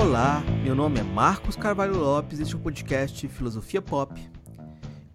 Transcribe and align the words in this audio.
Olá, 0.00 0.42
meu 0.64 0.74
nome 0.74 0.98
é 0.98 1.02
Marcos 1.02 1.56
Carvalho 1.56 1.94
Lopes 1.94 2.40
este 2.40 2.54
é 2.54 2.56
o 2.56 2.60
podcast 2.60 3.28
Filosofia 3.28 3.82
Pop. 3.82 4.18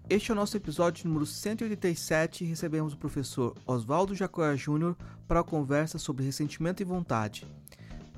Este 0.07 0.29
é 0.29 0.33
o 0.33 0.35
nosso 0.35 0.55
episódio 0.55 1.07
número 1.07 1.25
187 1.25 2.43
e 2.43 2.47
recebemos 2.47 2.93
o 2.93 2.97
professor 2.97 3.55
Oswaldo 3.65 4.13
Jacoya 4.13 4.55
Júnior 4.55 4.95
para 5.27 5.39
a 5.39 5.43
conversa 5.43 5.97
sobre 5.97 6.23
ressentimento 6.23 6.83
e 6.83 6.85
vontade. 6.85 7.47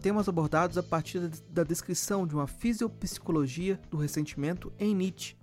Temas 0.01 0.27
abordados 0.27 0.77
a 0.77 0.83
partir 0.83 1.29
da 1.49 1.63
descrição 1.63 2.27
de 2.27 2.35
uma 2.35 2.47
fisiopsicologia 2.47 3.79
do 3.89 3.95
ressentimento 3.95 4.69
em 4.77 4.93
Nietzsche. 4.93 5.37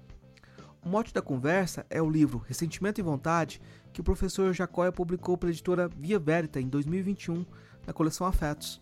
O 0.84 0.90
mote 0.90 1.14
da 1.14 1.22
conversa 1.22 1.86
é 1.88 2.02
o 2.02 2.10
livro 2.10 2.44
Ressentimento 2.46 3.00
e 3.00 3.02
Vontade, 3.02 3.62
que 3.94 4.00
o 4.02 4.04
professor 4.04 4.52
Jacoya 4.52 4.92
publicou 4.92 5.38
pela 5.38 5.52
editora 5.52 5.88
Via 5.88 6.18
Verita 6.18 6.60
em 6.60 6.68
2021 6.68 7.46
na 7.86 7.94
coleção 7.94 8.26
Afetos. 8.26 8.78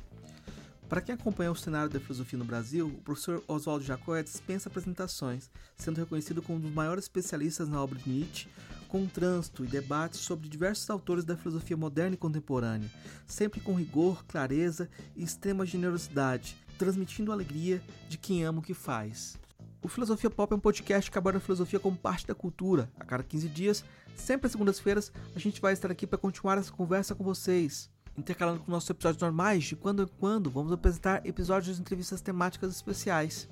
Para 0.93 1.01
quem 1.01 1.15
acompanha 1.15 1.51
o 1.51 1.57
cenário 1.57 1.89
da 1.89 1.99
filosofia 1.99 2.39
no 2.39 2.45
Brasil, 2.45 2.87
o 2.87 3.01
professor 3.01 3.43
Oswaldo 3.49 3.83
Jacóia 3.83 4.23
dispensa 4.23 4.69
apresentações, 4.69 5.51
sendo 5.75 5.97
reconhecido 5.97 6.43
como 6.43 6.59
um 6.59 6.61
dos 6.61 6.71
maiores 6.71 7.05
especialistas 7.05 7.67
na 7.67 7.83
obra 7.83 7.99
de 7.99 8.11
Nietzsche, 8.11 8.47
com 8.89 9.07
trânsito 9.07 9.65
e 9.65 9.69
debates 9.69 10.21
sobre 10.21 10.51
diversos 10.51 10.91
autores 10.91 11.25
da 11.25 11.35
filosofia 11.35 11.79
moderna 11.79 12.13
e 12.13 12.19
contemporânea, 12.19 12.91
sempre 13.27 13.59
com 13.59 13.73
rigor, 13.73 14.23
clareza 14.27 14.87
e 15.17 15.25
extrema 15.25 15.65
generosidade, 15.65 16.59
transmitindo 16.77 17.31
a 17.31 17.35
alegria 17.35 17.83
de 18.07 18.19
quem 18.19 18.45
ama 18.45 18.59
o 18.59 18.63
que 18.63 18.75
faz. 18.75 19.39
O 19.81 19.89
Filosofia 19.89 20.29
Pop 20.29 20.53
é 20.53 20.57
um 20.57 20.61
podcast 20.61 21.11
que 21.11 21.17
aborda 21.17 21.39
a 21.39 21.41
filosofia 21.41 21.81
como 21.81 21.97
parte 21.97 22.27
da 22.27 22.35
cultura. 22.35 22.93
A 23.01 23.05
cada 23.07 23.23
15 23.23 23.49
dias, 23.49 23.83
sempre 24.15 24.45
às 24.45 24.53
segundas-feiras, 24.53 25.11
a 25.35 25.39
gente 25.39 25.59
vai 25.59 25.73
estar 25.73 25.91
aqui 25.91 26.07
para 26.07 26.19
continuar 26.19 26.59
essa 26.59 26.71
conversa 26.71 27.15
com 27.15 27.25
vocês 27.25 27.91
intercalando 28.17 28.61
com 28.61 28.71
nossos 28.71 28.89
episódios 28.91 29.23
normais, 29.23 29.65
de 29.65 29.77
quando 29.77 30.03
em 30.03 30.09
quando 30.19 30.51
vamos 30.51 30.73
apresentar 30.73 31.25
episódios 31.27 31.77
de 31.77 31.83
entrevistas 31.83 32.21
temáticas 32.21 32.75
especiais. 32.75 33.49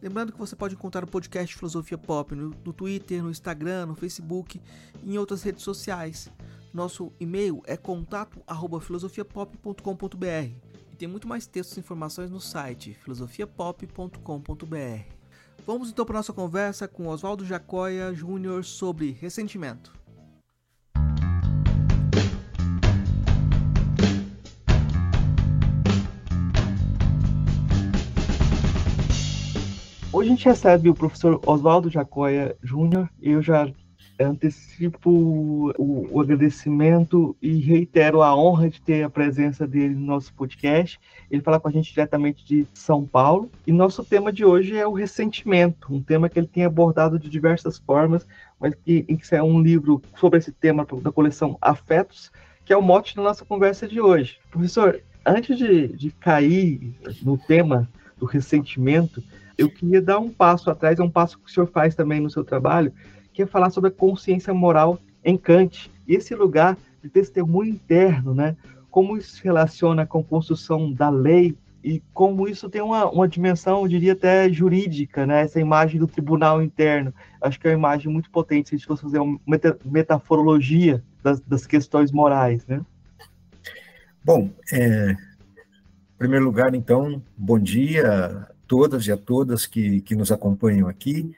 Lembrando 0.00 0.32
que 0.32 0.38
você 0.38 0.54
pode 0.54 0.74
encontrar 0.74 1.02
o 1.02 1.08
podcast 1.08 1.56
Filosofia 1.56 1.98
Pop 1.98 2.32
no, 2.34 2.54
no 2.64 2.72
Twitter, 2.72 3.22
no 3.22 3.30
Instagram, 3.30 3.86
no 3.86 3.96
Facebook 3.96 4.60
e 5.02 5.14
em 5.14 5.18
outras 5.18 5.42
redes 5.42 5.64
sociais. 5.64 6.30
Nosso 6.72 7.12
e-mail 7.18 7.60
é 7.66 7.76
contato@filosofiapop.com.br 7.76 10.52
e 10.92 10.96
tem 10.96 11.08
muito 11.08 11.26
mais 11.26 11.46
textos 11.46 11.76
e 11.76 11.80
informações 11.80 12.30
no 12.30 12.40
site 12.40 12.96
filosofiapop.com.br. 13.02 15.18
Vamos 15.66 15.90
então 15.90 16.06
para 16.06 16.18
nossa 16.18 16.32
conversa 16.32 16.86
com 16.86 17.08
Oswaldo 17.08 17.44
Jacoya 17.44 18.14
Júnior 18.14 18.64
sobre 18.64 19.10
ressentimento. 19.10 19.97
Hoje 30.18 30.30
a 30.30 30.32
gente 30.32 30.46
recebe 30.46 30.90
o 30.90 30.94
professor 30.96 31.40
Oswaldo 31.46 31.88
Jacoia 31.88 32.56
Júnior. 32.60 33.08
Eu 33.22 33.40
já 33.40 33.70
antecipo 34.18 35.10
o, 35.78 36.10
o, 36.10 36.20
agradecimento 36.20 37.36
e 37.40 37.58
reitero 37.58 38.20
a 38.20 38.34
honra 38.34 38.68
de 38.68 38.82
ter 38.82 39.04
a 39.04 39.08
presença 39.08 39.64
dele 39.64 39.94
no 39.94 40.04
nosso 40.04 40.34
podcast. 40.34 40.98
Ele 41.30 41.40
fala 41.40 41.60
com 41.60 41.68
a 41.68 41.70
gente 41.70 41.92
diretamente 41.92 42.44
de 42.44 42.66
São 42.74 43.06
Paulo. 43.06 43.48
E 43.64 43.70
nosso 43.70 44.04
tema 44.04 44.32
de 44.32 44.44
hoje 44.44 44.76
é 44.76 44.84
o 44.84 44.92
ressentimento, 44.92 45.94
um 45.94 46.02
tema 46.02 46.28
que 46.28 46.36
ele 46.36 46.48
tem 46.48 46.64
abordado 46.64 47.16
de 47.16 47.30
diversas 47.30 47.78
formas, 47.78 48.26
mas 48.58 48.74
que, 48.74 49.04
em 49.08 49.16
que 49.16 49.36
é 49.36 49.40
um 49.40 49.62
livro 49.62 50.02
sobre 50.16 50.40
esse 50.40 50.50
tema 50.50 50.84
da 51.00 51.12
coleção 51.12 51.56
Afetos, 51.60 52.32
que 52.64 52.72
é 52.72 52.76
o 52.76 52.82
mote 52.82 53.14
da 53.14 53.22
nossa 53.22 53.44
conversa 53.44 53.86
de 53.86 54.00
hoje. 54.00 54.38
Professor, 54.50 55.00
antes 55.24 55.56
de, 55.56 55.86
de 55.86 56.10
cair 56.10 56.92
no 57.22 57.38
tema 57.38 57.88
do 58.18 58.26
ressentimento, 58.26 59.22
eu 59.58 59.68
queria 59.68 60.00
dar 60.00 60.20
um 60.20 60.30
passo 60.30 60.70
atrás, 60.70 61.00
é 61.00 61.02
um 61.02 61.10
passo 61.10 61.36
que 61.36 61.50
o 61.50 61.52
senhor 61.52 61.66
faz 61.66 61.96
também 61.96 62.20
no 62.20 62.30
seu 62.30 62.44
trabalho, 62.44 62.92
que 63.32 63.42
é 63.42 63.46
falar 63.46 63.70
sobre 63.70 63.88
a 63.88 63.92
consciência 63.92 64.54
moral 64.54 65.00
em 65.24 65.36
Kant. 65.36 65.90
E 66.06 66.14
esse 66.14 66.32
lugar 66.34 66.78
de 67.02 67.10
testemunho 67.10 67.72
interno, 67.72 68.32
né? 68.32 68.56
Como 68.88 69.16
isso 69.16 69.36
se 69.36 69.44
relaciona 69.44 70.06
com 70.06 70.20
a 70.20 70.24
construção 70.24 70.92
da 70.92 71.10
lei 71.10 71.56
e 71.82 72.02
como 72.14 72.48
isso 72.48 72.68
tem 72.70 72.80
uma, 72.80 73.10
uma 73.10 73.28
dimensão, 73.28 73.82
eu 73.82 73.88
diria 73.88 74.12
até 74.12 74.50
jurídica, 74.50 75.26
né? 75.26 75.42
Essa 75.42 75.60
imagem 75.60 75.98
do 75.98 76.06
tribunal 76.06 76.62
interno. 76.62 77.12
Acho 77.40 77.58
que 77.58 77.66
é 77.66 77.70
uma 77.72 77.78
imagem 77.78 78.12
muito 78.12 78.30
potente 78.30 78.68
se 78.68 78.74
a 78.74 78.78
gente 78.78 78.86
fosse 78.86 79.02
fazer 79.02 79.18
uma 79.18 79.40
meta, 79.46 79.76
metaforologia 79.84 81.02
das, 81.22 81.40
das 81.40 81.66
questões 81.66 82.12
morais, 82.12 82.64
né? 82.66 82.80
Bom, 84.24 84.50
é, 84.72 85.12
em 85.12 86.18
primeiro 86.18 86.44
lugar, 86.44 86.74
então, 86.74 87.22
bom 87.36 87.58
dia 87.58 88.48
todas 88.68 89.06
e 89.06 89.12
a 89.12 89.16
todas 89.16 89.66
que, 89.66 90.00
que 90.02 90.14
nos 90.14 90.30
acompanham 90.30 90.86
aqui. 90.86 91.34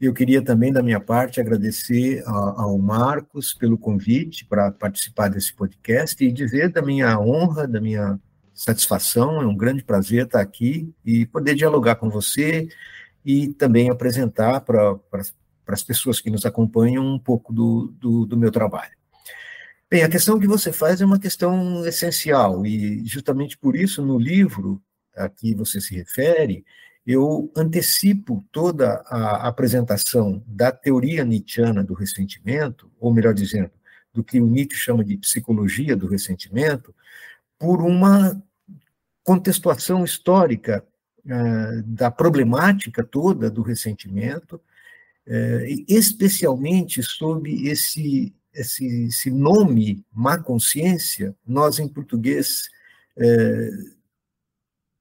Eu 0.00 0.12
queria 0.12 0.42
também, 0.42 0.72
da 0.72 0.82
minha 0.82 1.00
parte, 1.00 1.40
agradecer 1.40 2.22
ao 2.26 2.76
Marcos 2.78 3.54
pelo 3.54 3.78
convite 3.78 4.44
para 4.44 4.70
participar 4.70 5.28
desse 5.28 5.52
podcast 5.54 6.22
e 6.22 6.30
dizer 6.30 6.68
da 6.68 6.82
minha 6.82 7.18
honra, 7.18 7.66
da 7.66 7.80
minha 7.80 8.20
satisfação, 8.52 9.40
é 9.40 9.46
um 9.46 9.56
grande 9.56 9.82
prazer 9.82 10.26
estar 10.26 10.40
aqui 10.40 10.92
e 11.04 11.26
poder 11.26 11.54
dialogar 11.54 11.96
com 11.96 12.08
você 12.08 12.68
e 13.24 13.48
também 13.48 13.90
apresentar 13.90 14.60
para 14.60 14.96
as 15.66 15.82
pessoas 15.82 16.20
que 16.20 16.30
nos 16.30 16.44
acompanham 16.44 17.04
um 17.04 17.18
pouco 17.18 17.52
do, 17.52 17.92
do, 17.98 18.26
do 18.26 18.36
meu 18.36 18.52
trabalho. 18.52 18.92
Bem, 19.90 20.02
a 20.02 20.08
questão 20.08 20.38
que 20.38 20.46
você 20.46 20.72
faz 20.72 21.00
é 21.00 21.04
uma 21.04 21.18
questão 21.18 21.84
essencial 21.86 22.66
e 22.66 23.04
justamente 23.06 23.56
por 23.56 23.76
isso 23.76 24.02
no 24.02 24.18
livro 24.18 24.82
a 25.16 25.28
que 25.28 25.54
você 25.54 25.80
se 25.80 25.94
refere, 25.94 26.64
eu 27.06 27.52
antecipo 27.54 28.44
toda 28.50 29.02
a 29.06 29.46
apresentação 29.46 30.42
da 30.46 30.72
teoria 30.72 31.24
nietzschiana 31.24 31.84
do 31.84 31.92
ressentimento, 31.92 32.90
ou 32.98 33.12
melhor 33.12 33.34
dizendo, 33.34 33.70
do 34.12 34.24
que 34.24 34.40
o 34.40 34.46
Nietzsche 34.46 34.78
chama 34.78 35.04
de 35.04 35.18
psicologia 35.18 35.96
do 35.96 36.06
ressentimento, 36.06 36.94
por 37.58 37.82
uma 37.82 38.40
contextuação 39.24 40.04
histórica 40.04 40.84
uh, 41.26 41.82
da 41.82 42.10
problemática 42.10 43.02
toda 43.02 43.50
do 43.50 43.62
ressentimento, 43.62 44.56
uh, 45.26 45.84
especialmente 45.88 47.02
sob 47.02 47.68
esse, 47.68 48.32
esse, 48.54 49.06
esse, 49.06 49.30
nome 49.30 50.04
má 50.12 50.38
consciência, 50.38 51.34
nós 51.46 51.78
em 51.78 51.88
português 51.88 52.68
uh, 53.16 53.94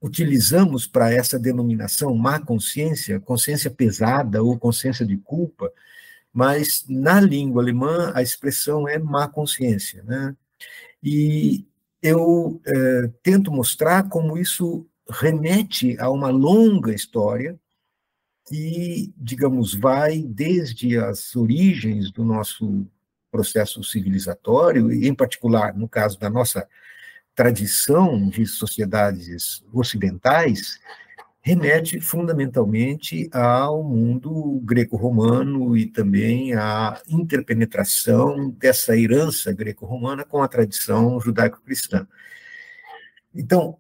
utilizamos 0.04 0.86
para 0.86 1.14
essa 1.14 1.40
denominação 1.40 2.14
má 2.14 2.38
consciência, 2.38 3.22
consciência 3.22 3.72
pesada 3.72 4.44
ou 4.44 4.60
consciência 4.60 5.06
de 5.06 5.16
culpa, 5.16 5.72
mas 6.34 6.84
na 6.90 7.22
língua 7.22 7.62
alemã 7.62 8.12
a 8.14 8.22
expressão 8.22 8.86
é 8.86 9.00
má 9.00 9.30
consciência. 9.30 10.04
Né? 10.04 10.36
E 11.02 11.66
eu 12.02 12.60
é, 12.66 13.10
tento 13.24 13.50
mostrar 13.50 14.10
como 14.10 14.38
isso 14.38 14.86
remete 15.10 15.98
a 15.98 16.10
uma 16.10 16.30
longa 16.30 16.94
história 16.94 17.58
que, 18.50 19.14
digamos, 19.16 19.74
vai 19.74 20.22
desde 20.22 20.98
as 20.98 21.34
origens 21.34 22.12
do 22.12 22.26
nosso 22.26 22.86
processo 23.32 23.82
civilizatório, 23.86 24.92
e 24.92 25.08
em 25.08 25.16
particular, 25.16 25.74
no 25.74 25.88
caso 25.88 26.20
da 26.20 26.30
nossa 26.30 26.68
tradição 27.36 28.30
de 28.30 28.46
sociedades 28.46 29.64
ocidentais 29.74 30.80
remete 31.42 32.00
fundamentalmente 32.00 33.30
ao 33.34 33.84
mundo 33.84 34.62
greco-romano 34.64 35.76
e 35.76 35.86
também 35.86 36.54
à 36.54 37.02
interpenetração 37.08 38.50
dessa 38.52 38.98
herança 38.98 39.52
greco-romana 39.52 40.24
com 40.24 40.42
a 40.42 40.48
tradição 40.48 41.20
judaico-cristã. 41.20 42.08
Então, 43.36 43.78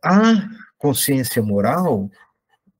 a 0.00 0.48
consciência 0.78 1.42
moral, 1.42 2.08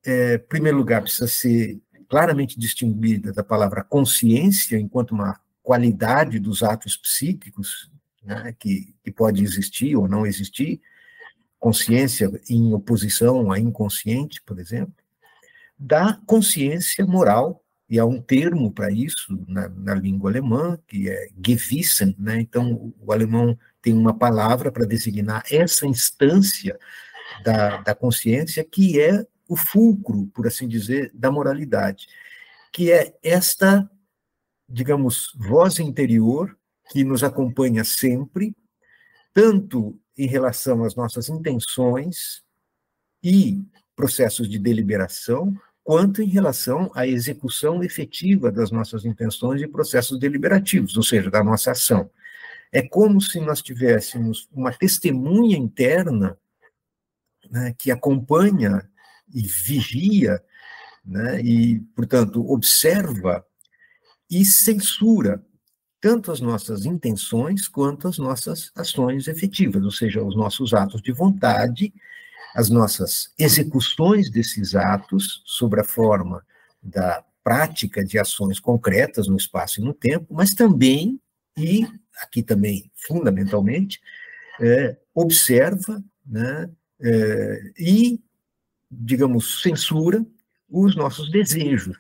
é, 0.07 0.35
em 0.35 0.39
primeiro 0.39 0.79
lugar, 0.79 1.03
precisa 1.03 1.27
ser 1.27 1.81
claramente 2.09 2.57
distinguida 2.57 3.33
da 3.33 3.43
palavra 3.43 3.83
consciência, 3.83 4.79
enquanto 4.79 5.11
uma 5.11 5.41
qualidade 5.61 6.39
dos 6.39 6.63
atos 6.63 6.97
psíquicos, 6.97 7.91
né, 8.25 8.55
que, 8.59 8.95
que 9.05 9.13
pode 9.13 9.43
existir 9.43 9.97
ou 9.97 10.09
não 10.09 10.27
existir, 10.27 10.81
consciência 11.59 12.31
em 12.49 12.73
oposição 12.73 13.51
à 13.51 13.59
inconsciente, 13.59 14.43
por 14.43 14.59
exemplo, 14.59 14.95
da 15.79 16.21
consciência 16.27 17.05
moral, 17.07 17.65
e 17.89 17.99
há 17.99 18.05
um 18.05 18.21
termo 18.21 18.73
para 18.73 18.91
isso 18.91 19.39
na, 19.47 19.69
na, 19.69 19.95
língua 19.95 20.31
alemã, 20.31 20.79
que 20.87 21.09
é 21.09 21.29
Gewissen, 21.45 22.15
né? 22.19 22.41
então 22.41 22.95
o 22.99 23.13
alemão 23.13 23.59
tem 23.83 23.93
uma 23.93 24.17
palavra 24.17 24.73
para 24.73 24.87
designar 24.87 25.45
essa 25.51 25.87
instância 25.87 26.79
da, 27.43 27.83
da 27.83 27.95
consciência, 27.95 28.65
que 28.65 29.01
é 29.01 29.25
o 29.49 29.57
fulcro, 29.57 30.27
por 30.35 30.47
assim 30.47 30.67
dizer, 30.67 31.11
da 31.15 31.31
moralidade, 31.31 32.09
que 32.73 32.91
é 32.91 33.15
esta, 33.23 33.89
digamos, 34.69 35.33
voz 35.37 35.79
interior 35.79 36.57
que 36.91 37.05
nos 37.05 37.23
acompanha 37.23 37.85
sempre, 37.85 38.55
tanto 39.33 39.99
em 40.17 40.27
relação 40.27 40.85
às 40.85 40.95
nossas 40.95 41.29
intenções 41.29 42.43
e 43.23 43.63
processos 43.97 44.49
de 44.49 44.59
deliberação, 44.59 45.57
quanto 45.83 46.23
em 46.23 46.27
relação 46.27 46.91
à 46.95 47.07
execução 47.07 47.83
efetiva 47.83 48.51
das 48.51 48.71
nossas 48.71 49.05
intenções 49.05 49.61
e 49.61 49.69
processos 49.69 50.19
deliberativos, 50.19 50.97
ou 50.97 51.03
seja, 51.03 51.31
da 51.31 51.45
nossa 51.45 51.73
ação. 51.73 52.11
É 52.73 52.83
como 52.83 53.21
se 53.21 53.39
nós 53.41 53.63
tivéssemos 53.63 54.49
uma 54.53 54.73
testemunha 54.73 55.57
interna 55.57 56.39
né, 57.51 57.75
que 57.79 57.91
acompanha 57.91 58.89
e 59.33 59.43
vigia, 59.43 60.43
né, 61.05 61.41
e, 61.43 61.81
portanto, 61.95 62.51
observa 62.51 63.47
e 64.31 64.45
censura 64.45 65.45
tanto 66.05 66.31
as 66.31 66.39
nossas 66.39 66.85
intenções 66.85 67.67
quanto 67.67 68.07
as 68.07 68.19
nossas 68.19 68.71
ações 68.77 69.27
efetivas, 69.27 69.83
ou 69.83 69.91
seja, 69.91 70.23
os 70.23 70.37
nossos 70.37 70.75
atos 70.75 71.01
de 71.01 71.11
vontade, 71.13 71.95
as 72.55 72.69
nossas 72.69 73.33
execuções 73.39 74.31
desses 74.31 74.75
atos 74.75 75.43
sobre 75.47 75.81
a 75.81 75.85
forma 75.85 76.45
da 76.83 77.25
prática 77.43 78.05
de 78.05 78.19
ações 78.19 78.61
concretas 78.61 79.29
no 79.29 79.39
espaço 79.39 79.81
e 79.81 79.83
no 79.83 79.95
tempo, 79.95 80.27
mas 80.35 80.53
também, 80.53 81.19
e 81.57 81.89
aqui 82.21 82.43
também 82.43 82.93
fundamentalmente, 82.95 83.99
é, 84.61 84.99
observa 85.15 86.05
né, 86.27 86.69
é, 87.01 87.73
e, 87.79 88.21
digamos, 88.91 89.63
censura 89.63 90.23
os 90.69 90.95
nossos 90.95 91.31
desejos, 91.31 91.97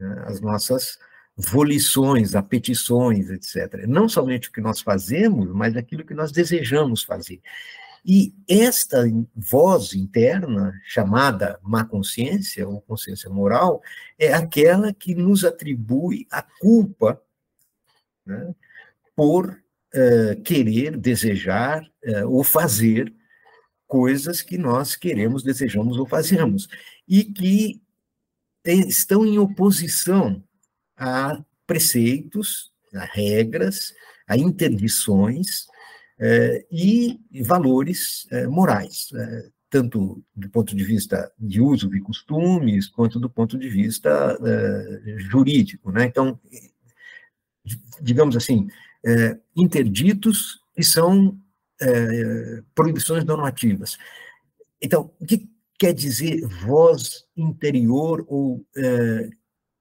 né, 0.00 0.24
as 0.26 0.40
nossas 0.40 0.98
volições, 1.40 2.34
apetições, 2.34 3.30
etc. 3.30 3.86
Não 3.86 4.08
somente 4.08 4.48
o 4.48 4.52
que 4.52 4.60
nós 4.60 4.80
fazemos, 4.80 5.50
mas 5.52 5.76
aquilo 5.76 6.04
que 6.04 6.14
nós 6.14 6.30
desejamos 6.30 7.02
fazer. 7.02 7.40
E 8.04 8.34
esta 8.48 9.04
voz 9.34 9.94
interna, 9.94 10.78
chamada 10.84 11.58
má 11.62 11.84
consciência 11.84 12.66
ou 12.66 12.80
consciência 12.80 13.28
moral, 13.28 13.82
é 14.18 14.32
aquela 14.32 14.92
que 14.92 15.14
nos 15.14 15.44
atribui 15.44 16.26
a 16.30 16.42
culpa 16.42 17.20
né, 18.24 18.54
por 19.14 19.50
uh, 19.50 20.42
querer, 20.42 20.96
desejar 20.96 21.82
uh, 22.04 22.28
ou 22.28 22.42
fazer 22.42 23.12
coisas 23.86 24.40
que 24.40 24.56
nós 24.56 24.96
queremos, 24.96 25.42
desejamos 25.42 25.98
ou 25.98 26.06
fazemos, 26.06 26.68
e 27.06 27.24
que 27.24 27.82
estão 28.64 29.26
em 29.26 29.38
oposição 29.38 30.42
a 31.00 31.42
preceitos, 31.66 32.70
a 32.94 33.04
regras, 33.04 33.94
a 34.28 34.36
interdições 34.36 35.66
eh, 36.18 36.66
e 36.70 37.18
valores 37.42 38.26
eh, 38.30 38.46
morais, 38.46 39.08
eh, 39.14 39.48
tanto 39.70 40.22
do 40.36 40.50
ponto 40.50 40.76
de 40.76 40.84
vista 40.84 41.32
de 41.38 41.62
uso 41.62 41.88
de 41.88 42.00
costumes, 42.00 42.86
quanto 42.86 43.18
do 43.18 43.30
ponto 43.30 43.56
de 43.56 43.68
vista 43.68 44.36
jurídico. 45.16 45.92
Né? 45.92 46.06
Então, 46.06 46.38
digamos 48.02 48.36
assim, 48.36 48.66
interditos 49.56 50.60
que 50.74 50.82
são 50.82 51.38
proibições 52.74 53.24
normativas. 53.24 53.96
Então, 54.82 55.12
o 55.20 55.24
que 55.24 55.48
quer 55.78 55.94
dizer 55.94 56.44
voz 56.46 57.24
interior 57.36 58.26
ou 58.26 58.66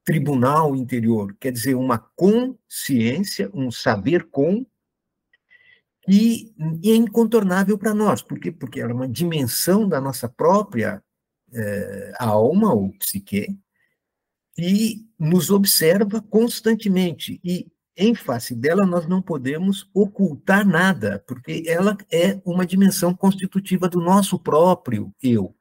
tribunal 0.09 0.75
interior, 0.75 1.37
quer 1.39 1.51
dizer, 1.51 1.75
uma 1.75 1.99
consciência, 1.99 3.47
um 3.53 3.69
saber 3.69 4.27
com, 4.31 4.65
e, 6.07 6.51
e 6.81 6.89
é 6.89 6.95
incontornável 6.95 7.77
para 7.77 7.93
nós. 7.93 8.19
Por 8.23 8.39
quê? 8.39 8.51
Porque 8.51 8.81
ela 8.81 8.89
é 8.89 8.95
uma 8.95 9.07
dimensão 9.07 9.87
da 9.87 10.01
nossa 10.01 10.27
própria 10.27 11.03
é, 11.53 12.13
alma 12.17 12.73
ou 12.73 12.91
psique, 12.93 13.55
e 14.57 15.05
nos 15.19 15.51
observa 15.51 16.19
constantemente. 16.23 17.39
E 17.43 17.67
em 17.95 18.15
face 18.15 18.55
dela 18.55 18.87
nós 18.87 19.07
não 19.07 19.21
podemos 19.21 19.87
ocultar 19.93 20.67
nada, 20.67 21.23
porque 21.27 21.65
ela 21.67 21.95
é 22.11 22.41
uma 22.43 22.65
dimensão 22.65 23.13
constitutiva 23.13 23.87
do 23.87 24.01
nosso 24.01 24.39
próprio 24.39 25.13
eu. 25.21 25.55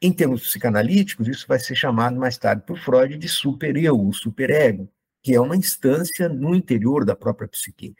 Em 0.00 0.12
termos 0.12 0.42
psicanalíticos, 0.42 1.26
isso 1.26 1.46
vai 1.48 1.58
ser 1.58 1.74
chamado 1.74 2.16
mais 2.16 2.36
tarde 2.36 2.62
por 2.66 2.78
Freud 2.78 3.16
de 3.16 3.28
supereu, 3.28 3.98
o 3.98 4.12
superego, 4.12 4.90
que 5.22 5.34
é 5.34 5.40
uma 5.40 5.56
instância 5.56 6.28
no 6.28 6.54
interior 6.54 7.04
da 7.04 7.16
própria 7.16 7.48
psique. 7.48 7.94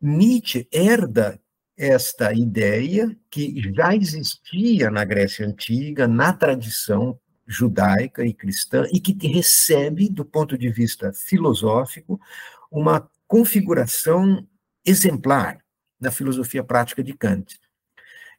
Nietzsche 0.00 0.66
herda 0.72 1.40
esta 1.76 2.32
ideia 2.32 3.14
que 3.30 3.72
já 3.74 3.94
existia 3.94 4.90
na 4.90 5.04
Grécia 5.04 5.46
Antiga, 5.46 6.08
na 6.08 6.32
tradição 6.32 7.18
judaica 7.46 8.24
e 8.24 8.32
cristã, 8.32 8.86
e 8.92 8.98
que 8.98 9.14
recebe, 9.28 10.08
do 10.08 10.24
ponto 10.24 10.56
de 10.56 10.70
vista 10.70 11.12
filosófico, 11.12 12.18
uma 12.70 13.08
configuração 13.28 14.46
exemplar 14.84 15.58
na 16.00 16.10
filosofia 16.10 16.64
prática 16.64 17.04
de 17.04 17.12
Kant. 17.12 17.58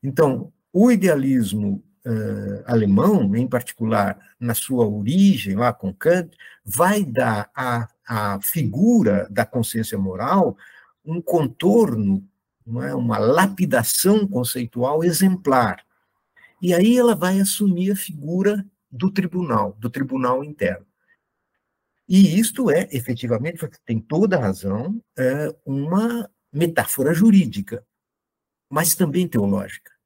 Então, 0.04 0.52
o 0.74 0.92
idealismo 0.92 1.84
uh, 2.08 2.64
alemão, 2.66 3.36
em 3.36 3.48
particular 3.48 4.18
na 4.40 4.54
sua 4.54 4.88
origem, 4.88 5.56
lá 5.56 5.74
com 5.74 5.94
Kant, 5.94 6.36
vai 6.64 7.04
dar 7.04 7.52
à, 7.54 7.88
à 8.08 8.40
figura 8.42 9.28
da 9.30 9.46
consciência 9.46 9.98
moral 9.98 10.58
um 11.06 11.22
contorno, 11.22 12.24
não 12.66 12.84
é? 12.84 12.94
uma 12.94 13.18
lapidação 13.18 14.28
conceitual 14.28 15.04
exemplar. 15.04 15.86
E 16.62 16.74
aí 16.74 16.98
ela 16.98 17.16
vai 17.16 17.40
assumir 17.40 17.92
a 17.92 17.96
figura 17.96 18.66
do 18.92 19.12
tribunal, 19.12 19.74
do 19.80 19.90
tribunal 19.90 20.44
interno. 20.44 20.86
E 22.10 22.40
isto 22.40 22.72
é, 22.72 22.88
efetivamente, 22.92 23.60
você 23.60 23.78
tem 23.86 24.00
toda 24.00 24.38
a 24.38 24.42
razão, 24.42 25.02
é 25.18 25.54
uma 25.66 26.30
metáfora 26.52 27.14
jurídica, 27.14 27.86
mas 28.70 28.96
também 28.96 29.28
teológica 29.28 29.97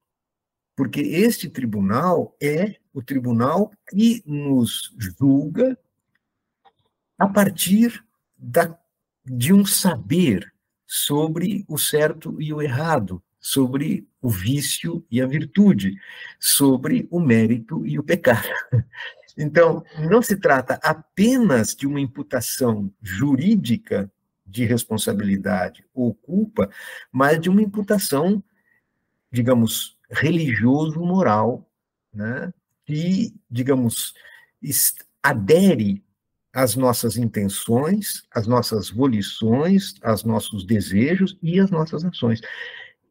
porque 0.75 1.01
este 1.01 1.49
tribunal 1.49 2.35
é 2.41 2.75
o 2.93 3.01
tribunal 3.01 3.71
que 3.89 4.23
nos 4.25 4.93
julga 4.97 5.77
a 7.17 7.27
partir 7.27 8.03
da, 8.37 8.77
de 9.23 9.53
um 9.53 9.65
saber 9.65 10.51
sobre 10.85 11.63
o 11.67 11.77
certo 11.77 12.41
e 12.41 12.53
o 12.53 12.61
errado, 12.61 13.23
sobre 13.39 14.07
o 14.21 14.29
vício 14.29 15.05
e 15.09 15.21
a 15.21 15.25
virtude, 15.25 15.95
sobre 16.39 17.07
o 17.09 17.19
mérito 17.19 17.85
e 17.85 17.97
o 17.97 18.03
pecado. 18.03 18.47
Então, 19.37 19.81
não 20.09 20.21
se 20.21 20.35
trata 20.35 20.77
apenas 20.83 21.73
de 21.73 21.87
uma 21.87 22.01
imputação 22.01 22.93
jurídica 23.01 24.11
de 24.45 24.65
responsabilidade 24.65 25.85
ou 25.93 26.13
culpa, 26.13 26.69
mas 27.09 27.39
de 27.39 27.49
uma 27.49 27.61
imputação, 27.61 28.43
digamos, 29.31 29.97
religioso-moral, 30.11 31.67
né, 32.13 32.53
que, 32.85 33.33
digamos, 33.49 34.13
adere 35.23 36.03
às 36.53 36.75
nossas 36.75 37.15
intenções, 37.15 38.23
às 38.33 38.45
nossas 38.45 38.89
volições, 38.89 39.95
aos 40.03 40.23
nossos 40.23 40.65
desejos 40.65 41.37
e 41.41 41.59
às 41.59 41.71
nossas 41.71 42.03
ações. 42.03 42.41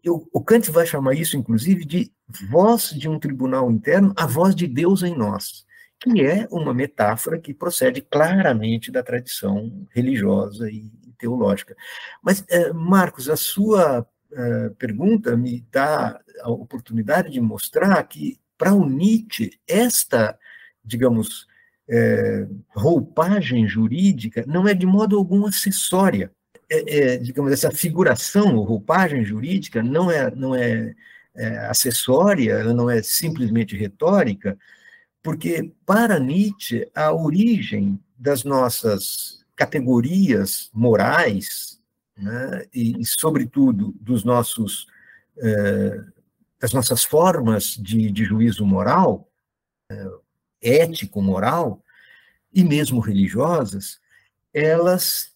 Eu, 0.04 0.28
o 0.32 0.42
Kant 0.42 0.70
vai 0.70 0.86
chamar 0.86 1.14
isso, 1.14 1.36
inclusive, 1.36 1.84
de 1.84 2.12
voz 2.50 2.90
de 2.90 3.08
um 3.08 3.18
tribunal 3.18 3.70
interno, 3.70 4.12
a 4.16 4.26
voz 4.26 4.54
de 4.54 4.66
Deus 4.66 5.02
em 5.02 5.16
nós, 5.16 5.64
que 5.98 6.22
é 6.22 6.46
uma 6.50 6.72
metáfora 6.72 7.38
que 7.38 7.52
procede 7.52 8.00
claramente 8.00 8.90
da 8.90 9.02
tradição 9.02 9.86
religiosa 9.90 10.70
e 10.70 10.90
teológica. 11.18 11.76
Mas, 12.22 12.44
eh, 12.48 12.72
Marcos, 12.72 13.28
a 13.28 13.36
sua 13.36 14.06
eh, 14.32 14.70
pergunta 14.78 15.36
me 15.36 15.66
dá 15.70 16.18
a 16.42 16.50
oportunidade 16.50 17.30
de 17.30 17.40
mostrar 17.40 18.02
que, 18.04 18.38
para 18.56 18.74
o 18.74 18.88
Nietzsche, 18.88 19.58
esta, 19.66 20.38
digamos, 20.84 21.46
é, 21.88 22.46
roupagem 22.74 23.66
jurídica 23.66 24.44
não 24.46 24.68
é 24.68 24.74
de 24.74 24.86
modo 24.86 25.16
algum 25.16 25.46
acessória. 25.46 26.30
É, 26.70 26.98
é, 26.98 27.16
digamos, 27.16 27.50
essa 27.50 27.70
figuração 27.70 28.54
ou 28.54 28.64
roupagem 28.64 29.24
jurídica 29.24 29.82
não 29.82 30.08
é, 30.10 30.30
não 30.34 30.54
é, 30.54 30.94
é 31.34 31.58
acessória, 31.66 32.52
ela 32.52 32.72
não 32.72 32.88
é 32.88 33.02
simplesmente 33.02 33.76
retórica, 33.76 34.56
porque, 35.22 35.72
para 35.84 36.20
Nietzsche, 36.20 36.88
a 36.94 37.12
origem 37.12 38.00
das 38.16 38.44
nossas 38.44 39.44
categorias 39.56 40.70
morais, 40.72 41.80
né, 42.16 42.64
e, 42.72 43.00
e, 43.00 43.04
sobretudo, 43.04 43.94
dos 44.00 44.24
nossos, 44.24 44.86
eh, 45.38 46.02
das 46.60 46.72
nossas 46.72 47.02
formas 47.02 47.74
de, 47.74 48.10
de 48.10 48.24
juízo 48.24 48.66
moral, 48.66 49.28
eh, 49.90 50.10
ético-moral, 50.60 51.82
e 52.52 52.62
mesmo 52.62 53.00
religiosas, 53.00 54.00
elas, 54.52 55.34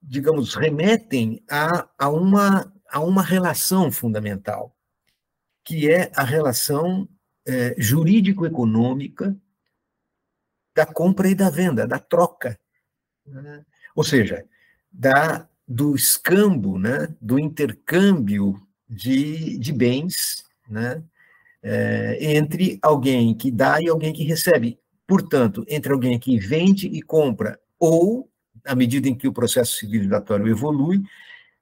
digamos, 0.00 0.54
remetem 0.54 1.42
a, 1.50 1.88
a, 1.98 2.08
uma, 2.08 2.72
a 2.88 3.00
uma 3.00 3.22
relação 3.22 3.90
fundamental, 3.90 4.76
que 5.64 5.90
é 5.90 6.12
a 6.14 6.22
relação 6.22 7.08
é, 7.46 7.74
jurídico-econômica 7.78 9.34
da 10.74 10.86
compra 10.86 11.28
e 11.28 11.34
da 11.34 11.50
venda, 11.50 11.86
da 11.86 11.98
troca. 11.98 12.58
Né? 13.26 13.64
Ou 13.94 14.04
seja, 14.04 14.46
da, 14.92 15.48
do 15.66 15.94
escambo, 15.94 16.78
né? 16.78 17.08
do 17.20 17.38
intercâmbio 17.38 18.60
de, 18.88 19.58
de 19.58 19.72
bens 19.72 20.49
né? 20.70 21.02
É, 21.62 22.16
entre 22.36 22.78
alguém 22.80 23.34
que 23.34 23.50
dá 23.50 23.80
e 23.82 23.88
alguém 23.88 24.12
que 24.12 24.24
recebe. 24.24 24.78
Portanto, 25.06 25.64
entre 25.68 25.92
alguém 25.92 26.18
que 26.18 26.38
vende 26.38 26.86
e 26.86 27.02
compra, 27.02 27.58
ou, 27.78 28.30
à 28.64 28.74
medida 28.74 29.08
em 29.08 29.14
que 29.14 29.28
o 29.28 29.32
processo 29.32 29.76
civilizatório 29.76 30.48
evolui, 30.48 31.02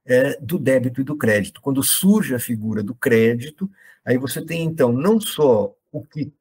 é, 0.05 0.39
do 0.41 0.59
débito 0.59 1.01
e 1.01 1.05
do 1.05 1.17
crédito. 1.17 1.61
Quando 1.61 1.83
surge 1.83 2.35
a 2.35 2.39
figura 2.39 2.83
do 2.83 2.95
crédito, 2.95 3.71
aí 4.05 4.17
você 4.17 4.45
tem, 4.45 4.65
então, 4.65 4.93
não 4.93 5.21
só 5.21 5.75
o 5.93 6.05
que 6.05 6.33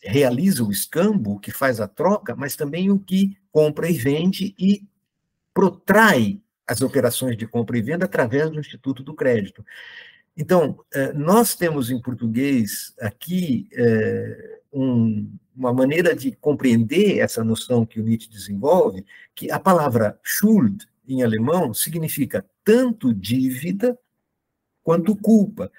realiza 0.00 0.62
o 0.62 0.70
escambo, 0.70 1.32
o 1.32 1.38
que 1.38 1.50
faz 1.50 1.80
a 1.80 1.88
troca, 1.88 2.34
mas 2.36 2.56
também 2.56 2.90
o 2.90 2.98
que 2.98 3.36
compra 3.50 3.88
e 3.88 3.94
vende 3.94 4.54
e 4.58 4.82
protrai 5.52 6.40
as 6.66 6.82
operações 6.82 7.36
de 7.36 7.46
compra 7.46 7.78
e 7.78 7.82
venda 7.82 8.04
através 8.04 8.50
do 8.50 8.58
Instituto 8.58 9.02
do 9.02 9.14
Crédito. 9.14 9.64
Então, 10.36 10.78
é, 10.92 11.12
nós 11.12 11.54
temos 11.54 11.90
em 11.90 12.00
português 12.00 12.92
aqui 13.00 13.68
um, 14.72 15.30
uma 15.56 15.72
maneira 15.72 16.14
de 16.14 16.32
compreender 16.32 17.18
essa 17.18 17.44
noção 17.44 17.86
que 17.86 18.00
o 18.00 18.02
Nietzsche 18.02 18.28
desenvolve, 18.28 19.04
que 19.34 19.50
a 19.50 19.60
palavra 19.60 20.18
Schuld, 20.22 20.84
em 21.06 21.22
alemão, 21.22 21.72
significa 21.72 22.44
tanto 22.64 23.14
dívida 23.14 23.96
quanto 24.82 25.16
culpa. 25.16 25.70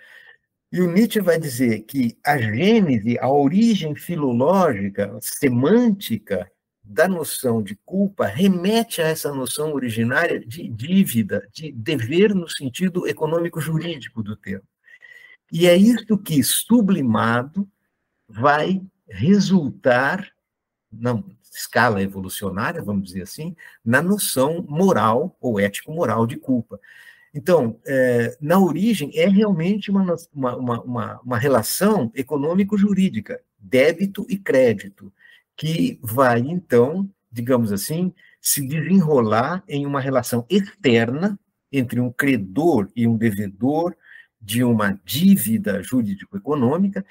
E 0.71 0.81
o 0.81 0.91
Nietzsche 0.91 1.19
vai 1.19 1.39
dizer 1.39 1.81
que 1.81 2.17
a 2.25 2.37
gênese, 2.37 3.19
a 3.19 3.29
origem 3.29 3.95
filológica, 3.95 5.17
semântica 5.21 6.49
da 6.87 7.07
noção 7.07 7.63
de 7.63 7.75
culpa 7.83 8.27
remete 8.27 9.01
a 9.01 9.07
essa 9.07 9.33
noção 9.33 9.73
originária 9.73 10.39
de 10.39 10.67
dívida, 10.69 11.47
de 11.51 11.71
dever 11.71 12.35
no 12.35 12.47
sentido 12.47 13.07
econômico-jurídico 13.07 14.21
do 14.21 14.35
termo. 14.35 14.67
E 15.51 15.67
é 15.67 15.75
isso 15.75 16.17
que, 16.17 16.43
sublimado, 16.43 17.67
vai 18.27 18.81
resultar 19.07 20.29
na 20.91 21.21
escala 21.51 22.01
evolucionária, 22.01 22.83
vamos 22.83 23.05
dizer 23.07 23.23
assim, 23.23 23.55
na 23.83 24.01
noção 24.01 24.63
moral 24.67 25.35
ou 25.39 25.59
ético-moral 25.59 26.27
de 26.27 26.37
culpa. 26.37 26.79
Então, 27.33 27.79
é, 27.85 28.37
na 28.39 28.59
origem, 28.59 29.11
é 29.13 29.27
realmente 29.27 29.89
uma, 29.89 30.15
uma, 30.33 30.55
uma, 30.55 31.21
uma 31.21 31.37
relação 31.37 32.11
econômico-jurídica, 32.15 33.41
débito 33.59 34.25
e 34.29 34.37
crédito, 34.37 35.11
que 35.55 35.99
vai, 36.01 36.39
então, 36.39 37.09
digamos 37.31 37.71
assim, 37.71 38.13
se 38.41 38.65
desenrolar 38.65 39.63
em 39.67 39.85
uma 39.85 39.99
relação 39.99 40.45
externa 40.49 41.39
entre 41.71 41.99
um 41.99 42.11
credor 42.11 42.89
e 42.95 43.07
um 43.07 43.17
devedor 43.17 43.95
de 44.39 44.63
uma 44.63 44.99
dívida 45.03 45.81
jurídico-econômica, 45.81 47.05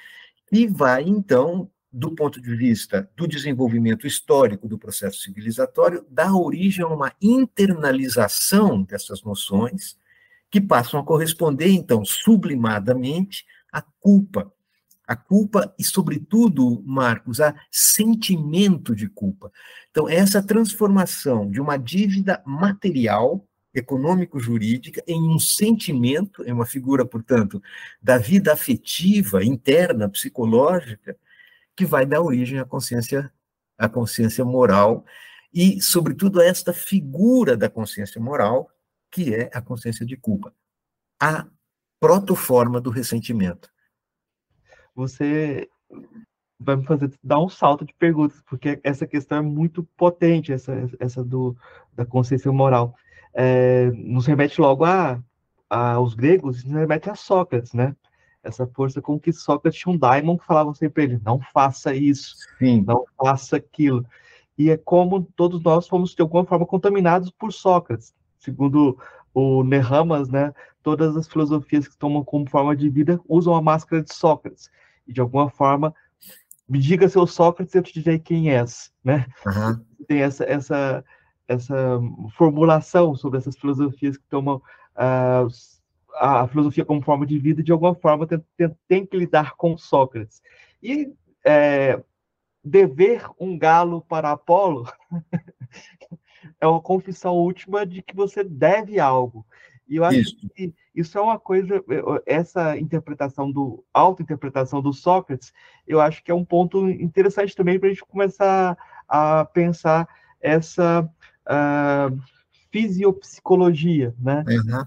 e 0.52 0.66
vai, 0.66 1.02
então, 1.02 1.68
do 1.92 2.14
ponto 2.14 2.40
de 2.40 2.54
vista 2.54 3.10
do 3.16 3.26
desenvolvimento 3.26 4.06
histórico 4.06 4.68
do 4.68 4.78
processo 4.78 5.20
civilizatório, 5.20 6.06
dar 6.10 6.34
origem 6.34 6.84
a 6.84 6.88
uma 6.88 7.12
internalização 7.20 8.82
dessas 8.82 9.22
noções, 9.22 9.96
que 10.50 10.60
passam 10.60 11.00
a 11.00 11.04
corresponder, 11.04 11.68
então, 11.70 12.04
sublimadamente 12.04 13.44
à 13.72 13.82
culpa. 13.82 14.52
A 15.06 15.14
culpa 15.14 15.74
e, 15.78 15.84
sobretudo, 15.84 16.82
Marcos, 16.86 17.40
a 17.40 17.54
sentimento 17.70 18.94
de 18.94 19.08
culpa. 19.08 19.52
Então, 19.90 20.08
essa 20.08 20.42
transformação 20.42 21.50
de 21.50 21.60
uma 21.60 21.76
dívida 21.76 22.42
material, 22.46 23.46
econômico-jurídica, 23.74 25.02
em 25.06 25.20
um 25.28 25.38
sentimento, 25.38 26.42
em 26.44 26.52
uma 26.52 26.64
figura, 26.64 27.04
portanto, 27.04 27.62
da 28.00 28.16
vida 28.16 28.52
afetiva, 28.52 29.44
interna, 29.44 30.08
psicológica, 30.08 31.16
que 31.76 31.84
vai 31.84 32.06
dar 32.06 32.22
origem 32.22 32.58
à 32.58 32.64
consciência, 32.64 33.32
à 33.76 33.88
consciência 33.88 34.44
moral 34.44 35.04
e, 35.52 35.80
sobretudo, 35.82 36.40
a 36.40 36.44
esta 36.44 36.72
figura 36.72 37.56
da 37.56 37.68
consciência 37.68 38.20
moral, 38.20 38.70
que 39.10 39.34
é 39.34 39.50
a 39.52 39.60
consciência 39.60 40.06
de 40.06 40.16
culpa, 40.16 40.54
a 41.20 41.46
protoforma 42.00 42.80
do 42.80 42.90
ressentimento. 42.90 43.73
Você 44.94 45.68
vai 46.58 46.76
me 46.76 46.84
fazer 46.84 47.12
dar 47.22 47.40
um 47.40 47.48
salto 47.48 47.84
de 47.84 47.92
perguntas, 47.94 48.42
porque 48.48 48.80
essa 48.82 49.06
questão 49.06 49.38
é 49.38 49.42
muito 49.42 49.82
potente, 49.96 50.52
essa, 50.52 50.88
essa 50.98 51.24
do, 51.24 51.56
da 51.92 52.06
consciência 52.06 52.50
moral. 52.52 52.94
É, 53.34 53.90
nos 53.90 54.26
remete 54.26 54.60
logo 54.60 54.84
a, 54.84 55.20
a, 55.68 55.92
aos 55.94 56.14
gregos, 56.14 56.64
nos 56.64 56.74
remete 56.74 57.10
a 57.10 57.14
Sócrates, 57.14 57.72
né? 57.72 57.94
Essa 58.42 58.66
força 58.66 59.00
com 59.02 59.18
que 59.18 59.32
Sócrates 59.32 59.80
tinha 59.80 59.94
um 59.94 59.98
daimon 59.98 60.38
que 60.38 60.46
falava 60.46 60.72
sempre 60.74 60.94
para 60.94 61.02
ele, 61.04 61.22
não 61.24 61.40
faça 61.40 61.94
isso, 61.94 62.36
Sim. 62.58 62.84
não 62.86 63.04
faça 63.16 63.56
aquilo. 63.56 64.04
E 64.56 64.70
é 64.70 64.76
como 64.76 65.22
todos 65.34 65.62
nós 65.62 65.88
fomos, 65.88 66.14
de 66.14 66.22
alguma 66.22 66.44
forma, 66.44 66.64
contaminados 66.64 67.30
por 67.30 67.52
Sócrates 67.52 68.14
segundo 68.44 68.98
o 69.32 69.64
Nehamas, 69.64 70.28
né, 70.28 70.52
todas 70.82 71.16
as 71.16 71.26
filosofias 71.26 71.88
que 71.88 71.96
tomam 71.96 72.22
como 72.22 72.48
forma 72.48 72.76
de 72.76 72.88
vida 72.88 73.20
usam 73.28 73.54
a 73.54 73.62
máscara 73.62 74.02
de 74.02 74.14
Sócrates. 74.14 74.70
E 75.06 75.12
de 75.12 75.20
alguma 75.20 75.50
forma, 75.50 75.94
me 76.68 76.78
diga 76.78 77.08
seu 77.08 77.26
Sócrates, 77.26 77.74
eu 77.74 77.82
te 77.82 77.92
direi 77.92 78.18
quem 78.18 78.50
és, 78.50 78.92
né? 79.02 79.26
Uhum. 79.46 79.84
Tem 80.06 80.22
essa, 80.22 80.44
essa, 80.44 81.04
essa 81.46 82.00
formulação 82.36 83.14
sobre 83.14 83.38
essas 83.38 83.56
filosofias 83.56 84.16
que 84.16 84.26
tomam 84.28 84.56
uh, 84.96 85.48
a 86.16 86.46
filosofia 86.48 86.84
como 86.84 87.02
forma 87.02 87.26
de 87.26 87.38
vida, 87.38 87.62
de 87.62 87.72
alguma 87.72 87.94
forma 87.94 88.26
tem, 88.26 88.42
tem, 88.56 88.76
tem 88.88 89.06
que 89.06 89.16
lidar 89.16 89.54
com 89.56 89.76
Sócrates. 89.76 90.42
E 90.82 91.12
é, 91.44 92.02
dever 92.62 93.28
um 93.38 93.58
galo 93.58 94.00
para 94.02 94.30
Apolo 94.30 94.86
é 96.60 96.66
uma 96.66 96.80
confissão 96.80 97.34
última 97.34 97.84
de 97.84 98.02
que 98.02 98.14
você 98.14 98.42
deve 98.42 98.98
algo. 98.98 99.44
E 99.88 99.96
eu 99.96 100.04
acho 100.04 100.18
isso. 100.18 100.36
que 100.54 100.74
isso 100.94 101.18
é 101.18 101.20
uma 101.20 101.38
coisa, 101.38 101.82
essa 102.24 102.78
interpretação 102.78 103.50
do, 103.50 103.84
auto-interpretação 103.92 104.80
do 104.80 104.92
Sócrates, 104.92 105.52
eu 105.86 106.00
acho 106.00 106.22
que 106.24 106.30
é 106.30 106.34
um 106.34 106.44
ponto 106.44 106.88
interessante 106.88 107.54
também 107.54 107.78
para 107.78 107.88
a 107.88 107.92
gente 107.92 108.04
começar 108.04 108.76
a 109.08 109.44
pensar 109.44 110.08
essa 110.40 111.02
uh, 111.02 112.22
fisiopsicologia, 112.72 114.14
né? 114.18 114.44
Uhum. 114.48 114.84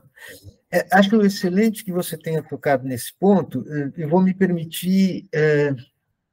É, 0.71 0.85
acho 0.91 1.09
que 1.09 1.15
é 1.15 1.19
excelente 1.19 1.83
que 1.83 1.91
você 1.91 2.17
tenha 2.17 2.43
tocado 2.43 2.85
nesse 2.85 3.13
ponto. 3.17 3.65
Eu 3.95 4.09
vou 4.09 4.21
me 4.21 4.33
permitir 4.33 5.27
é, 5.33 5.73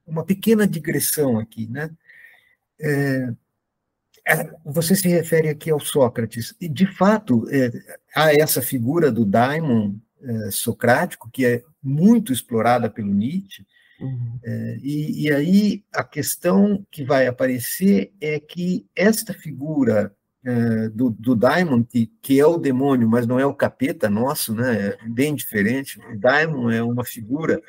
uma 0.04 0.24
pequena 0.24 0.66
digressão 0.66 1.38
aqui, 1.38 1.68
né? 1.68 1.90
É, 2.80 3.32
você 4.64 4.96
se 4.96 5.08
refere 5.08 5.48
aqui 5.48 5.70
ao 5.70 5.80
Sócrates, 5.80 6.54
e 6.60 6.68
de 6.68 6.86
fato 6.86 7.46
é, 7.50 7.70
há 8.14 8.34
essa 8.34 8.62
figura 8.62 9.12
do 9.12 9.24
daimon 9.24 9.94
é, 10.22 10.50
socrático, 10.50 11.30
que 11.30 11.44
é 11.44 11.62
muito 11.82 12.32
explorada 12.32 12.88
pelo 12.88 13.12
Nietzsche, 13.12 13.66
uhum. 14.00 14.38
é, 14.42 14.78
e, 14.82 15.24
e, 15.24 15.32
aí 15.32 15.84
a 15.92 16.02
questão 16.02 16.84
que 16.90 17.04
vai 17.04 17.26
aparecer 17.26 18.12
é 18.20 18.40
que 18.40 18.86
esta 18.96 19.34
figura 19.34 20.14
é, 20.42 20.88
do, 20.88 21.10
do 21.10 21.34
daimon, 21.34 21.82
que, 21.82 22.10
que 22.22 22.40
é 22.40 22.46
o 22.46 22.58
demônio, 22.58 23.08
mas 23.08 23.26
não 23.26 23.38
é 23.38 23.44
o 23.44 23.54
capeta 23.54 24.08
nosso, 24.08 24.54
né, 24.54 24.96
é 25.02 25.08
bem 25.08 25.34
diferente, 25.34 25.98
o 25.98 26.18
daimon 26.18 26.70
é 26.70 26.82
uma 26.82 27.04
figura 27.04 27.60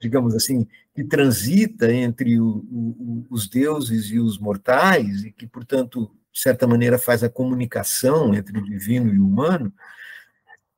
digamos 0.00 0.34
assim, 0.34 0.66
que 0.94 1.04
transita 1.04 1.92
entre 1.92 2.40
o, 2.40 2.64
o, 2.70 3.26
os 3.30 3.48
deuses 3.48 4.06
e 4.10 4.18
os 4.18 4.38
mortais, 4.38 5.24
e 5.24 5.30
que, 5.30 5.46
portanto, 5.46 6.10
de 6.32 6.40
certa 6.40 6.66
maneira 6.66 6.98
faz 6.98 7.22
a 7.22 7.28
comunicação 7.28 8.34
entre 8.34 8.58
o 8.58 8.64
divino 8.64 9.12
e 9.12 9.18
o 9.18 9.26
humano, 9.26 9.72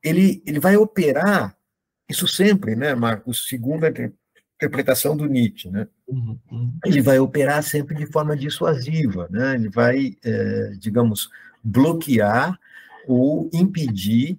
ele, 0.03 0.43
ele 0.45 0.59
vai 0.59 0.77
operar, 0.77 1.57
isso 2.09 2.27
sempre, 2.27 2.75
né, 2.75 2.95
Marcos, 2.95 3.47
segundo 3.49 3.85
a 3.85 3.93
interpretação 4.57 5.17
do 5.17 5.27
Nietzsche, 5.27 5.71
né? 5.71 5.87
Uhum, 6.07 6.39
uhum. 6.51 6.79
Ele 6.85 7.01
vai 7.01 7.19
operar 7.19 7.63
sempre 7.63 7.95
de 7.95 8.07
forma 8.07 8.37
dissuasiva, 8.37 9.29
né? 9.31 9.55
Ele 9.55 9.69
vai, 9.69 10.17
é, 10.25 10.73
digamos, 10.79 11.31
bloquear 11.63 12.59
ou 13.07 13.49
impedir 13.53 14.39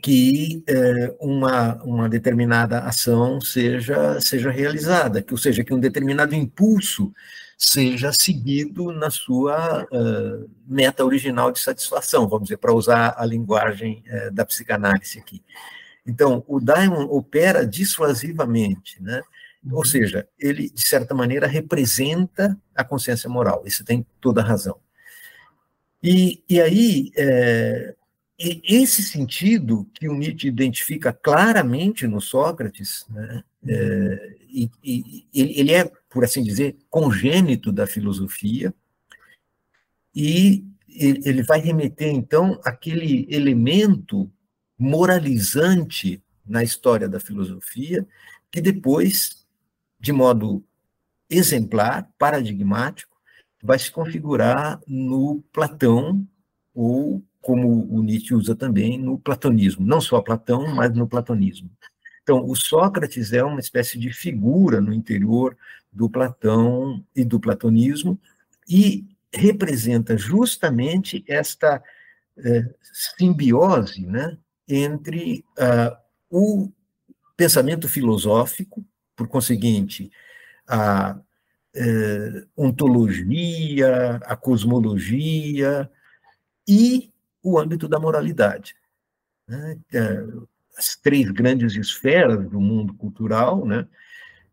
que 0.00 0.62
é, 0.66 1.14
uma, 1.20 1.74
uma 1.82 2.08
determinada 2.08 2.80
ação 2.80 3.40
seja, 3.40 4.20
seja 4.20 4.50
realizada, 4.50 5.22
que, 5.22 5.34
ou 5.34 5.38
seja, 5.38 5.62
que 5.62 5.74
um 5.74 5.80
determinado 5.80 6.34
impulso 6.34 7.12
seja 7.58 8.10
seguido 8.12 8.90
na 8.90 9.10
sua 9.10 9.84
uh, 9.84 10.50
meta 10.66 11.04
original 11.04 11.52
de 11.52 11.60
satisfação, 11.60 12.28
vamos 12.28 12.44
dizer, 12.44 12.56
para 12.56 12.72
usar 12.72 13.14
a 13.16 13.24
linguagem 13.24 14.02
uh, 14.08 14.32
da 14.32 14.44
psicanálise 14.44 15.18
aqui. 15.18 15.42
Então, 16.06 16.42
o 16.48 16.58
daimon 16.58 17.04
opera 17.04 17.64
dissuasivamente, 17.64 19.00
né? 19.00 19.22
Ou 19.70 19.84
seja, 19.84 20.26
ele, 20.36 20.70
de 20.70 20.82
certa 20.82 21.14
maneira, 21.14 21.46
representa 21.46 22.58
a 22.74 22.82
consciência 22.82 23.30
moral. 23.30 23.62
Isso 23.64 23.84
tem 23.84 24.04
toda 24.20 24.40
a 24.40 24.44
razão. 24.44 24.76
E, 26.02 26.42
e 26.48 26.60
aí, 26.60 27.12
é, 27.16 27.94
esse 28.64 29.02
sentido 29.02 29.88
que 29.94 30.08
o 30.08 30.14
Nietzsche 30.14 30.48
identifica 30.48 31.12
claramente 31.12 32.06
no 32.06 32.20
Sócrates, 32.20 33.06
né, 33.08 33.44
é, 33.68 34.36
e, 34.48 34.70
e, 34.82 35.26
ele 35.32 35.72
é, 35.72 35.90
por 36.10 36.24
assim 36.24 36.42
dizer, 36.42 36.76
congênito 36.90 37.70
da 37.70 37.86
filosofia, 37.86 38.74
e 40.14 40.64
ele 40.88 41.42
vai 41.42 41.60
remeter, 41.60 42.08
então, 42.08 42.60
aquele 42.64 43.26
elemento 43.30 44.30
moralizante 44.78 46.22
na 46.44 46.62
história 46.62 47.08
da 47.08 47.20
filosofia, 47.20 48.06
que 48.50 48.60
depois, 48.60 49.46
de 49.98 50.12
modo 50.12 50.62
exemplar, 51.30 52.10
paradigmático, 52.18 53.16
vai 53.62 53.78
se 53.78 53.90
configurar 53.90 54.80
no 54.86 55.42
Platão, 55.52 56.26
ou, 56.74 57.22
como 57.42 57.86
o 57.92 58.02
Nietzsche 58.02 58.34
usa 58.34 58.54
também, 58.54 58.96
no 58.96 59.18
platonismo. 59.18 59.84
Não 59.84 60.00
só 60.00 60.22
Platão, 60.22 60.74
mas 60.74 60.94
no 60.94 61.08
platonismo. 61.08 61.68
Então, 62.22 62.48
o 62.48 62.54
Sócrates 62.54 63.32
é 63.32 63.42
uma 63.42 63.60
espécie 63.60 63.98
de 63.98 64.12
figura 64.12 64.80
no 64.80 64.94
interior 64.94 65.56
do 65.92 66.08
Platão 66.08 67.04
e 67.14 67.24
do 67.24 67.38
platonismo, 67.38 68.18
e 68.68 69.04
representa 69.34 70.16
justamente 70.16 71.24
esta 71.26 71.82
é, 72.36 72.64
simbiose 73.18 74.06
né, 74.06 74.38
entre 74.68 75.44
uh, 75.58 75.96
o 76.30 76.70
pensamento 77.36 77.88
filosófico, 77.88 78.84
por 79.16 79.26
conseguinte, 79.28 80.10
a 80.66 81.18
uh, 81.76 82.48
ontologia, 82.56 84.20
a 84.24 84.36
cosmologia 84.36 85.90
e 86.66 87.11
o 87.42 87.58
âmbito 87.58 87.88
da 87.88 87.98
moralidade. 87.98 88.74
Né? 89.48 89.78
É, 89.92 90.24
as 90.76 90.96
três 90.96 91.30
grandes 91.30 91.74
esferas 91.74 92.48
do 92.48 92.60
mundo 92.60 92.94
cultural, 92.94 93.66
né? 93.66 93.86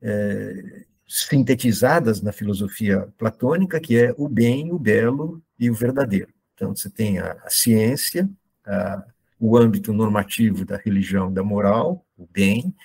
É, 0.01 0.86
sintetizadas 1.08 2.22
na 2.22 2.31
filosofia 2.31 3.12
platônica, 3.17 3.79
que 3.79 3.98
é 3.98 4.13
o 4.15 4.29
bem, 4.29 4.72
o 4.72 4.77
belo 4.77 5.41
e 5.60 5.69
o 5.69 5.74
verdadeiro. 5.74 6.31
Então, 6.53 6.75
você 6.75 6.89
tem 6.89 7.17
a, 7.17 7.31
a 7.43 7.50
ciência, 7.50 8.29
a, 8.65 9.03
o 9.39 9.58
âmbito 9.58 9.91
normativo 9.91 10.63
da 10.65 10.77
religião, 10.77 11.34
da 11.34 11.43
moral, 11.43 12.05
o 12.15 12.27
bem, 12.27 12.75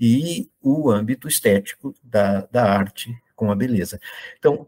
e 0.00 0.48
o 0.62 0.90
âmbito 0.90 1.28
estético 1.28 1.94
da, 2.02 2.46
da 2.46 2.64
arte 2.64 3.14
com 3.34 3.50
a 3.50 3.54
beleza. 3.54 4.00
Então, 4.38 4.66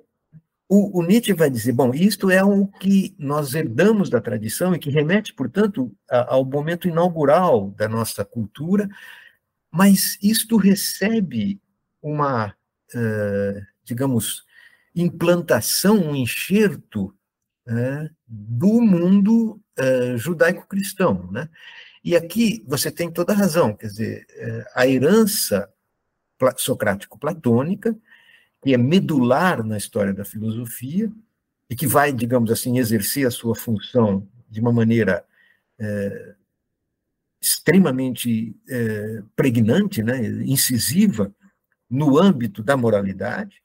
o, 0.69 1.01
o, 1.01 1.03
Nietzsche 1.03 1.33
vai 1.33 1.49
dizer, 1.51 1.73
bom, 1.73 1.95
isto 1.95 2.31
é 2.31 2.45
o 2.45 2.67
que 2.67 3.15
nós 3.19 3.55
herdamos 3.55 4.11
da 4.11 4.21
tradição 4.21 4.75
e 4.75 4.79
que 4.79 4.91
remete, 4.91 5.33
portanto, 5.33 5.91
a, 6.11 6.35
ao 6.35 6.45
momento 6.45 6.87
inaugural 6.87 7.71
da 7.71 7.89
nossa 7.89 8.25
cultura, 8.25 8.89
mas 9.71 10.19
isto 10.23 10.57
recebe 10.57 11.61
uma 12.03 12.55
eh, 12.95 13.63
digamos, 13.89 14.45
implantação, 14.95 15.97
um 15.97 16.15
enxerto 16.15 17.15
né, 17.67 18.11
do 18.27 18.81
mundo 18.81 19.61
uh, 19.79 20.17
judaico-cristão. 20.17 21.31
Né? 21.31 21.49
E 22.05 22.15
aqui 22.15 22.65
você 22.67 22.91
tem 22.91 23.11
toda 23.11 23.33
a 23.33 23.37
razão, 23.37 23.75
quer 23.75 23.87
dizer, 23.87 24.27
uh, 24.37 24.64
a 24.75 24.87
herança 24.87 25.73
socrático-platônica, 26.57 27.97
que 28.62 28.75
é 28.75 28.77
medular 28.77 29.64
na 29.64 29.77
história 29.77 30.12
da 30.12 30.25
filosofia, 30.25 31.11
e 31.71 31.77
que 31.77 31.87
vai, 31.87 32.12
digamos 32.12 32.51
assim, 32.51 32.79
exercer 32.79 33.27
a 33.27 33.31
sua 33.31 33.55
função 33.55 34.27
de 34.49 34.61
uma 34.61 34.73
maneira 34.73 35.25
extremamente 37.40 38.57
pregnante, 39.37 40.03
né, 40.03 40.27
incisiva, 40.44 41.33
no 41.88 42.18
âmbito 42.18 42.62
da 42.62 42.77
moralidade, 42.77 43.62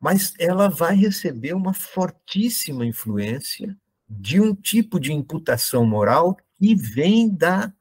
mas 0.00 0.34
ela 0.38 0.68
vai 0.68 0.96
receber 0.96 1.54
uma 1.54 1.72
fortíssima 1.72 2.84
influência 2.84 3.76
de 4.08 4.40
um 4.40 4.54
tipo 4.54 4.98
de 4.98 5.12
imputação 5.12 5.86
moral 5.86 6.36
que 6.58 6.74
vem 6.74 7.28
da 7.34 7.72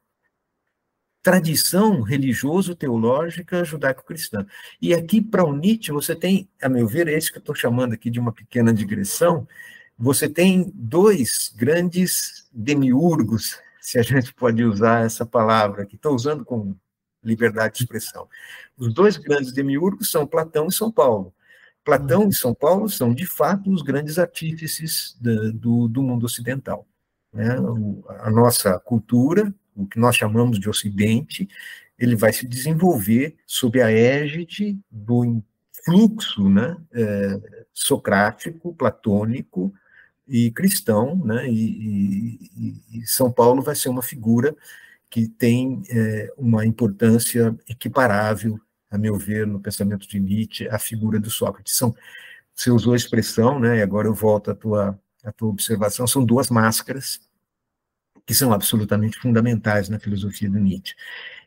tradição 1.24 2.02
religioso-teológica 2.02 3.64
judaico-cristã. 3.64 4.46
E 4.82 4.94
aqui, 4.94 5.22
para 5.22 5.46
o 5.46 5.56
Nietzsche, 5.56 5.92
você 5.92 6.16
tem, 6.16 6.50
a 6.62 6.68
meu 6.68 6.88
ver, 6.88 7.08
é 7.08 7.18
isso 7.18 7.32
que 7.32 7.38
eu 7.38 7.42
estou 7.42 7.56
chamando 7.56 7.94
aqui 7.94 8.10
de 8.10 8.20
uma 8.20 8.32
pequena 8.32 8.74
digressão, 8.74 9.48
você 9.98 10.28
tem 10.28 10.72
dois 10.74 11.54
grandes 11.56 12.50
demiurgos, 12.52 13.60
se 13.80 14.00
a 14.00 14.02
gente 14.02 14.34
pode 14.34 14.64
usar 14.64 15.06
essa 15.06 15.26
palavra, 15.26 15.86
que 15.86 15.96
estou 15.96 16.16
usando 16.16 16.44
com 16.44 16.76
liberdade 17.24 17.76
de 17.76 17.84
expressão. 17.84 18.28
Os 18.78 18.94
dois 18.94 19.18
grandes 19.18 19.52
demiurgos 19.52 20.10
são 20.10 20.26
Platão 20.26 20.68
e 20.68 20.74
São 20.74 20.92
Paulo. 20.92 21.34
Platão 21.84 22.28
e 22.30 22.34
São 22.34 22.54
Paulo 22.54 22.90
são, 22.90 23.14
de 23.14 23.26
fato, 23.26 23.72
os 23.72 23.82
grandes 23.82 24.18
artífices 24.18 25.16
do, 25.20 25.88
do 25.88 26.02
mundo 26.02 26.26
ocidental. 26.26 26.88
Né? 27.34 27.56
a 28.20 28.30
nossa 28.30 28.78
cultura, 28.80 29.54
o 29.76 29.86
que 29.86 30.00
nós 30.00 30.16
chamamos 30.16 30.60
de 30.60 30.70
Ocidente, 30.70 31.48
ele 31.98 32.16
vai 32.16 32.34
se 32.34 32.48
desenvolver 32.48 33.36
sob 33.46 33.82
a 33.82 33.92
égide 33.92 34.80
do 34.90 35.42
fluxo 35.86 36.50
né, 36.50 36.76
é, 36.94 37.66
socrático, 37.74 38.74
platônico 38.74 39.74
e 40.28 40.52
cristão, 40.52 41.16
né, 41.26 41.50
e, 41.50 42.40
e, 42.56 43.00
e 43.00 43.08
São 43.08 43.32
Paulo 43.32 43.62
vai 43.62 43.76
ser 43.76 43.90
uma 43.90 44.02
figura 44.02 44.56
que 45.10 45.28
tem 45.28 45.84
é, 45.90 46.32
uma 46.38 46.66
importância 46.66 47.56
equiparável, 47.68 48.60
a 48.90 48.98
meu 48.98 49.18
ver, 49.18 49.46
no 49.46 49.60
pensamento 49.60 50.08
de 50.08 50.20
Nietzsche, 50.20 50.68
à 50.70 50.80
figura 50.80 51.20
do 51.20 51.30
Sócrates. 51.30 51.76
São, 51.76 51.94
você 52.54 52.72
usou 52.72 52.94
a 52.94 52.98
expressão, 52.98 53.60
né, 53.60 53.78
e 53.78 53.82
agora 53.82 54.08
eu 54.08 54.14
volto 54.14 54.52
à 54.52 54.56
tua, 54.56 55.00
à 55.24 55.32
tua 55.32 55.50
observação, 55.50 56.08
são 56.08 56.24
duas 56.24 56.50
máscaras 56.50 57.20
que 58.26 58.34
são 58.34 58.54
absolutamente 58.54 59.20
fundamentais 59.20 59.90
na 59.90 60.00
filosofia 60.00 60.50
do 60.50 60.60
Nietzsche. 60.60 60.96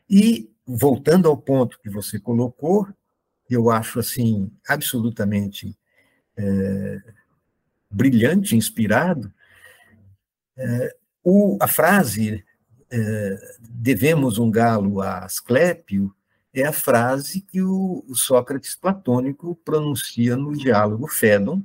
E, 0.09 0.49
voltando 0.65 1.27
ao 1.27 1.37
ponto 1.37 1.79
que 1.79 1.89
você 1.89 2.19
colocou, 2.19 2.87
eu 3.49 3.69
acho, 3.69 3.99
assim, 3.99 4.51
absolutamente 4.67 5.77
é, 6.37 7.01
brilhante, 7.89 8.55
inspirado, 8.55 9.31
é, 10.57 10.95
o, 11.23 11.57
a 11.59 11.67
frase 11.67 12.43
é, 12.89 13.55
devemos 13.59 14.37
um 14.37 14.49
galo 14.49 15.01
a 15.01 15.19
Asclépio, 15.19 16.13
é 16.53 16.63
a 16.63 16.71
frase 16.71 17.41
que 17.41 17.61
o, 17.61 18.05
Sócrates 18.13 18.75
platônico 18.75 19.55
pronuncia 19.65 20.37
no 20.37 20.55
diálogo 20.55 21.07
Fédon, 21.07 21.61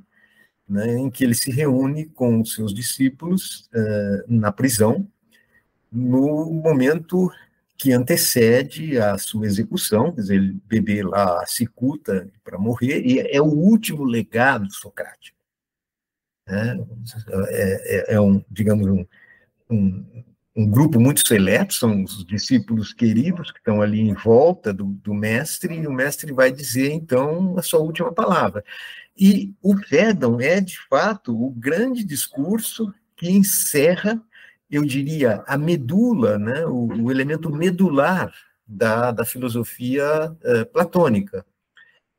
né, 0.71 0.97
em 0.97 1.11
que 1.11 1.25
ele 1.25 1.35
se 1.35 1.51
reúne 1.51 2.07
com 2.07 2.41
os 2.41 2.55
seus 2.55 2.73
discípulos 2.73 3.69
é, 3.75 4.25
na 4.29 4.53
prisão, 4.53 5.07
no 5.91 6.45
momento 6.47 7.29
que 7.77 7.93
antecede 7.93 8.97
a 8.99 9.19
sua 9.19 9.47
execução, 9.47 10.13
quer 10.13 10.21
dizer, 10.21 10.35
ele 10.37 10.61
beber 10.67 11.05
lá 11.05 11.43
a 11.43 11.47
cicuta 11.47 12.31
para 12.45 12.59
morrer, 12.59 13.03
e 13.05 13.19
é 13.19 13.41
o 13.41 13.47
último 13.47 14.05
legado 14.05 14.73
socrático. 14.73 15.37
Né? 16.47 16.79
É, 17.49 18.13
é, 18.13 18.15
é 18.15 18.21
um, 18.21 18.45
digamos, 18.49 18.87
um, 18.87 19.07
um, 19.69 20.25
um 20.55 20.71
grupo 20.71 21.01
muito 21.01 21.27
seleto, 21.27 21.75
são 21.75 22.05
os 22.05 22.25
discípulos 22.25 22.93
queridos 22.93 23.51
que 23.51 23.59
estão 23.59 23.83
ali 23.83 24.01
em 24.01 24.15
volta 24.15 24.73
do, 24.73 24.85
do, 24.85 25.15
mestre, 25.15 25.75
e 25.75 25.87
o 25.87 25.93
mestre 25.93 26.33
vai 26.33 26.53
dizer, 26.53 26.93
então, 26.93 27.59
a 27.59 27.63
sua 27.63 27.81
última 27.81 28.13
palavra. 28.13 28.63
E 29.21 29.55
o 29.63 29.77
Fédon 29.77 30.41
é, 30.41 30.63
de 30.63 30.79
fato, 30.89 31.37
o 31.37 31.51
grande 31.51 32.03
discurso 32.03 32.91
que 33.15 33.31
encerra, 33.31 34.19
eu 34.71 34.83
diria, 34.83 35.45
a 35.47 35.59
medula, 35.59 36.39
né, 36.39 36.65
o, 36.65 36.87
o 36.87 37.11
elemento 37.11 37.51
medular 37.51 38.33
da, 38.67 39.11
da 39.11 39.27
filosofia 39.27 40.31
uh, 40.33 40.65
platônica. 40.73 41.45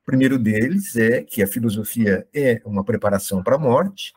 O 0.03 0.05
primeiro 0.05 0.37
deles 0.37 0.95
é 0.95 1.23
que 1.23 1.41
a 1.41 1.47
filosofia 1.47 2.27
é 2.31 2.61
uma 2.63 2.83
preparação 2.83 3.41
para 3.41 3.55
a 3.55 3.59
morte, 3.59 4.13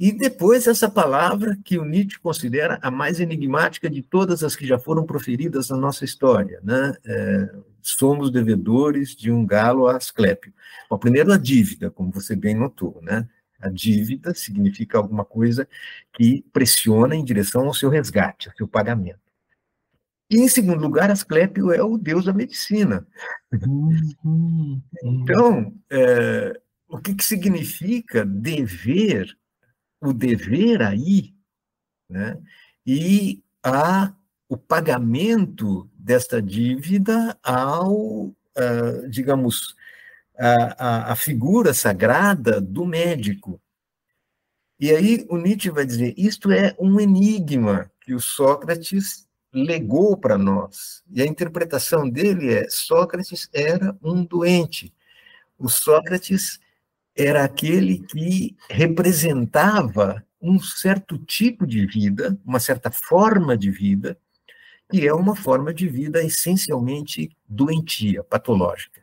e 0.00 0.12
depois 0.12 0.66
essa 0.66 0.90
palavra 0.90 1.58
que 1.62 1.78
o 1.78 1.84
Nietzsche 1.84 2.18
considera 2.18 2.78
a 2.80 2.90
mais 2.90 3.20
enigmática 3.20 3.90
de 3.90 4.00
todas 4.00 4.42
as 4.42 4.56
que 4.56 4.66
já 4.66 4.78
foram 4.78 5.04
proferidas 5.04 5.68
na 5.68 5.76
nossa 5.76 6.06
história, 6.06 6.58
né? 6.64 6.94
É, 7.04 7.54
somos 7.82 8.30
devedores 8.30 9.14
de 9.14 9.30
um 9.30 9.44
galo 9.44 9.88
a 9.88 9.96
Asclépio. 9.96 10.54
Bom, 10.88 10.96
primeiro 10.96 11.30
a 11.30 11.36
dívida, 11.36 11.90
como 11.90 12.10
você 12.10 12.34
bem 12.34 12.54
notou, 12.54 12.98
né? 13.02 13.28
A 13.60 13.68
dívida 13.68 14.32
significa 14.32 14.96
alguma 14.96 15.22
coisa 15.22 15.68
que 16.14 16.42
pressiona 16.50 17.14
em 17.14 17.22
direção 17.22 17.66
ao 17.66 17.74
seu 17.74 17.90
resgate, 17.90 18.48
ao 18.48 18.56
seu 18.56 18.66
pagamento. 18.66 19.20
E, 20.30 20.38
em 20.38 20.48
segundo 20.48 20.80
lugar, 20.80 21.10
Asclépio 21.10 21.72
é 21.72 21.82
o 21.82 21.98
deus 21.98 22.24
da 22.24 22.32
medicina. 22.32 23.06
Uhum. 24.24 24.80
Então, 25.04 25.74
é, 25.90 26.58
o 26.88 26.98
que, 26.98 27.14
que 27.14 27.24
significa 27.24 28.24
dever, 28.24 29.36
o 30.00 30.12
dever 30.12 30.82
aí, 30.82 31.34
né? 32.08 32.40
e 32.86 33.42
a, 33.62 34.14
o 34.48 34.56
pagamento 34.56 35.88
desta 35.94 36.40
dívida 36.40 37.38
ao, 37.42 38.26
uh, 38.26 39.08
digamos, 39.08 39.74
a, 40.38 40.86
a, 41.08 41.12
a 41.12 41.16
figura 41.16 41.74
sagrada 41.74 42.60
do 42.60 42.86
médico. 42.86 43.60
E 44.78 44.90
aí 44.90 45.26
o 45.28 45.36
Nietzsche 45.36 45.70
vai 45.70 45.84
dizer: 45.84 46.14
isto 46.16 46.50
é 46.50 46.74
um 46.78 46.98
enigma 46.98 47.90
que 48.00 48.14
o 48.14 48.20
Sócrates 48.20 49.28
legou 49.52 50.16
para 50.16 50.38
nós. 50.38 51.02
E 51.10 51.20
a 51.20 51.26
interpretação 51.26 52.08
dele 52.08 52.54
é: 52.54 52.66
Sócrates 52.70 53.48
era 53.52 53.96
um 54.02 54.24
doente. 54.24 54.94
O 55.58 55.68
Sócrates 55.68 56.58
era 57.16 57.44
aquele 57.44 57.98
que 57.98 58.56
representava 58.68 60.24
um 60.40 60.58
certo 60.58 61.18
tipo 61.18 61.66
de 61.66 61.86
vida, 61.86 62.38
uma 62.44 62.60
certa 62.60 62.90
forma 62.90 63.56
de 63.56 63.70
vida, 63.70 64.18
que 64.90 65.06
é 65.06 65.12
uma 65.12 65.36
forma 65.36 65.72
de 65.72 65.86
vida 65.88 66.22
essencialmente 66.22 67.30
doentia, 67.46 68.24
patológica. 68.24 69.00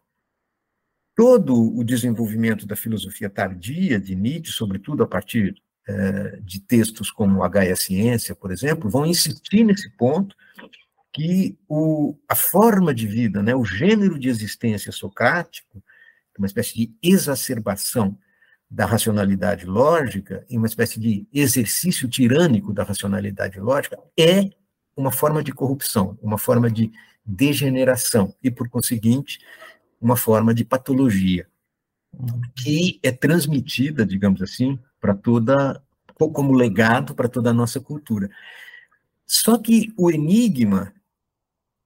Todo 1.15 1.75
o 1.75 1.83
desenvolvimento 1.83 2.65
da 2.67 2.75
filosofia 2.75 3.29
tardia 3.29 3.99
de 3.99 4.15
Nietzsche, 4.15 4.51
sobretudo 4.51 5.03
a 5.03 5.07
partir 5.07 5.55
eh, 5.87 6.39
de 6.41 6.59
textos 6.59 7.09
como 7.09 7.43
H 7.43 7.61
a 7.61 7.75
Ciência, 7.75 8.35
por 8.35 8.51
exemplo, 8.51 8.89
vão 8.89 9.05
insistir 9.05 9.63
nesse 9.63 9.89
ponto 9.91 10.35
que 11.13 11.57
o, 11.67 12.15
a 12.27 12.35
forma 12.35 12.93
de 12.93 13.07
vida, 13.07 13.41
né, 13.41 13.55
o 13.55 13.65
gênero 13.65 14.19
de 14.19 14.29
existência 14.29 14.91
socrático, 14.91 15.81
uma 16.37 16.47
espécie 16.47 16.75
de 16.75 16.95
exacerbação 17.01 18.17
da 18.69 18.85
racionalidade 18.85 19.65
lógica, 19.65 20.45
em 20.49 20.57
uma 20.57 20.67
espécie 20.67 20.99
de 20.99 21.27
exercício 21.33 22.07
tirânico 22.07 22.73
da 22.73 22.83
racionalidade 22.83 23.59
lógica, 23.59 23.97
é 24.19 24.49
uma 24.95 25.11
forma 25.11 25.43
de 25.43 25.51
corrupção, 25.51 26.17
uma 26.21 26.37
forma 26.37 26.69
de 26.69 26.91
degeneração 27.25 28.33
e, 28.43 28.51
por 28.51 28.69
conseguinte, 28.69 29.39
uma 30.01 30.15
forma 30.17 30.53
de 30.53 30.65
patologia 30.65 31.47
que 32.55 32.99
é 33.03 33.11
transmitida, 33.11 34.05
digamos 34.05 34.41
assim, 34.41 34.79
para 34.99 35.13
toda, 35.13 35.81
como 36.15 36.53
legado 36.53 37.13
para 37.13 37.29
toda 37.29 37.51
a 37.51 37.53
nossa 37.53 37.79
cultura. 37.79 38.29
Só 39.25 39.57
que 39.57 39.93
o 39.97 40.09
enigma 40.09 40.93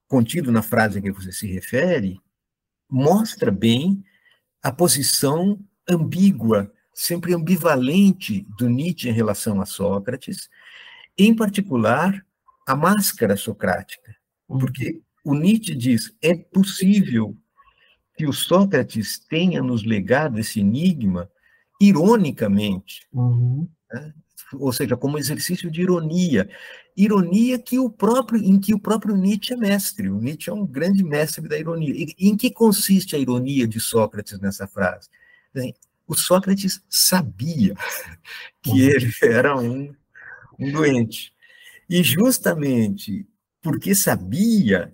contido 0.07 0.51
na 0.51 0.61
frase 0.61 0.99
a 0.99 1.01
que 1.01 1.11
você 1.11 1.31
se 1.31 1.47
refere 1.47 2.19
mostra 2.89 3.51
bem 3.51 4.03
a 4.61 4.71
posição 4.71 5.59
ambígua, 5.89 6.71
sempre 6.93 7.33
ambivalente 7.33 8.45
do 8.57 8.69
Nietzsche 8.69 9.09
em 9.09 9.13
relação 9.13 9.61
a 9.61 9.65
Sócrates, 9.65 10.49
em 11.17 11.35
particular 11.35 12.25
a 12.67 12.75
máscara 12.75 13.35
socrática. 13.35 14.15
Uhum. 14.47 14.59
Porque 14.59 15.01
o 15.23 15.33
Nietzsche 15.33 15.75
diz: 15.75 16.15
é 16.21 16.35
possível 16.35 17.37
que 18.15 18.27
o 18.27 18.33
Sócrates 18.33 19.19
tenha 19.19 19.61
nos 19.61 19.83
legado 19.83 20.39
esse 20.39 20.59
enigma 20.59 21.29
ironicamente, 21.79 23.07
uhum. 23.11 23.67
né? 23.91 24.13
Ou 24.53 24.71
seja, 24.73 24.97
como 24.97 25.17
exercício 25.17 25.69
de 25.69 25.81
ironia, 25.81 26.49
ironia 26.95 27.57
que 27.59 27.79
o 27.79 27.89
próprio 27.89 28.41
em 28.43 28.59
que 28.59 28.73
o 28.73 28.79
próprio 28.79 29.15
Nietzsche 29.15 29.53
é 29.53 29.57
mestre. 29.57 30.09
O 30.09 30.19
Nietzsche 30.19 30.49
é 30.49 30.53
um 30.53 30.65
grande 30.65 31.03
mestre 31.03 31.47
da 31.47 31.57
ironia. 31.57 31.93
E 31.95 32.29
em 32.29 32.35
que 32.35 32.51
consiste 32.51 33.15
a 33.15 33.19
ironia 33.19 33.67
de 33.67 33.79
Sócrates 33.79 34.39
nessa 34.39 34.67
frase? 34.67 35.09
O 36.07 36.15
Sócrates 36.15 36.83
sabia 36.89 37.75
que 38.61 38.81
ele 38.81 39.11
era 39.23 39.57
um, 39.57 39.93
um 40.59 40.71
doente. 40.71 41.33
E 41.89 42.03
justamente 42.03 43.27
porque 43.61 43.93
sabia, 43.93 44.93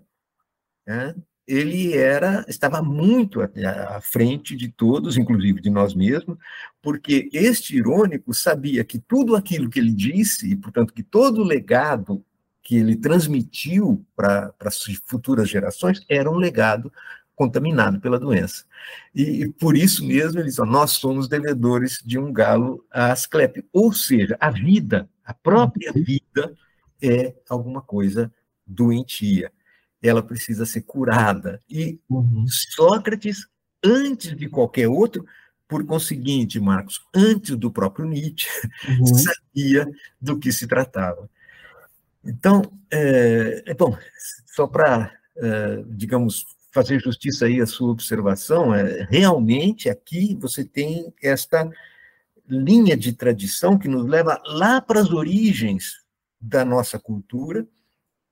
né, 0.86 1.16
ele 1.48 1.96
era 1.96 2.46
estava 2.48 2.82
muito 2.82 3.42
à 3.42 4.02
frente 4.02 4.56
de 4.56 4.68
todos, 4.68 5.18
inclusive 5.18 5.62
de 5.62 5.70
nós 5.70 5.96
mesmos, 5.96 6.38
porque 6.82 7.30
este 7.32 7.78
irônico 7.78 8.34
sabia 8.34 8.84
que 8.84 9.00
tudo 9.00 9.36
aquilo 9.36 9.70
que 9.70 9.80
ele 9.80 9.94
disse, 9.94 10.52
e 10.52 10.56
portanto 10.56 10.94
que 10.94 11.02
todo 11.02 11.42
o 11.42 11.46
legado 11.46 12.24
que 12.62 12.76
ele 12.76 12.98
transmitiu 12.98 14.06
para 14.14 14.54
as 14.60 14.78
futuras 15.06 15.48
gerações 15.50 16.06
era 16.10 16.30
um 16.30 16.36
legado 16.36 16.92
contaminado 17.34 18.02
pela 18.02 18.20
doença. 18.20 18.66
E, 19.16 19.44
e 19.44 19.50
por 19.54 19.78
isso 19.78 20.04
mesmo 20.06 20.40
ele 20.40 20.50
diz, 20.50 20.58
nós 20.58 20.92
somos 20.92 21.30
devedores 21.30 22.02
de 22.04 22.18
um 22.18 22.34
galo 22.34 22.84
a 22.92 23.14
Asclepio, 23.14 23.64
ou 23.72 23.94
seja, 23.94 24.36
a 24.40 24.50
vida, 24.50 25.08
a 25.24 25.34
própria 25.34 25.94
uhum. 25.94 26.04
vida 26.04 26.54
é 27.02 27.34
alguma 27.48 27.82
coisa 27.82 28.34
doentia 28.66 29.52
ela 30.02 30.22
precisa 30.22 30.66
ser 30.66 30.82
curada. 30.82 31.62
E 31.70 32.00
uhum. 32.10 32.46
Sócrates, 32.48 33.48
antes 33.84 34.36
de 34.36 34.48
qualquer 34.50 34.88
outro, 34.88 35.26
por 35.68 35.86
conseguinte, 35.86 36.60
Marcos, 36.60 37.02
antes 37.14 37.56
do 37.56 37.72
próprio 37.72 38.06
Nietzsche, 38.06 38.48
uhum. 38.88 39.06
sabia 39.16 39.88
do 40.20 40.40
que 40.40 40.52
se 40.52 40.68
tratava. 40.68 41.30
Então, 42.24 42.62
é, 42.92 43.64
é 43.66 43.74
bom, 43.74 43.98
só 44.46 44.68
para, 44.68 45.12
é, 45.38 45.84
digamos, 45.88 46.46
fazer 46.72 47.00
justiça 47.00 47.46
aí 47.46 47.60
à 47.60 47.66
sua 47.66 47.92
observação, 47.92 48.74
é, 48.74 49.08
realmente 49.10 49.90
aqui 49.90 50.38
você 50.40 50.64
tem 50.64 51.14
esta 51.22 51.70
linha 52.48 52.96
de 52.96 53.14
tradição 53.14 53.78
que 53.78 53.88
nos 53.88 54.06
leva 54.06 54.42
lá 54.46 54.80
para 54.80 55.02
as 55.02 55.12
origens 55.12 56.04
da 56.40 56.64
nossa 56.64 57.00
cultura, 57.00 57.68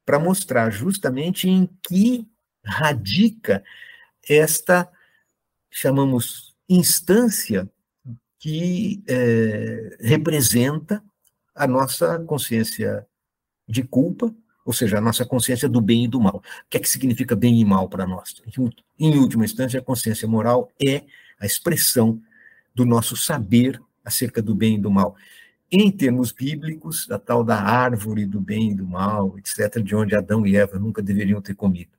para 0.05 0.19
mostrar 0.19 0.69
justamente 0.69 1.49
em 1.49 1.69
que 1.81 2.27
radica 2.63 3.63
esta, 4.27 4.89
chamamos, 5.69 6.55
instância 6.67 7.69
que 8.39 9.03
é, 9.07 9.97
representa 9.99 11.03
a 11.53 11.67
nossa 11.67 12.19
consciência 12.19 13.05
de 13.67 13.83
culpa, 13.83 14.33
ou 14.65 14.73
seja, 14.73 14.97
a 14.97 15.01
nossa 15.01 15.25
consciência 15.25 15.69
do 15.69 15.79
bem 15.79 16.05
e 16.05 16.07
do 16.07 16.19
mal. 16.19 16.37
O 16.37 16.69
que 16.69 16.77
é 16.77 16.79
que 16.79 16.89
significa 16.89 17.35
bem 17.35 17.59
e 17.59 17.65
mal 17.65 17.87
para 17.87 18.05
nós? 18.05 18.35
Em 18.99 19.17
última 19.17 19.45
instância, 19.45 19.79
a 19.79 19.83
consciência 19.83 20.27
moral 20.27 20.71
é 20.85 21.03
a 21.39 21.45
expressão 21.45 22.21
do 22.73 22.85
nosso 22.85 23.15
saber 23.15 23.81
acerca 24.03 24.41
do 24.41 24.53
bem 24.53 24.75
e 24.75 24.81
do 24.81 24.91
mal 24.91 25.15
em 25.75 25.91
termos 25.91 26.31
bíblicos, 26.31 27.11
a 27.11 27.19
tal 27.19 27.43
da 27.43 27.59
árvore 27.61 28.25
do 28.25 28.39
bem 28.39 28.71
e 28.71 28.75
do 28.75 28.88
mal, 28.88 29.38
etc., 29.38 29.83
de 29.83 29.93
onde 29.93 30.15
Adão 30.15 30.47
e 30.47 30.55
Eva 30.55 30.79
nunca 30.79 31.01
deveriam 31.01 31.41
ter 31.41 31.53
comido. 31.53 31.91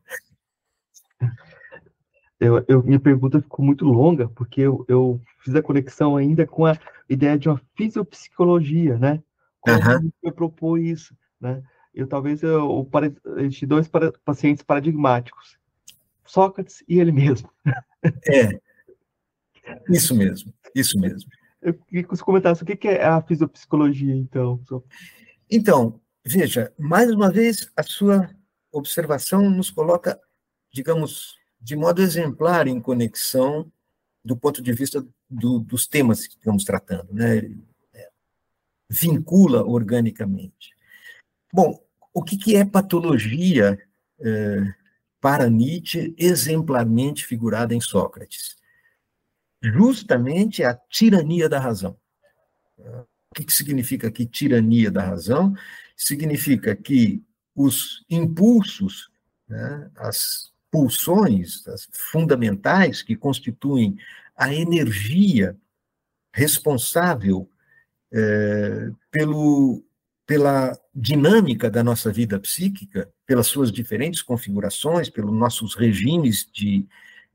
Eu, 2.40 2.64
eu, 2.68 2.82
minha 2.82 3.00
pergunta 3.00 3.40
ficou 3.40 3.64
muito 3.64 3.84
longa, 3.84 4.28
porque 4.28 4.60
eu, 4.60 4.84
eu, 4.88 5.20
fiz 5.40 5.54
a 5.54 5.62
conexão 5.62 6.16
ainda 6.16 6.46
com 6.46 6.66
a 6.66 6.78
ideia 7.08 7.38
de 7.38 7.48
uma 7.48 7.60
fisiopsicologia, 7.74 8.98
né? 8.98 9.22
Como 9.60 9.76
uhum. 9.76 10.10
eu 10.22 10.32
propor 10.32 10.78
isso, 10.78 11.16
né? 11.40 11.62
Eu 11.94 12.06
talvez 12.06 12.42
eu, 12.42 12.86
eu 13.38 13.48
de 13.48 13.66
dois 13.66 13.88
para, 13.88 14.12
pacientes 14.24 14.62
paradigmáticos, 14.62 15.58
Sócrates 16.26 16.82
e 16.88 16.98
ele 16.98 17.12
mesmo. 17.12 17.50
É, 18.28 18.60
isso 19.88 20.14
mesmo, 20.14 20.52
isso 20.74 20.98
mesmo. 21.00 21.28
Eu 21.66 21.74
queria 21.74 22.04
que 22.04 22.10
você 22.10 22.22
comentasse 22.22 22.62
o 22.62 22.64
que 22.64 22.86
é 22.86 23.04
a 23.04 23.20
fisiopsicologia, 23.20 24.14
então. 24.14 24.62
Então, 25.50 26.00
veja, 26.24 26.72
mais 26.78 27.10
uma 27.10 27.28
vez, 27.28 27.68
a 27.76 27.82
sua 27.82 28.30
observação 28.70 29.50
nos 29.50 29.68
coloca, 29.68 30.20
digamos, 30.72 31.34
de 31.60 31.74
modo 31.74 32.00
exemplar 32.00 32.68
em 32.68 32.80
conexão 32.80 33.68
do 34.24 34.36
ponto 34.36 34.62
de 34.62 34.72
vista 34.72 35.04
do, 35.28 35.58
dos 35.58 35.88
temas 35.88 36.28
que 36.28 36.34
estamos 36.34 36.62
tratando, 36.62 37.12
né? 37.12 37.38
É, 37.92 38.10
vincula 38.88 39.64
organicamente. 39.64 40.72
Bom, 41.52 41.84
o 42.14 42.22
que, 42.22 42.36
que 42.36 42.54
é 42.54 42.64
patologia 42.64 43.76
é, 44.20 44.72
para 45.20 45.50
Nietzsche, 45.50 46.14
exemplarmente 46.16 47.26
figurada 47.26 47.74
em 47.74 47.80
Sócrates? 47.80 48.56
Justamente 49.72 50.62
a 50.62 50.74
tirania 50.74 51.48
da 51.48 51.58
razão. 51.58 51.96
O 52.78 53.34
que, 53.34 53.52
significa 53.52 54.08
aqui 54.08 54.26
tirania 54.26 54.90
da 54.90 55.02
razão? 55.02 55.54
Significa 55.96 56.74
que 56.74 57.22
os 57.54 58.04
impulsos, 58.08 59.10
né, 59.48 59.90
as 59.96 60.52
pulsões 60.70 61.66
as 61.68 61.88
fundamentais 61.92 63.02
que 63.02 63.16
constituem 63.16 63.96
a 64.36 64.52
energia 64.52 65.56
responsável 66.32 67.48
é, 68.12 68.90
pelo 69.10 69.82
pela 70.26 70.76
dinâmica 70.92 71.70
da 71.70 71.84
nossa 71.84 72.10
vida 72.10 72.38
psíquica, 72.40 73.08
pelas 73.24 73.46
suas 73.46 73.70
diferentes 73.70 74.20
configurações, 74.20 75.08
pelos 75.08 75.32
nossos 75.32 75.76
regimes 75.76 76.44
de 76.52 76.84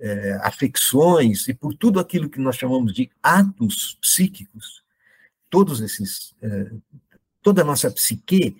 é, 0.01 0.33
afecções 0.41 1.47
e 1.47 1.53
por 1.53 1.73
tudo 1.75 1.99
aquilo 1.99 2.29
que 2.29 2.39
nós 2.39 2.55
chamamos 2.55 2.93
de 2.93 3.09
atos 3.21 3.97
psíquicos, 4.01 4.83
todos 5.49 5.79
esses, 5.79 6.33
é, 6.41 6.71
toda 7.41 7.61
a 7.61 7.65
nossa 7.65 7.89
psique, 7.91 8.57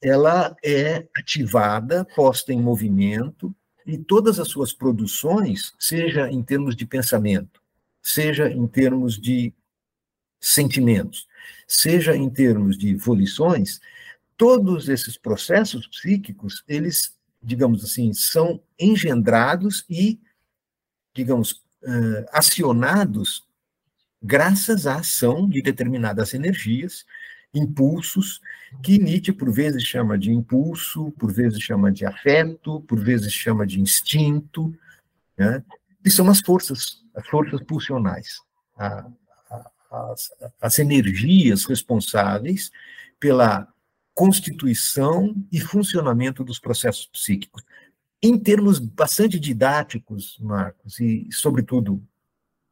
ela 0.00 0.56
é 0.64 1.06
ativada, 1.16 2.04
posta 2.14 2.52
em 2.52 2.62
movimento, 2.62 3.54
e 3.84 3.98
todas 3.98 4.38
as 4.38 4.48
suas 4.48 4.72
produções, 4.72 5.72
seja 5.78 6.30
em 6.30 6.42
termos 6.42 6.76
de 6.76 6.86
pensamento, 6.86 7.60
seja 8.02 8.48
em 8.48 8.66
termos 8.66 9.18
de 9.18 9.52
sentimentos, 10.40 11.26
seja 11.66 12.14
em 12.14 12.28
termos 12.30 12.78
de 12.78 12.94
volições, 12.94 13.80
todos 14.36 14.88
esses 14.88 15.16
processos 15.16 15.86
psíquicos, 15.88 16.62
eles, 16.68 17.16
digamos 17.42 17.82
assim, 17.82 18.12
são 18.12 18.62
engendrados 18.78 19.84
e, 19.90 20.20
digamos, 21.18 21.60
acionados 22.32 23.44
graças 24.22 24.86
à 24.86 24.96
ação 24.96 25.48
de 25.48 25.60
determinadas 25.60 26.32
energias, 26.32 27.04
impulsos, 27.52 28.40
que 28.82 28.98
Nietzsche 28.98 29.32
por 29.32 29.50
vezes 29.50 29.82
chama 29.82 30.16
de 30.16 30.30
impulso, 30.30 31.10
por 31.18 31.32
vezes 31.32 31.60
chama 31.60 31.90
de 31.90 32.06
afeto, 32.06 32.80
por 32.82 33.00
vezes 33.00 33.32
chama 33.32 33.66
de 33.66 33.80
instinto, 33.80 34.72
né? 35.36 35.64
e 36.04 36.10
são 36.10 36.28
as 36.30 36.40
forças, 36.40 37.02
as 37.14 37.26
forças 37.26 37.60
pulsionais, 37.62 38.40
a, 38.76 39.08
as, 39.90 40.30
as 40.60 40.78
energias 40.78 41.64
responsáveis 41.64 42.70
pela 43.18 43.66
constituição 44.14 45.34
e 45.50 45.60
funcionamento 45.60 46.44
dos 46.44 46.60
processos 46.60 47.06
psíquicos. 47.06 47.64
Em 48.22 48.36
termos 48.38 48.78
bastante 48.78 49.38
didáticos, 49.38 50.36
Marcos, 50.40 50.98
e, 50.98 51.28
sobretudo, 51.30 52.02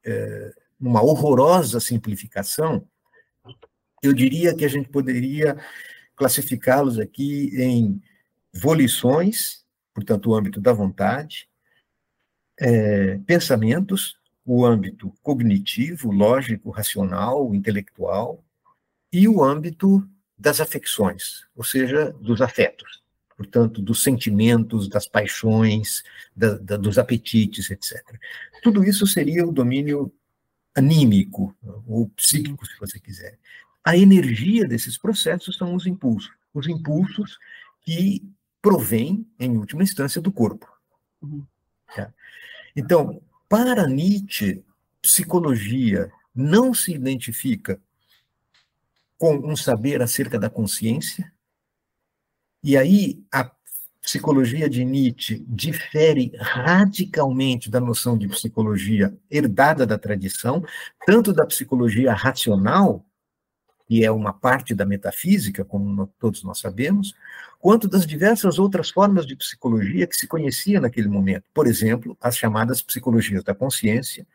é, 0.05 0.53
uma 0.79 1.03
horrorosa 1.03 1.79
simplificação, 1.79 2.87
eu 4.03 4.13
diria 4.13 4.55
que 4.55 4.65
a 4.65 4.69
gente 4.69 4.89
poderia 4.89 5.57
classificá-los 6.17 6.99
aqui 6.99 7.51
em 7.55 8.03
volições, 8.53 9.65
portanto, 9.95 10.31
o 10.31 10.35
âmbito 10.35 10.61
da 10.61 10.73
vontade, 10.73 11.49
é, 12.59 13.19
pensamentos, 13.19 14.19
o 14.45 14.65
âmbito 14.65 15.13
cognitivo, 15.23 16.11
lógico, 16.11 16.71
racional, 16.71 17.55
intelectual, 17.55 18.43
e 19.13 19.29
o 19.29 19.43
âmbito 19.43 20.09
das 20.39 20.61
afecções, 20.61 21.47
ou 21.55 21.65
seja, 21.65 22.13
dos 22.21 22.41
afetos, 22.41 23.03
portanto, 23.37 23.83
dos 23.83 24.03
sentimentos, 24.03 24.89
das 24.89 25.07
paixões, 25.07 26.03
da, 26.35 26.55
da, 26.57 26.77
dos 26.77 26.99
apetites, 26.99 27.71
etc. 27.71 28.03
Tudo 28.63 28.83
isso 28.83 29.07
seria 29.07 29.47
o 29.47 29.53
domínio 29.53 30.13
anímico, 30.75 31.55
ou 31.87 32.09
psíquico, 32.11 32.67
se 32.67 32.79
você 32.79 32.99
quiser. 32.99 33.39
A 33.85 33.97
energia 33.97 34.67
desses 34.67 34.99
processos 34.99 35.57
são 35.57 35.75
os 35.75 35.87
impulsos, 35.87 36.31
os 36.53 36.67
impulsos 36.67 37.39
que 37.83 38.23
provêm, 38.61 39.27
em 39.39 39.57
última 39.57 39.83
instância, 39.83 40.21
do 40.21 40.33
corpo. 40.33 40.67
Uhum. 41.23 41.47
Tá? 41.95 42.13
Então, 42.75 43.23
para 43.49 43.87
Nietzsche, 43.87 44.65
psicologia 45.01 46.11
não 46.35 46.75
se 46.75 46.93
identifica 46.93 47.81
com 49.17 49.37
um 49.37 49.57
saber 49.57 50.03
acerca 50.03 50.39
da 50.39 50.51
consciência, 50.51 51.33
e 52.67 52.77
aí 52.77 53.23
a 53.31 53.49
psicologia 54.03 54.69
de 54.69 54.85
Nietzsche 54.85 55.45
difere 55.47 56.33
radicalmente 56.37 57.71
da 57.71 57.79
noção 57.79 58.19
de 58.19 58.27
psicologia 58.27 59.17
herdada 59.31 59.87
da 59.87 59.97
tradição, 59.97 60.65
tanto 61.07 61.33
da 61.33 61.47
psicologia 61.47 62.13
racional, 62.13 63.07
que 63.87 64.05
é 64.05 64.11
uma 64.11 64.33
parte 64.33 64.75
da 64.75 64.85
metafísica, 64.85 65.65
como 65.65 66.09
todos 66.19 66.43
nós 66.43 66.59
sabemos, 66.59 67.15
quanto 67.61 67.87
das 67.87 68.05
diversas 68.05 68.59
outras 68.59 68.91
formas 68.91 69.25
de 69.25 69.37
psicologia 69.37 70.05
que 70.05 70.17
se 70.17 70.27
conhecia 70.27 70.81
naquele 70.81 71.07
momento. 71.07 71.45
Por 71.55 71.69
exemplo, 71.69 72.19
as 72.21 72.37
chamadas 72.37 72.83
psicologias 72.83 73.45
da 73.45 73.55
consciência, 73.55 74.27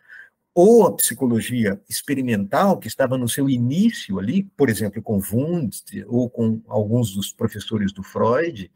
ou 0.53 0.85
a 0.85 0.95
psicologia 0.95 1.81
experimental, 1.89 2.77
que 2.77 2.87
estava 2.87 3.17
no 3.17 3.29
seu 3.29 3.49
início 3.49 4.19
ali, 4.19 4.43
por 4.43 4.69
exemplo, 4.69 5.01
com 5.01 5.19
Wundt, 5.19 6.03
ou 6.07 6.29
com 6.29 6.61
alguns 6.67 7.13
dos 7.13 7.31
professores 7.31 7.91
do 7.93 8.03
Freud, 8.03 8.71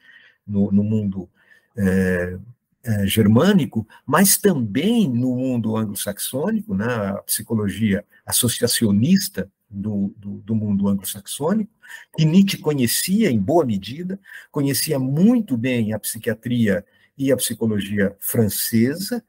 no, 0.48 0.72
no 0.72 0.84
mundo 0.84 1.30
é, 1.78 2.38
é, 2.84 3.08
germânico, 3.08 3.86
mas 4.06 4.38
também 4.38 5.10
no 5.10 5.36
mundo 5.36 5.76
anglo-saxônico, 5.76 6.74
né, 6.76 6.86
a 6.86 7.16
psicologia 7.24 8.06
associacionista, 8.26 9.52
do, 9.76 10.14
do, 10.18 10.38
do 10.38 10.56
mundo 10.56 10.88
anglo-saxônico, 10.88 11.72
que 12.16 12.26
Nietzsche 12.26 12.58
conhecia 12.58 13.30
em 13.30 13.40
boa 13.40 13.66
medida, 13.66 14.20
conhecia 14.52 14.98
muito 14.98 15.58
bem 15.58 15.94
a 15.94 16.00
psiquiatria 16.00 16.86
e 17.18 17.32
a 17.32 17.38
psicologia 17.38 18.16
francesa, 18.20 19.24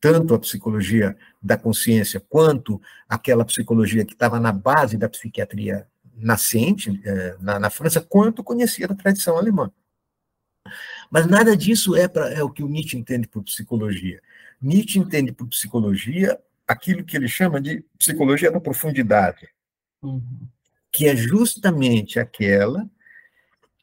tanto 0.00 0.34
a 0.34 0.38
psicologia 0.38 1.16
da 1.40 1.56
consciência 1.56 2.20
quanto 2.20 2.80
aquela 3.08 3.44
psicologia 3.44 4.04
que 4.04 4.12
estava 4.12 4.40
na 4.40 4.52
base 4.52 4.96
da 4.96 5.08
psiquiatria 5.08 5.86
nascente 6.16 7.00
eh, 7.04 7.36
na, 7.40 7.58
na, 7.58 7.70
França, 7.70 8.00
quanto 8.00 8.42
conhecia 8.42 8.88
da 8.88 8.94
tradição 8.94 9.36
alemã. 9.36 9.70
Mas 11.10 11.26
nada 11.26 11.56
disso 11.56 11.94
é, 11.94 12.08
pra, 12.08 12.30
é 12.30 12.42
o 12.42 12.50
que 12.50 12.62
o 12.62 12.68
Nietzsche 12.68 12.96
entende 12.96 13.28
por 13.28 13.42
psicologia. 13.42 14.20
Nietzsche 14.60 14.98
entende 14.98 15.32
por 15.32 15.46
psicologia 15.48 16.38
aquilo 16.66 17.04
que 17.04 17.16
ele 17.16 17.28
chama 17.28 17.60
de 17.60 17.84
psicologia 17.98 18.50
da 18.50 18.60
profundidade, 18.60 19.48
uhum. 20.02 20.48
que 20.90 21.06
é 21.06 21.14
justamente 21.14 22.18
aquela 22.18 22.88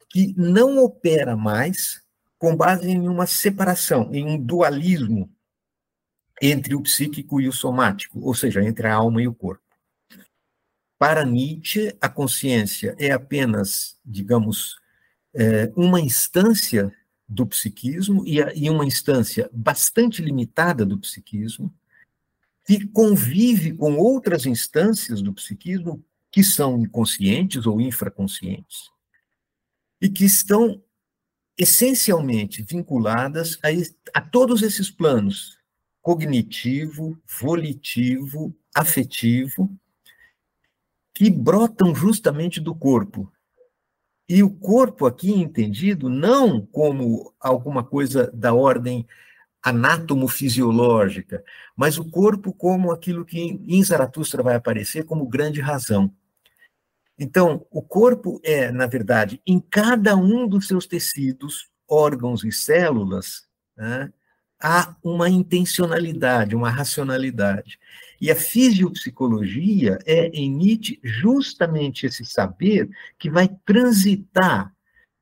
que 0.09 0.33
não 0.35 0.83
opera 0.83 1.37
mais 1.37 2.01
com 2.37 2.55
base 2.55 2.89
em 2.89 3.07
uma 3.07 3.27
separação, 3.27 4.09
em 4.11 4.25
um 4.25 4.37
dualismo 4.37 5.29
entre 6.41 6.73
o 6.73 6.81
psíquico 6.81 7.39
e 7.39 7.47
o 7.47 7.53
somático, 7.53 8.19
ou 8.19 8.33
seja, 8.33 8.63
entre 8.63 8.87
a 8.87 8.95
alma 8.95 9.21
e 9.21 9.27
o 9.27 9.33
corpo. 9.33 9.63
Para 10.97 11.23
Nietzsche, 11.23 11.95
a 12.01 12.09
consciência 12.09 12.95
é 12.99 13.11
apenas, 13.11 13.99
digamos, 14.03 14.75
é, 15.33 15.71
uma 15.75 16.01
instância 16.01 16.91
do 17.27 17.45
psiquismo 17.47 18.23
e 18.25 18.69
uma 18.69 18.85
instância 18.85 19.49
bastante 19.53 20.21
limitada 20.21 20.85
do 20.85 20.97
psiquismo, 20.97 21.73
que 22.65 22.85
convive 22.87 23.73
com 23.73 23.95
outras 23.95 24.45
instâncias 24.45 25.21
do 25.21 25.33
psiquismo 25.33 26.03
que 26.29 26.43
são 26.43 26.81
inconscientes 26.81 27.65
ou 27.65 27.79
infraconscientes 27.79 28.89
e 30.01 30.09
que 30.09 30.25
estão 30.25 30.83
essencialmente 31.57 32.63
vinculadas 32.63 33.57
a, 33.63 34.19
a 34.19 34.21
todos 34.21 34.61
esses 34.61 34.89
planos 34.89 35.60
cognitivo, 36.01 37.17
volitivo, 37.39 38.55
afetivo, 38.75 39.69
que 41.13 41.29
brotam 41.29 41.93
justamente 41.93 42.59
do 42.59 42.73
corpo. 42.73 43.31
E 44.27 44.41
o 44.41 44.49
corpo 44.49 45.05
aqui 45.05 45.31
entendido 45.31 46.09
não 46.09 46.65
como 46.65 47.33
alguma 47.39 47.83
coisa 47.83 48.31
da 48.33 48.53
ordem 48.53 49.05
anátomo-fisiológica, 49.61 51.43
mas 51.75 51.97
o 51.97 52.09
corpo 52.09 52.51
como 52.51 52.91
aquilo 52.91 53.23
que 53.23 53.39
em 53.39 53.83
Zaratustra 53.83 54.41
vai 54.41 54.55
aparecer 54.55 55.03
como 55.03 55.27
grande 55.27 55.61
razão. 55.61 56.11
Então, 57.19 57.67
o 57.69 57.83
corpo 57.83 58.41
é, 58.43 58.71
na 58.71 58.87
verdade, 58.87 59.39
em 59.45 59.59
cada 59.59 60.15
um 60.15 60.47
dos 60.47 60.67
seus 60.67 60.87
tecidos, 60.87 61.69
órgãos 61.87 62.43
e 62.43 62.51
células, 62.51 63.47
né, 63.77 64.11
há 64.61 64.95
uma 65.03 65.29
intencionalidade, 65.29 66.55
uma 66.55 66.69
racionalidade. 66.69 67.79
E 68.19 68.29
a 68.29 68.35
fisiopsicologia 68.35 69.97
é, 70.05 70.27
em 70.27 70.49
Nietzsche, 70.49 70.99
justamente 71.03 72.05
esse 72.05 72.23
saber 72.23 72.89
que 73.17 73.29
vai 73.29 73.49
transitar 73.65 74.73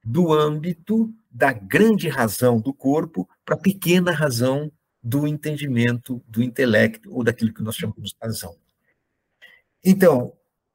do 0.04 0.34
âmbito 0.34 1.13
da 1.32 1.54
grande 1.54 2.10
razão 2.10 2.60
do 2.60 2.73
corpo 2.73 3.30
para 3.45 3.56
a 3.56 3.60
pequena 3.60 4.12
razão 4.12 4.71
do 5.02 5.25
entendimento, 5.25 6.21
do 6.28 6.43
intelecto, 6.43 7.13
ou 7.13 7.23
daquilo 7.23 7.54
que 7.54 7.63
nós 7.63 7.75
chamamos 7.75 8.10
de 8.10 8.17
razão. 8.21 8.56
Então, 9.84 10.34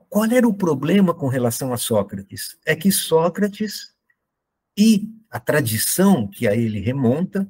qual 0.09 0.25
era 0.25 0.49
o 0.49 0.55
problema 0.55 1.13
com 1.13 1.29
relação 1.29 1.73
a 1.73 1.77
Sócrates? 1.77 2.57
É 2.65 2.75
que 2.75 2.91
Sócrates 2.91 3.93
e 4.77 5.09
a 5.31 5.39
tradição 5.39 6.27
que 6.27 6.49
a 6.49 6.55
ele 6.55 6.81
remonta, 6.81 7.47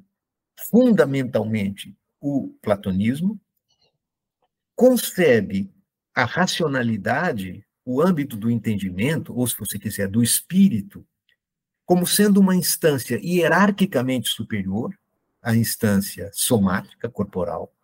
fundamentalmente 0.71 1.97
o 2.21 2.57
platonismo, 2.63 3.41
concebe 4.75 5.73
a 6.15 6.25
racionalidade 6.25 7.65
o 7.85 8.01
âmbito 8.01 8.37
do 8.37 8.51
entendimento, 8.51 9.37
ou 9.37 9.47
se 9.47 9.59
você 9.59 9.79
quiser, 9.79 10.09
do 10.09 10.23
espírito, 10.23 11.07
como 11.85 12.07
sendo 12.07 12.41
uma 12.41 12.57
instância 12.57 13.21
hierarquicamente 13.23 14.31
superior 14.31 14.97
à 15.43 15.55
instância 15.55 16.31
somática, 16.33 17.11
corporal, 17.11 17.75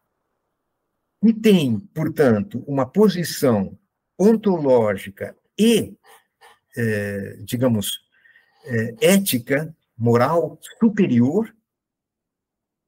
e 1.23 1.35
tem, 1.35 1.79
portanto, 1.79 2.65
uma 2.67 2.87
posição 2.87 3.79
ontológica 4.19 5.37
e, 5.59 5.95
é, 6.75 7.37
digamos, 7.45 8.01
é, 8.65 8.95
ética, 9.03 9.75
moral 9.99 10.59
superior, 10.79 11.55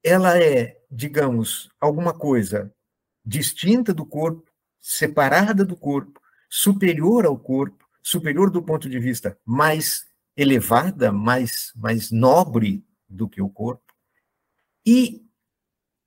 ela 0.03 0.37
é, 0.37 0.77
digamos, 0.91 1.69
alguma 1.79 2.13
coisa 2.13 2.73
distinta 3.25 3.93
do 3.93 4.05
corpo, 4.05 4.51
separada 4.81 5.63
do 5.63 5.77
corpo, 5.77 6.21
superior 6.49 7.25
ao 7.25 7.37
corpo, 7.37 7.87
superior 8.01 8.51
do 8.51 8.61
ponto 8.61 8.89
de 8.89 8.99
vista 8.99 9.37
mais 9.45 10.05
elevada, 10.35 11.11
mais, 11.11 11.71
mais 11.75 12.11
nobre 12.11 12.85
do 13.07 13.29
que 13.29 13.41
o 13.41 13.49
corpo, 13.49 13.93
e 14.85 15.25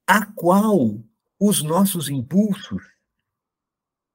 a 0.07 0.27
qual 0.27 1.03
os 1.41 1.63
nossos 1.63 2.09
impulsos, 2.09 2.83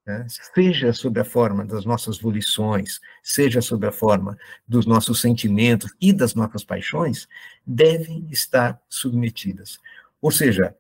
né, 0.06 0.26
seja 0.54 0.94
sob 0.94 1.20
a 1.20 1.26
forma 1.26 1.66
das 1.66 1.86
nossas 1.86 2.20
volições, 2.20 3.00
seja 3.22 3.62
sob 3.62 3.86
a 3.88 3.92
forma 3.92 4.38
dos 4.68 4.86
nossos 4.86 5.22
sentimentos 5.22 5.94
e 6.02 6.12
das 6.12 6.34
nossas 6.34 6.64
paixões, 6.64 7.28
devem 7.66 8.28
estar 8.32 8.82
submetidas. 8.90 9.80
Ou 10.22 10.32
seja, 10.32 10.76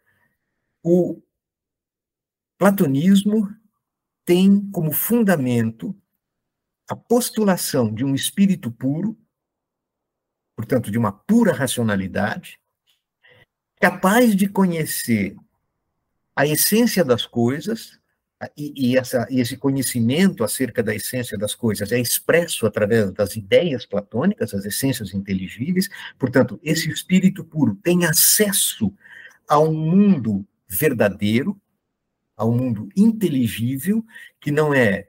o 0.83 1.21
platonismo 2.57 3.53
tem 4.25 4.69
como 4.71 4.91
fundamento 4.91 5.95
a 6.89 6.95
postulação 6.95 7.93
de 7.93 8.03
um 8.03 8.13
espírito 8.13 8.71
puro, 8.71 9.17
portanto, 10.55 10.91
de 10.91 10.97
uma 10.97 11.11
pura 11.11 11.53
racionalidade, 11.53 12.59
capaz 13.79 14.35
de 14.35 14.47
conhecer 14.47 15.35
a 16.35 16.45
essência 16.45 17.03
das 17.03 17.25
coisas, 17.25 18.00
e, 18.57 18.73
e, 18.75 18.97
essa, 18.97 19.27
e 19.29 19.39
esse 19.39 19.55
conhecimento 19.57 20.43
acerca 20.43 20.81
da 20.81 20.95
essência 20.95 21.37
das 21.37 21.53
coisas 21.53 21.91
é 21.91 21.99
expresso 21.99 22.65
através 22.65 23.11
das 23.11 23.35
ideias 23.35 23.85
platônicas, 23.85 24.53
as 24.53 24.65
essências 24.65 25.13
inteligíveis, 25.13 25.89
portanto, 26.17 26.59
esse 26.63 26.89
espírito 26.89 27.43
puro 27.43 27.75
tem 27.75 28.05
acesso 28.05 28.93
a 29.47 29.59
um 29.59 29.73
mundo 29.73 30.45
verdadeiro, 30.67 31.59
a 32.35 32.45
um 32.45 32.55
mundo 32.55 32.89
inteligível, 32.95 34.03
que 34.39 34.51
não 34.51 34.73
é 34.73 35.07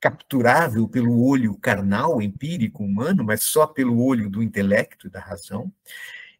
capturável 0.00 0.88
pelo 0.88 1.24
olho 1.24 1.54
carnal, 1.54 2.20
empírico, 2.20 2.82
humano, 2.82 3.22
mas 3.22 3.44
só 3.44 3.66
pelo 3.66 4.04
olho 4.04 4.28
do 4.28 4.42
intelecto 4.42 5.06
e 5.06 5.10
da 5.10 5.20
razão. 5.20 5.72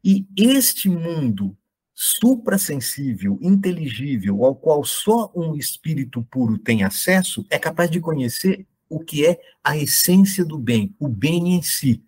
E 0.03 0.27
este 0.37 0.89
mundo 0.89 1.57
suprassensível, 1.95 3.39
inteligível, 3.41 4.45
ao 4.45 4.55
qual 4.55 4.85
só 4.85 5.31
um 5.35 5.55
espírito 5.57 6.23
puro 6.31 6.59
tem 6.59 6.85
acesso, 6.85 7.45
é 7.51 7.59
capaz 7.59 7.91
de 7.91 8.01
conhecer 8.01 8.67
o 8.89 9.01
que 9.01 9.27
é 9.27 9.41
a 9.63 9.77
essência 9.77 10.45
do 10.45 10.59
bem, 10.59 10.95
o 10.99 11.09
bem 11.09 11.55
em 11.55 11.63
si. 11.63 12.03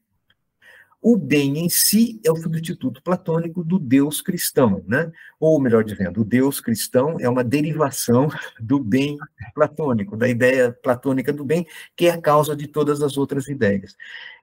O 1.00 1.18
bem 1.18 1.58
em 1.58 1.68
si 1.68 2.18
é 2.24 2.32
o 2.32 2.36
substituto 2.36 3.02
platônico 3.02 3.62
do 3.62 3.78
Deus 3.78 4.22
cristão, 4.22 4.82
né? 4.86 5.12
Ou 5.38 5.60
melhor 5.60 5.84
dizendo, 5.84 6.22
o 6.22 6.24
Deus 6.24 6.60
cristão 6.60 7.18
é 7.20 7.28
uma 7.28 7.44
derivação 7.44 8.28
do 8.58 8.78
bem 8.78 9.18
platônico, 9.54 10.16
da 10.16 10.26
ideia 10.26 10.72
platônica 10.72 11.30
do 11.30 11.44
bem, 11.44 11.66
que 11.94 12.06
é 12.06 12.10
a 12.10 12.20
causa 12.20 12.56
de 12.56 12.66
todas 12.66 13.02
as 13.02 13.18
outras 13.18 13.48
ideias. 13.48 13.94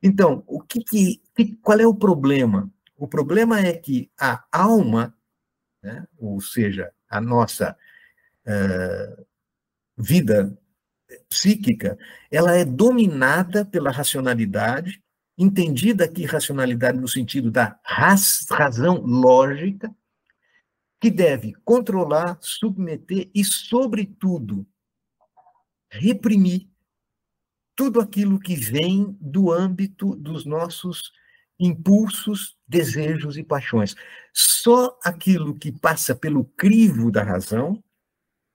Então, 0.04 0.43
o 0.45 0.62
que, 0.62 0.84
que 0.84 1.21
qual 1.63 1.80
é 1.80 1.88
o 1.88 1.95
problema? 1.95 2.69
O 2.95 3.08
problema 3.08 3.60
é 3.60 3.73
que 3.73 4.12
a 4.19 4.43
alma 4.51 5.15
né? 5.81 6.07
ou 6.17 6.39
seja, 6.39 6.91
a 7.09 7.19
nossa 7.19 7.75
uh, 8.45 9.25
vida 9.97 10.57
psíquica, 11.27 11.97
ela 12.29 12.55
é 12.55 12.63
dominada 12.63 13.65
pela 13.65 13.91
racionalidade, 13.91 15.03
entendida 15.37 16.05
aqui 16.05 16.25
racionalidade 16.25 16.99
no 16.99 17.07
sentido 17.07 17.51
da 17.51 17.79
raz, 17.83 18.45
razão 18.49 19.01
lógica, 19.01 19.93
que 20.99 21.09
deve 21.09 21.53
controlar, 21.65 22.37
submeter 22.41 23.29
e, 23.33 23.43
sobretudo, 23.43 24.67
reprimir 25.89 26.69
tudo 27.75 27.99
aquilo 27.99 28.39
que 28.39 28.55
vem 28.55 29.17
do 29.19 29.51
âmbito 29.51 30.15
dos 30.15 30.45
nossos 30.45 31.11
impulsos, 31.62 32.58
desejos 32.67 33.38
e 33.38 33.43
paixões. 33.43 33.95
Só 34.34 34.97
aquilo 35.04 35.54
que 35.54 35.71
passa 35.71 36.15
pelo 36.15 36.43
crivo 36.43 37.12
da 37.12 37.24
razão 37.24 37.82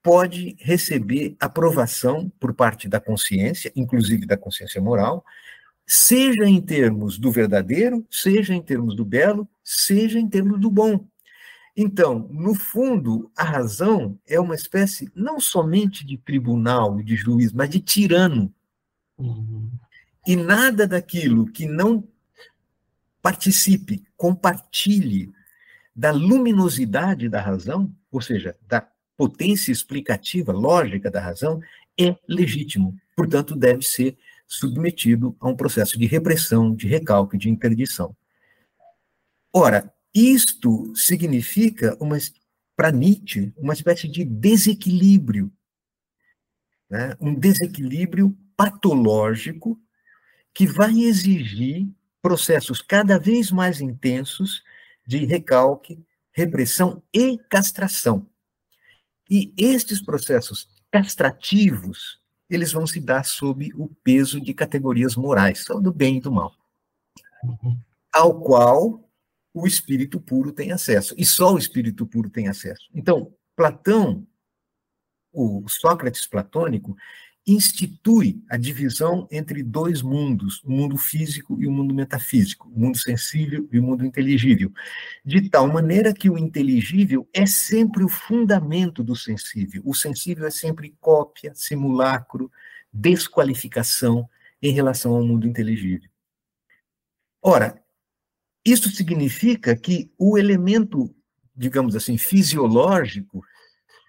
pode 0.03 0.57
receber 0.59 1.37
aprovação 1.40 2.31
por 2.40 2.53
parte 2.53 2.88
da 2.88 3.01
consciência, 3.01 3.73
inclusive 3.75 4.27
da 4.27 4.37
consciência 4.37 4.81
moral, 4.81 5.25
seja 5.87 6.45
em 6.45 6.61
termos 6.61 7.19
do 7.19 7.31
verdadeiro, 7.31 8.05
seja 8.11 8.55
em 8.55 8.62
termos 8.62 8.97
do 8.97 9.05
belo, 9.05 9.49
seja 9.62 10.19
em 10.19 10.29
termos 10.29 10.61
do 10.61 10.71
bom. 10.71 11.07
Então, 11.77 12.29
no 12.31 12.55
fundo, 12.55 13.31
a 13.37 13.45
razão 13.45 14.19
é 14.27 14.40
uma 14.40 14.55
espécie 14.55 15.11
não 15.14 15.38
somente 15.38 16.07
de 16.07 16.16
tribunal 16.16 16.99
e 16.99 17.05
de 17.05 17.14
juiz, 17.14 17.53
mas 17.53 17.69
de 17.69 17.81
tirano. 17.81 18.53
Uhum. 19.19 19.71
E 20.27 20.35
nada 20.35 20.87
daquilo 20.87 21.47
que 21.47 21.66
não 21.66 22.03
participe, 23.26 24.04
compartilhe 24.16 25.32
da 25.92 26.12
luminosidade 26.12 27.28
da 27.28 27.40
razão, 27.40 27.92
ou 28.08 28.20
seja, 28.20 28.56
da 28.68 28.88
potência 29.16 29.72
explicativa, 29.72 30.52
lógica 30.52 31.10
da 31.10 31.20
razão, 31.20 31.60
é 31.98 32.16
legítimo. 32.28 32.96
Portanto, 33.16 33.56
deve 33.56 33.82
ser 33.82 34.16
submetido 34.46 35.36
a 35.40 35.48
um 35.48 35.56
processo 35.56 35.98
de 35.98 36.06
repressão, 36.06 36.72
de 36.72 36.86
recalque, 36.86 37.36
de 37.36 37.50
interdição. 37.50 38.16
Ora, 39.52 39.92
isto 40.14 40.94
significa, 40.94 41.98
para 42.76 42.92
Nietzsche, 42.92 43.52
uma 43.56 43.72
espécie 43.72 44.06
de 44.06 44.24
desequilíbrio, 44.24 45.50
né? 46.88 47.16
um 47.20 47.34
desequilíbrio 47.34 48.38
patológico 48.56 49.76
que 50.54 50.64
vai 50.64 51.00
exigir 51.00 51.88
processos 52.26 52.82
cada 52.82 53.20
vez 53.20 53.52
mais 53.52 53.80
intensos 53.80 54.64
de 55.06 55.24
recalque, 55.24 56.04
repressão 56.32 57.00
e 57.14 57.38
castração. 57.38 58.28
E 59.30 59.54
estes 59.56 60.02
processos 60.02 60.68
castrativos, 60.90 62.20
eles 62.50 62.72
vão 62.72 62.84
se 62.84 62.98
dar 62.98 63.24
sob 63.24 63.72
o 63.76 63.86
peso 64.02 64.40
de 64.40 64.52
categorias 64.52 65.14
morais, 65.14 65.62
são 65.62 65.80
do 65.80 65.92
bem 65.92 66.16
e 66.16 66.20
do 66.20 66.32
mal, 66.32 66.52
ao 68.12 68.40
qual 68.40 69.08
o 69.54 69.64
espírito 69.64 70.20
puro 70.20 70.50
tem 70.50 70.72
acesso, 70.72 71.14
e 71.16 71.24
só 71.24 71.54
o 71.54 71.58
espírito 71.58 72.04
puro 72.04 72.28
tem 72.28 72.48
acesso. 72.48 72.88
Então, 72.92 73.32
Platão, 73.54 74.26
o 75.32 75.64
Sócrates 75.68 76.26
platônico, 76.26 76.96
institui 77.46 78.42
a 78.50 78.56
divisão 78.56 79.28
entre 79.30 79.62
dois 79.62 80.02
mundos, 80.02 80.61
o 80.64 80.70
mundo 80.70 80.96
físico 80.96 81.56
e 81.61 81.66
o 81.66 81.70
mundo 81.70 81.94
metafísico, 81.94 82.68
o 82.68 82.80
mundo 82.80 82.98
sensível 82.98 83.68
e 83.70 83.78
o 83.78 83.82
mundo 83.82 84.04
inteligível, 84.04 84.72
de 85.24 85.48
tal 85.48 85.68
maneira 85.68 86.12
que 86.12 86.28
o 86.28 86.37
inteligível 86.37 87.28
é 87.32 87.46
sempre 87.46 88.02
o 88.02 88.09
fundamento 88.09 89.04
do 89.04 89.14
sensível. 89.14 89.81
O 89.85 89.94
sensível 89.94 90.44
é 90.46 90.50
sempre 90.50 90.96
cópia, 91.00 91.52
simulacro, 91.54 92.50
desqualificação 92.92 94.29
em 94.60 94.73
relação 94.73 95.14
ao 95.14 95.25
mundo 95.25 95.46
inteligível. 95.46 96.10
Ora, 97.40 97.81
isso 98.64 98.90
significa 98.90 99.77
que 99.77 100.10
o 100.18 100.37
elemento, 100.37 101.14
digamos 101.54 101.94
assim, 101.94 102.18
fisiológico, 102.18 103.40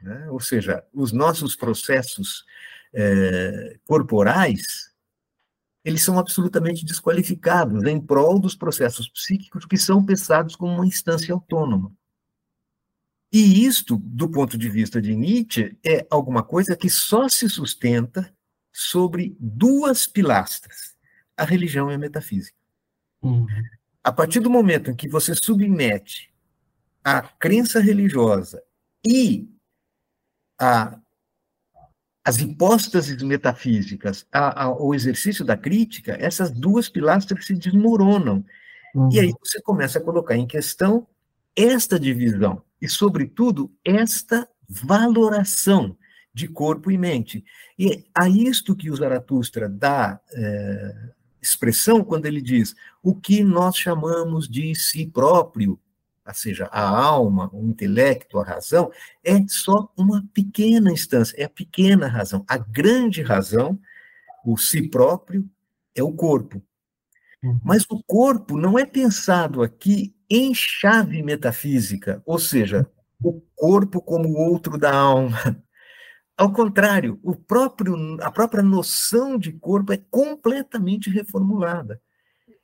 né, 0.01 0.27
ou 0.31 0.39
seja, 0.39 0.83
os 0.91 1.11
nossos 1.11 1.55
processos 1.55 2.43
é, 2.99 3.77
corporais, 3.85 4.91
eles 5.85 6.01
são 6.01 6.17
absolutamente 6.17 6.83
desqualificados 6.83 7.83
em 7.83 8.01
prol 8.01 8.39
dos 8.39 8.55
processos 8.55 9.07
psíquicos 9.07 9.65
que 9.65 9.77
são 9.77 10.03
pensados 10.03 10.55
como 10.55 10.73
uma 10.73 10.87
instância 10.87 11.31
autônoma. 11.31 11.95
E 13.31 13.65
isto, 13.65 13.97
do 13.97 14.27
ponto 14.29 14.57
de 14.57 14.67
vista 14.67 14.99
de 14.99 15.15
Nietzsche, 15.15 15.77
é 15.85 16.07
alguma 16.09 16.41
coisa 16.41 16.75
que 16.75 16.89
só 16.89 17.29
se 17.29 17.47
sustenta 17.47 18.33
sobre 18.73 19.37
duas 19.39 20.07
pilastras: 20.07 20.97
a 21.37 21.43
religião 21.43 21.91
e 21.91 21.93
a 21.93 21.99
metafísica. 21.99 22.57
Uhum. 23.21 23.45
A 24.03 24.11
partir 24.11 24.39
do 24.39 24.49
momento 24.49 24.89
em 24.89 24.95
que 24.95 25.07
você 25.07 25.35
submete 25.35 26.33
a 27.03 27.21
crença 27.21 27.79
religiosa 27.79 28.61
e 29.05 29.47
a 30.59 30.99
as 32.27 32.39
hipóstases 32.39 33.23
metafísicas 33.23 34.27
ao 34.33 34.93
exercício 34.93 35.45
da 35.45 35.55
crítica, 35.55 36.17
essas 36.19 36.51
duas 36.51 36.89
pilastras 36.89 37.45
se 37.45 37.53
desmoronam. 37.53 38.43
Uhum. 38.93 39.09
E 39.13 39.19
aí 39.21 39.33
você 39.39 39.61
começa 39.61 39.97
a 39.97 40.03
colocar 40.03 40.35
em 40.35 40.45
questão 40.45 41.07
esta 41.55 41.97
divisão 41.97 42.61
e, 42.81 42.89
sobretudo, 42.89 43.71
esta 43.83 44.45
valoração 44.67 45.97
de 46.33 46.49
corpo 46.49 46.91
e 46.91 46.97
mente. 46.97 47.45
E 47.79 48.03
a 48.13 48.27
isto 48.27 48.75
que 48.75 48.91
o 48.91 48.95
Zaratustra 48.97 49.69
dá 49.69 50.19
é, 50.33 50.95
expressão 51.41 52.03
quando 52.03 52.25
ele 52.25 52.41
diz 52.41 52.75
o 53.01 53.15
que 53.15 53.41
nós 53.41 53.77
chamamos 53.77 54.49
de 54.49 54.75
si 54.75 55.07
próprio, 55.07 55.79
ou 56.27 56.33
seja, 56.33 56.65
a 56.71 56.81
alma, 56.81 57.49
o 57.53 57.65
intelecto, 57.65 58.37
a 58.39 58.43
razão, 58.43 58.91
é 59.23 59.33
só 59.47 59.91
uma 59.97 60.23
pequena 60.33 60.91
instância, 60.91 61.35
é 61.37 61.45
a 61.45 61.49
pequena 61.49 62.07
razão. 62.07 62.43
A 62.47 62.57
grande 62.57 63.21
razão, 63.21 63.79
o 64.45 64.57
si 64.57 64.89
próprio, 64.89 65.49
é 65.95 66.03
o 66.03 66.11
corpo. 66.11 66.61
Uhum. 67.43 67.59
Mas 67.63 67.85
o 67.89 68.03
corpo 68.03 68.57
não 68.57 68.77
é 68.77 68.85
pensado 68.85 69.63
aqui 69.63 70.13
em 70.29 70.53
chave 70.53 71.23
metafísica, 71.23 72.21
ou 72.25 72.37
seja, 72.37 72.85
o 73.23 73.41
corpo 73.55 74.01
como 74.01 74.33
outro 74.33 74.77
da 74.77 74.93
alma. 74.93 75.37
Ao 76.37 76.51
contrário, 76.51 77.19
o 77.23 77.35
próprio, 77.35 77.95
a 78.21 78.29
própria 78.29 78.61
noção 78.61 79.39
de 79.39 79.51
corpo 79.53 79.91
é 79.93 79.97
completamente 80.11 81.09
reformulada. 81.09 81.99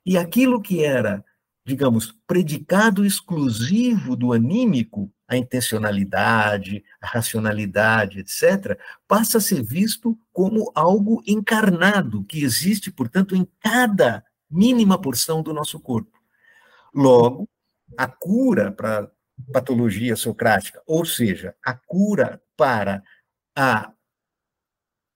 E 0.06 0.16
aquilo 0.18 0.60
que 0.60 0.84
era, 0.84 1.24
digamos, 1.64 2.12
predicado 2.26 3.04
exclusivo 3.04 4.14
do 4.14 4.32
anímico, 4.32 5.10
a 5.26 5.36
intencionalidade, 5.36 6.84
a 7.00 7.06
racionalidade, 7.06 8.20
etc., 8.20 8.78
passa 9.08 9.38
a 9.38 9.40
ser 9.40 9.62
visto 9.62 10.18
como 10.30 10.70
algo 10.74 11.22
encarnado, 11.26 12.24
que 12.24 12.44
existe, 12.44 12.90
portanto, 12.90 13.34
em 13.34 13.48
cada 13.60 14.22
mínima 14.50 15.00
porção 15.00 15.42
do 15.42 15.54
nosso 15.54 15.80
corpo. 15.80 16.18
Logo, 16.94 17.48
a 17.96 18.06
cura 18.06 18.70
para 18.70 19.10
patologia 19.52 20.16
socrática, 20.16 20.82
ou 20.86 21.04
seja, 21.04 21.56
a 21.64 21.72
cura 21.74 22.40
para 22.56 23.02
a 23.56 23.90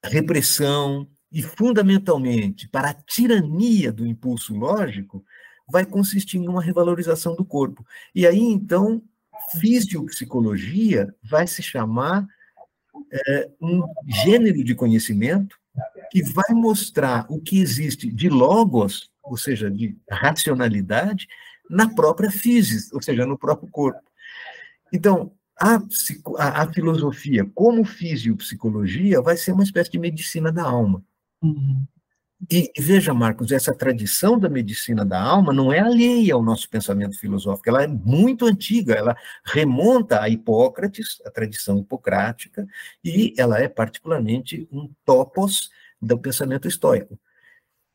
repressão 0.02 1.08
e, 1.30 1.42
fundamentalmente, 1.42 2.68
para 2.68 2.90
a 2.90 2.94
tirania 2.94 3.92
do 3.92 4.06
impulso 4.06 4.54
lógico, 4.54 5.24
vai 5.70 5.84
consistir 5.84 6.38
em 6.38 6.48
uma 6.48 6.62
revalorização 6.62 7.34
do 7.34 7.44
corpo. 7.44 7.84
E 8.14 8.26
aí, 8.26 8.40
então, 8.40 9.02
fisiopsicologia 9.60 11.14
vai 11.22 11.46
se 11.46 11.62
chamar 11.62 12.26
é, 13.12 13.50
um 13.60 13.82
gênero 14.06 14.62
de 14.64 14.74
conhecimento 14.74 15.56
que 16.10 16.22
vai 16.22 16.52
mostrar 16.54 17.26
o 17.28 17.40
que 17.40 17.60
existe 17.60 18.10
de 18.10 18.28
logos, 18.28 19.10
ou 19.22 19.36
seja, 19.36 19.70
de 19.70 19.96
racionalidade, 20.10 21.28
na 21.68 21.88
própria 21.94 22.30
física, 22.30 22.96
ou 22.96 23.02
seja, 23.02 23.26
no 23.26 23.38
próprio 23.38 23.68
corpo. 23.70 24.00
Então, 24.92 25.32
a, 25.60 25.76
a, 26.38 26.62
a, 26.62 26.72
filosofia, 26.72 27.44
como 27.54 27.84
fisiopsicologia, 27.84 29.20
vai 29.20 29.36
ser 29.36 29.52
uma 29.52 29.64
espécie 29.64 29.90
de 29.90 29.98
medicina 29.98 30.50
da 30.50 30.62
alma. 30.62 31.04
Uhum. 31.42 31.84
E, 32.50 32.70
e, 32.76 32.80
veja, 32.80 33.12
Marcos, 33.12 33.50
essa 33.50 33.74
tradição 33.74 34.38
da 34.38 34.48
medicina 34.48 35.04
da 35.04 35.20
alma 35.20 35.52
não 35.52 35.72
é 35.72 35.80
alheia 35.80 36.34
ao 36.34 36.42
nosso 36.42 36.70
pensamento 36.70 37.18
filosófico, 37.18 37.68
ela 37.68 37.82
é 37.82 37.88
muito 37.88 38.46
antiga, 38.46 38.94
ela 38.94 39.16
remonta 39.44 40.20
a 40.22 40.28
Hipócrates, 40.28 41.20
a 41.26 41.30
tradição 41.30 41.80
hipocrática, 41.80 42.66
e 43.04 43.34
ela 43.36 43.58
é 43.58 43.68
particularmente 43.68 44.68
um 44.70 44.88
topos 45.04 45.70
do 46.00 46.16
pensamento 46.16 46.68
estoico. 46.68 47.18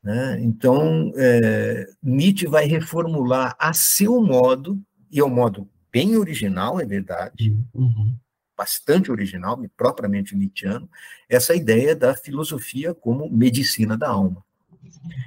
Né? 0.02 0.38
Então, 0.42 1.10
é, 1.16 1.86
Nietzsche 2.02 2.46
vai 2.46 2.66
reformular 2.66 3.56
a 3.58 3.72
seu 3.72 4.20
modo, 4.20 4.78
e 5.10 5.20
é 5.20 5.24
um 5.24 5.30
modo 5.30 5.66
bem 5.90 6.16
original, 6.16 6.78
é 6.78 6.84
verdade, 6.84 7.56
uhum. 7.72 8.14
Bastante 8.56 9.10
original, 9.10 9.60
propriamente 9.76 10.36
nietzscheano, 10.36 10.88
essa 11.28 11.54
ideia 11.54 11.94
da 11.94 12.14
filosofia 12.14 12.94
como 12.94 13.28
medicina 13.28 13.96
da 13.96 14.08
alma. 14.08 14.44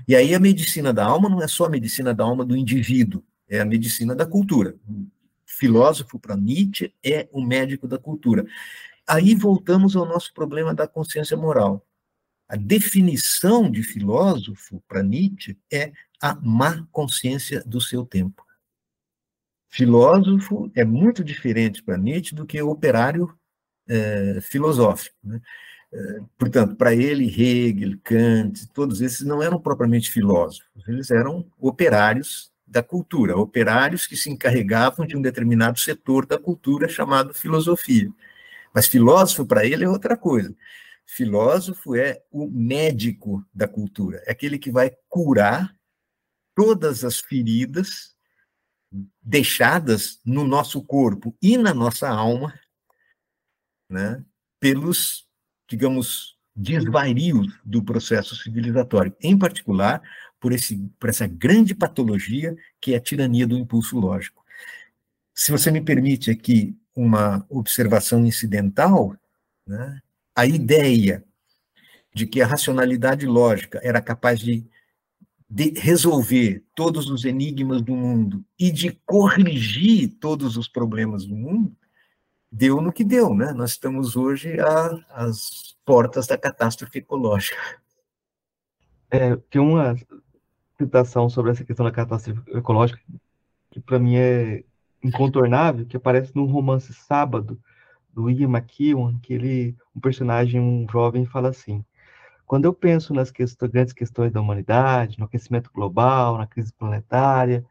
E 0.07 0.15
aí 0.15 0.34
a 0.34 0.39
medicina 0.39 0.93
da 0.93 1.05
alma 1.05 1.30
não 1.30 1.41
é 1.41 1.47
só 1.47 1.65
a 1.65 1.69
medicina 1.69 2.13
da 2.13 2.23
alma 2.23 2.45
do 2.45 2.55
indivíduo, 2.55 3.23
é 3.49 3.59
a 3.59 3.65
medicina 3.65 4.15
da 4.15 4.25
cultura. 4.25 4.75
O 4.89 5.05
filósofo 5.45 6.19
para 6.19 6.36
Nietzsche 6.36 6.93
é 7.03 7.28
o 7.32 7.41
médico 7.41 7.88
da 7.88 7.97
cultura. 7.97 8.45
Aí 9.05 9.36
voltamos 9.36 9.95
ao 9.95 10.05
nosso 10.05 10.34
problema 10.34 10.73
da 10.73 10.88
consciência 10.88 11.38
moral. 11.38 11.86
A 12.47 12.55
definição 12.55 13.69
de 13.69 13.84
filósofo 13.84 14.82
para 14.88 15.03
Nietzsche 15.03 15.57
é 15.71 15.91
a 16.21 16.36
má 16.36 16.86
consciência 16.91 17.61
do 17.65 17.82
seu 17.82 18.05
tempo. 18.05 18.47
Filósofo 19.70 20.72
é 20.76 20.84
muito 20.84 21.24
diferente 21.24 21.84
para 21.84 21.97
Nietzsche 21.97 22.34
do 22.34 22.45
que 22.45 22.61
operário 22.61 23.34
é, 23.88 24.39
filosófico. 24.41 25.15
Né? 25.24 25.41
É, 25.91 26.20
portanto, 26.38 26.76
para 26.76 26.93
ele, 26.93 27.26
Hegel, 27.26 27.97
Kant, 28.03 28.68
todos 28.74 29.01
esses 29.01 29.26
não 29.26 29.41
eram 29.41 29.59
propriamente 29.59 30.11
filósofos, 30.11 30.88
eles 30.88 31.09
eram 31.11 31.49
operários 31.57 32.51
da 32.65 32.84
cultura, 32.84 33.38
operários 33.38 34.05
que 34.05 34.18
se 34.18 34.30
encarregavam 34.30 35.05
de 35.05 35.15
um 35.15 35.22
determinado 35.22 35.80
setor 35.80 36.26
da 36.26 36.38
cultura 36.38 36.89
chamado 36.89 37.34
filosofia. 37.34 38.11
Mas 38.74 38.88
filósofo, 38.88 39.45
para 39.45 39.65
ele, 39.65 39.86
é 39.86 39.89
outra 39.89 40.18
coisa. 40.18 40.53
Filósofo 41.05 41.95
é 41.95 42.22
o 42.30 42.49
médico 42.49 43.45
da 43.53 43.68
cultura, 43.68 44.22
é 44.26 44.32
aquele 44.32 44.59
que 44.59 44.70
vai 44.70 44.91
curar 45.07 45.74
todas 46.53 47.05
as 47.05 47.20
feridas 47.20 48.16
deixadas 49.22 50.20
no 50.26 50.48
nosso 50.48 50.82
corpo 50.82 51.36
e 51.42 51.58
na 51.58 51.74
nossa 51.74 52.10
alma, 52.10 52.58
né, 53.90 54.24
pelos, 54.60 55.28
digamos, 55.70 56.38
desvarios 56.56 57.60
do 57.64 57.84
processo 57.84 58.36
civilizatório, 58.36 59.16
em 59.22 59.38
particular 59.38 60.02
por, 60.40 60.52
esse, 60.52 60.78
por 61.00 61.10
essa 61.10 61.28
grande 61.28 61.76
patologia 61.76 62.56
que 62.82 62.94
é 62.94 62.98
a 62.98 63.02
tirania 63.02 63.46
do 63.46 63.58
impulso 63.58 64.00
lógico. 64.00 64.44
Se 65.34 65.52
você 65.52 65.70
me 65.70 65.82
permite 65.82 66.32
aqui 66.32 66.76
uma 66.96 67.46
observação 67.50 68.26
incidental, 68.26 69.16
né, 69.68 70.02
a 70.36 70.46
ideia 70.46 71.24
de 72.14 72.26
que 72.26 72.42
a 72.42 72.48
racionalidade 72.48 73.28
lógica 73.28 73.80
era 73.84 74.02
capaz 74.02 74.40
de 74.40 74.66
de 75.50 75.72
resolver 75.80 76.64
todos 76.76 77.10
os 77.10 77.24
enigmas 77.24 77.82
do 77.82 77.95
mundo 77.95 78.43
e 78.60 78.70
de 78.70 78.91
corrigir 79.06 80.18
todos 80.20 80.58
os 80.58 80.68
problemas 80.68 81.26
do 81.26 81.36
mundo, 81.36 81.76
deu 82.52 82.82
no 82.82 82.91
que 82.91 83.04
deu, 83.04 83.34
né? 83.34 83.54
Nós 83.54 83.72
estamos 83.72 84.16
hoje 84.16 84.58
às 85.10 85.78
portas 85.86 86.28
da 86.28 86.38
catástrofe 86.38 87.00
ecológica. 87.00 87.58
É, 89.10 89.36
tem 89.50 89.62
uma 89.62 89.95
citação 90.78 91.30
sobre 91.30 91.52
essa 91.52 91.64
questão 91.64 91.86
da 91.86 91.91
catástrofe 91.91 92.41
ecológica 92.52 93.02
que 93.72 93.80
para 93.80 94.00
mim 94.00 94.18
é 94.18 94.64
incontornável, 95.04 95.86
que 95.86 95.98
aparece 95.98 96.36
no 96.36 96.45
romance 96.45 96.93
Sábado 96.93 97.60
do 98.12 98.30
Ian 98.30 98.50
McEwan, 98.50 99.20
que 99.20 99.34
ele, 99.34 99.76
um 99.95 100.00
personagem, 100.00 100.60
um 100.60 100.88
jovem, 100.89 101.26
fala 101.26 101.50
assim: 101.50 101.86
quando 102.48 102.64
eu 102.64 102.74
penso 102.74 103.14
nas 103.14 103.30
questões, 103.30 103.70
grandes 103.70 103.93
questões 103.93 104.32
da 104.32 104.39
humanidade, 104.39 105.20
no 105.20 105.26
aquecimento 105.26 105.70
global, 105.74 106.38
na 106.38 106.48
crise 106.48 106.74
planetária, 106.74 107.64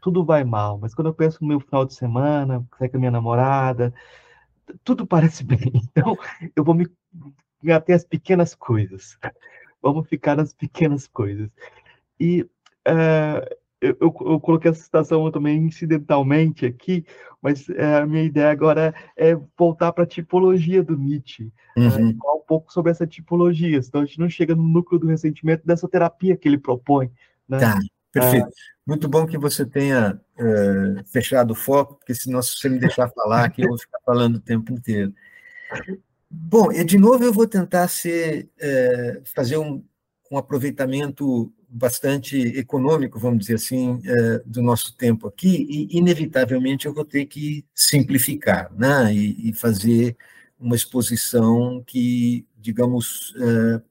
tudo 0.00 0.24
vai 0.24 0.44
mal. 0.44 0.78
Mas 0.78 0.94
quando 0.94 1.08
eu 1.08 1.14
penso 1.14 1.38
no 1.42 1.48
meu 1.48 1.58
final 1.58 1.84
de 1.84 1.94
semana, 1.94 2.64
sair 2.78 2.88
com 2.88 2.96
a 2.96 3.00
minha 3.00 3.10
namorada, 3.10 3.92
tudo 4.84 5.04
parece 5.06 5.42
bem. 5.42 5.72
Então, 5.74 6.16
eu 6.54 6.62
vou 6.62 6.74
me 6.74 6.88
até 7.72 7.92
as 7.92 8.04
pequenas 8.04 8.54
coisas. 8.54 9.18
Vamos 9.82 10.08
ficar 10.08 10.36
nas 10.36 10.54
pequenas 10.54 11.08
coisas. 11.08 11.50
E 12.18 12.42
uh, 12.86 13.59
eu, 13.80 13.96
eu, 14.00 14.14
eu, 14.20 14.40
coloquei 14.40 14.70
essa 14.70 14.82
citação 14.82 15.30
também 15.30 15.56
incidentalmente 15.58 16.66
aqui, 16.66 17.04
mas 17.40 17.68
é, 17.70 17.96
a 17.96 18.06
minha 18.06 18.24
ideia 18.24 18.50
agora 18.50 18.94
é 19.16 19.34
voltar 19.58 19.92
para 19.92 20.04
a 20.04 20.06
tipologia 20.06 20.82
do 20.82 20.96
Nietzsche, 20.96 21.50
né, 21.76 21.86
uhum. 21.86 22.16
falar 22.18 22.34
um 22.34 22.44
pouco 22.46 22.72
sobre 22.72 22.90
essa 22.90 23.06
tipologia, 23.06 23.82
senão 23.82 24.02
a 24.02 24.06
gente 24.06 24.18
não 24.18 24.28
chega 24.28 24.54
no 24.54 24.62
núcleo 24.62 25.00
do 25.00 25.06
ressentimento 25.06 25.66
dessa 25.66 25.88
terapia 25.88 26.36
que 26.36 26.46
ele 26.46 26.58
propõe. 26.58 27.10
Né? 27.48 27.58
Tá, 27.58 27.78
perfeito. 28.12 28.48
É... 28.48 28.80
Muito 28.86 29.08
bom 29.08 29.24
que 29.26 29.38
você 29.38 29.64
tenha 29.64 30.20
é, 30.36 31.04
fechado 31.06 31.52
o 31.52 31.54
foco, 31.54 31.94
porque 31.94 32.14
senão 32.14 32.42
se 32.42 32.56
você 32.56 32.68
me 32.68 32.78
deixar 32.78 33.08
falar 33.10 33.44
aqui, 33.44 33.62
eu 33.62 33.68
vou 33.68 33.78
ficar 33.78 33.98
falando 34.04 34.36
o 34.36 34.40
tempo 34.40 34.72
inteiro. 34.72 35.14
Bom, 36.28 36.72
e 36.72 36.82
de 36.84 36.98
novo 36.98 37.22
eu 37.22 37.32
vou 37.32 37.46
tentar 37.46 37.86
ser, 37.88 38.48
é, 38.58 39.20
fazer 39.24 39.58
um, 39.58 39.84
um 40.30 40.36
aproveitamento 40.36 41.52
bastante 41.70 42.36
econômico, 42.58 43.18
vamos 43.18 43.40
dizer 43.40 43.54
assim, 43.54 44.00
é, 44.04 44.42
do 44.44 44.60
nosso 44.60 44.96
tempo 44.96 45.28
aqui, 45.28 45.66
e 45.70 45.98
inevitavelmente 45.98 46.86
eu 46.86 46.92
vou 46.92 47.04
ter 47.04 47.26
que 47.26 47.64
simplificar, 47.74 48.72
né, 48.76 49.14
e, 49.14 49.52
fazer 49.54 50.16
uma 50.58 50.76
exposição 50.76 51.82
que 51.86 52.44
digamos, 52.60 53.30
uh, 53.36 53.82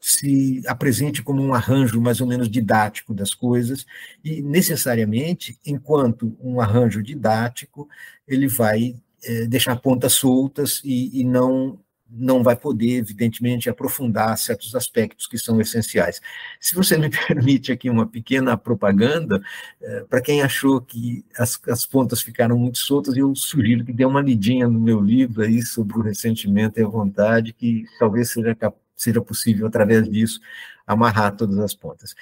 se 0.00 0.62
apresente 0.66 1.22
como 1.22 1.42
um 1.42 1.54
arranjo 1.54 2.00
mais 2.00 2.20
ou 2.20 2.26
menos 2.26 2.50
didático 2.50 3.12
das 3.12 3.34
coisas, 3.34 3.86
e 4.24 4.40
necessariamente, 4.42 5.58
enquanto 5.64 6.36
um 6.40 6.60
arranjo 6.60 7.02
didático, 7.02 7.88
ele 8.26 8.48
vai 8.48 8.96
é, 9.22 9.46
deixar 9.46 9.76
pontas 9.76 10.14
soltas 10.14 10.80
e, 10.84 11.20
e 11.20 11.24
não 11.24 11.78
não 12.12 12.42
vai 12.42 12.56
poder, 12.56 12.98
evidentemente, 12.98 13.70
aprofundar 13.70 14.36
certos 14.36 14.74
aspectos 14.74 15.26
que 15.26 15.38
são 15.38 15.60
essenciais. 15.60 16.20
Se 16.60 16.74
você 16.74 16.96
me 16.98 17.08
permite 17.26 17.70
aqui 17.70 17.88
uma 17.88 18.06
pequena 18.06 18.56
propaganda, 18.56 19.40
é, 19.80 20.04
para 20.04 20.20
quem 20.20 20.42
achou 20.42 20.80
que 20.80 21.24
as, 21.38 21.60
as 21.68 21.86
pontas 21.86 22.20
ficaram 22.20 22.58
muito 22.58 22.78
soltas, 22.78 23.16
eu 23.16 23.34
sugiro 23.34 23.84
que 23.84 23.92
dê 23.92 24.04
uma 24.04 24.20
lidinha 24.20 24.66
no 24.66 24.80
meu 24.80 25.00
livro 25.00 25.42
aí 25.42 25.62
sobre 25.62 25.98
o 25.98 26.02
ressentimento 26.02 26.80
e 26.80 26.82
a 26.82 26.88
vontade, 26.88 27.52
que 27.52 27.84
talvez 27.98 28.30
seja, 28.30 28.56
seja 28.96 29.20
possível, 29.20 29.66
através 29.66 30.08
disso, 30.08 30.40
amarrar 30.86 31.36
todas 31.36 31.58
as 31.58 31.74
pontas. 31.74 32.14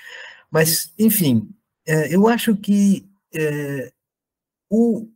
Mas, 0.50 0.92
enfim, 0.98 1.48
é, 1.86 2.14
eu 2.14 2.28
acho 2.28 2.56
que 2.56 3.08
é, 3.34 3.92
o 4.70 5.08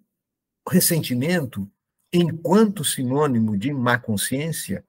ressentimento 0.69 1.71
enquanto 2.13 2.85
sinônimo 2.85 3.57
de 3.57 3.73
má 3.73 3.99
consciência, 3.99 4.85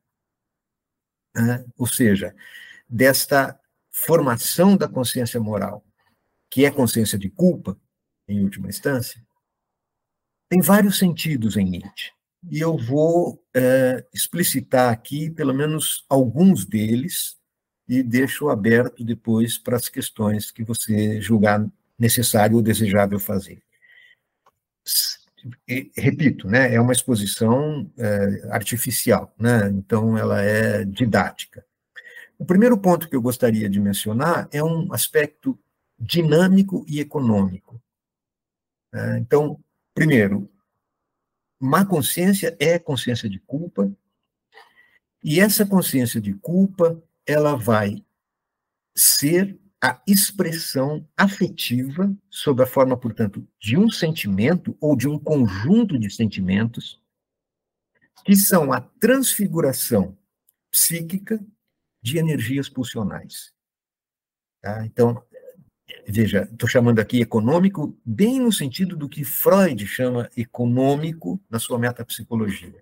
né, 1.36 1.64
ou 1.78 1.88
seja, 1.88 2.36
desta 2.88 3.58
formação 3.90 4.76
da 4.76 4.88
consciência 4.88 5.40
moral, 5.40 5.86
que 6.50 6.66
é 6.66 6.72
consciência 6.72 7.18
de 7.18 7.30
culpa, 7.30 7.80
em 8.28 8.44
última 8.44 8.68
instância, 8.68 9.24
tem 10.50 10.62
vários 10.62 10.98
sentidos 10.98 11.58
em 11.58 11.66
Nietzsche. 11.66 12.12
E 12.52 12.60
eu 12.60 12.78
vou 12.78 13.44
é, 13.54 14.06
explicitar 14.14 14.92
aqui, 14.92 15.32
pelo 15.32 15.54
menos, 15.54 16.06
alguns 16.10 16.66
deles, 16.66 17.38
e 17.88 18.04
deixo 18.04 18.50
aberto 18.50 19.04
depois 19.04 19.58
para 19.58 19.78
as 19.78 19.90
questões 19.90 20.52
que 20.52 20.64
você 20.64 21.20
julgar 21.22 21.66
necessário 21.98 22.58
ou 22.58 22.62
desejável 22.62 23.20
fazer 23.20 23.62
repito, 25.96 26.48
né, 26.48 26.74
é 26.74 26.80
uma 26.80 26.94
exposição 26.94 27.92
é, 27.98 28.48
artificial, 28.50 29.34
né, 29.38 29.70
então 29.70 30.18
ela 30.18 30.42
é 30.42 30.86
didática. 30.86 31.66
O 32.38 32.46
primeiro 32.46 32.78
ponto 32.78 33.10
que 33.10 33.16
eu 33.16 33.22
gostaria 33.22 33.70
de 33.70 33.80
mencionar 33.80 34.48
é 34.52 34.64
um 34.64 34.92
aspecto 34.94 35.58
dinâmico 36.00 36.86
e 36.88 37.00
econômico. 37.00 37.82
É, 38.94 39.18
então, 39.18 39.60
primeiro, 39.94 40.50
má 41.60 41.86
consciência 41.86 42.56
é 42.60 42.78
consciência 42.78 43.30
de 43.30 43.40
culpa, 43.40 43.92
e 45.24 45.40
essa 45.40 45.66
consciência 45.66 46.20
de 46.20 46.34
culpa 46.34 47.02
ela 47.26 47.56
vai 47.56 48.04
ser 48.96 49.58
a 49.84 50.02
expressão 50.08 51.06
afetiva 51.18 52.16
sob 52.30 52.64
a 52.64 52.66
forma, 52.66 52.96
portanto, 52.96 53.46
de 53.60 53.78
um 53.78 53.90
sentimento 53.90 54.78
ou 54.80 54.96
de 54.96 55.10
um 55.10 55.20
conjunto 55.20 56.00
de 56.00 56.10
sentimentos 56.10 57.02
que 58.24 58.34
são 58.34 58.72
a 58.72 58.80
transfiguração 58.80 60.18
psíquica 60.72 61.38
de 62.02 62.18
energias 62.18 62.70
pulsionais. 62.70 63.52
Tá? 64.62 64.86
Então, 64.86 65.22
veja, 66.08 66.48
estou 66.50 66.70
chamando 66.70 67.00
aqui 67.00 67.20
econômico 67.20 67.94
bem 68.06 68.40
no 68.40 68.54
sentido 68.54 68.96
do 68.96 69.10
que 69.10 69.26
Freud 69.26 69.86
chama 69.86 70.30
econômico 70.38 71.44
na 71.50 71.60
sua 71.60 71.78
metapsicologia. 71.78 72.82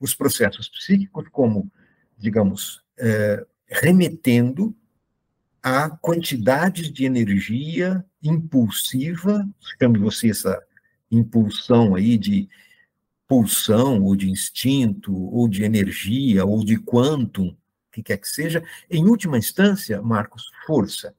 Os 0.00 0.14
processos 0.14 0.70
psíquicos 0.70 1.28
como, 1.30 1.70
digamos, 2.16 2.82
é, 2.98 3.46
remetendo 3.68 4.74
a 5.62 5.90
quantidades 5.90 6.90
de 6.92 7.04
energia 7.04 8.04
impulsiva, 8.22 9.48
chame 9.78 9.98
você 9.98 10.30
essa 10.30 10.62
impulsão 11.10 11.94
aí 11.94 12.16
de 12.16 12.48
pulsão, 13.26 14.02
ou 14.02 14.16
de 14.16 14.28
instinto, 14.28 15.14
ou 15.14 15.48
de 15.48 15.62
energia, 15.62 16.44
ou 16.44 16.64
de 16.64 16.76
quantum, 16.76 17.56
que 17.92 18.02
quer 18.02 18.16
que 18.16 18.28
seja, 18.28 18.62
em 18.90 19.06
última 19.06 19.38
instância, 19.38 20.02
Marcos, 20.02 20.50
força. 20.66 21.14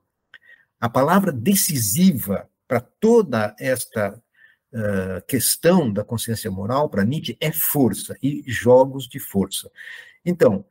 A 0.80 0.90
palavra 0.90 1.32
decisiva 1.32 2.50
para 2.68 2.82
toda 2.82 3.56
esta 3.60 4.14
uh, 4.74 5.26
questão 5.28 5.92
da 5.92 6.04
consciência 6.04 6.50
moral, 6.50 6.90
para 6.90 7.06
Nietzsche, 7.06 7.38
é 7.40 7.52
força 7.52 8.18
e 8.22 8.44
jogos 8.46 9.08
de 9.08 9.20
força. 9.20 9.72
Então, 10.26 10.66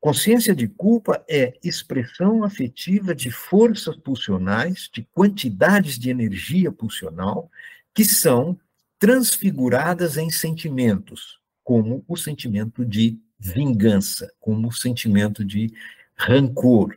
Consciência 0.00 0.54
de 0.54 0.68
culpa 0.68 1.24
é 1.28 1.58
expressão 1.62 2.44
afetiva 2.44 3.14
de 3.14 3.30
forças 3.32 3.96
pulsionais, 3.96 4.88
de 4.92 5.02
quantidades 5.12 5.98
de 5.98 6.08
energia 6.08 6.70
pulsional, 6.70 7.50
que 7.92 8.04
são 8.04 8.58
transfiguradas 8.98 10.16
em 10.16 10.30
sentimentos, 10.30 11.40
como 11.64 12.04
o 12.06 12.16
sentimento 12.16 12.84
de 12.84 13.18
vingança, 13.38 14.32
como 14.40 14.68
o 14.68 14.72
sentimento 14.72 15.44
de 15.44 15.72
rancor. 16.14 16.96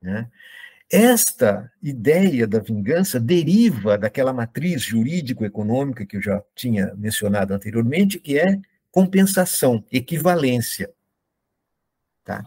Né? 0.00 0.30
Esta 0.90 1.70
ideia 1.82 2.46
da 2.46 2.58
vingança 2.58 3.20
deriva 3.20 3.98
daquela 3.98 4.32
matriz 4.32 4.82
jurídico-econômica 4.82 6.06
que 6.06 6.16
eu 6.16 6.22
já 6.22 6.42
tinha 6.54 6.94
mencionado 6.96 7.54
anteriormente, 7.54 8.18
que 8.18 8.38
é 8.38 8.58
compensação, 8.90 9.84
equivalência. 9.92 10.90
Tá? 12.30 12.46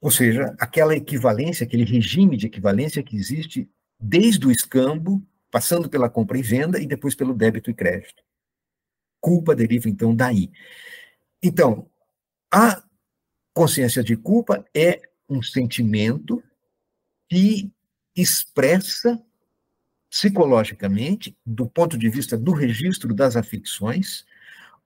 Ou 0.00 0.10
seja, 0.10 0.52
aquela 0.58 0.96
equivalência, 0.96 1.64
aquele 1.64 1.84
regime 1.84 2.36
de 2.36 2.46
equivalência 2.46 3.04
que 3.04 3.14
existe 3.14 3.70
desde 4.00 4.44
o 4.48 4.50
escambo, 4.50 5.24
passando 5.48 5.88
pela 5.88 6.10
compra 6.10 6.36
e 6.36 6.42
venda 6.42 6.80
e 6.80 6.86
depois 6.88 7.14
pelo 7.14 7.32
débito 7.32 7.70
e 7.70 7.74
crédito. 7.74 8.24
Culpa 9.20 9.54
deriva, 9.54 9.88
então, 9.88 10.12
daí. 10.12 10.50
Então, 11.40 11.88
a 12.52 12.82
consciência 13.54 14.02
de 14.02 14.16
culpa 14.16 14.64
é 14.74 15.00
um 15.28 15.40
sentimento 15.40 16.42
que 17.28 17.70
expressa 18.16 19.22
psicologicamente, 20.10 21.36
do 21.46 21.68
ponto 21.68 21.96
de 21.96 22.08
vista 22.08 22.36
do 22.36 22.52
registro 22.52 23.14
das 23.14 23.36
afecções, 23.36 24.24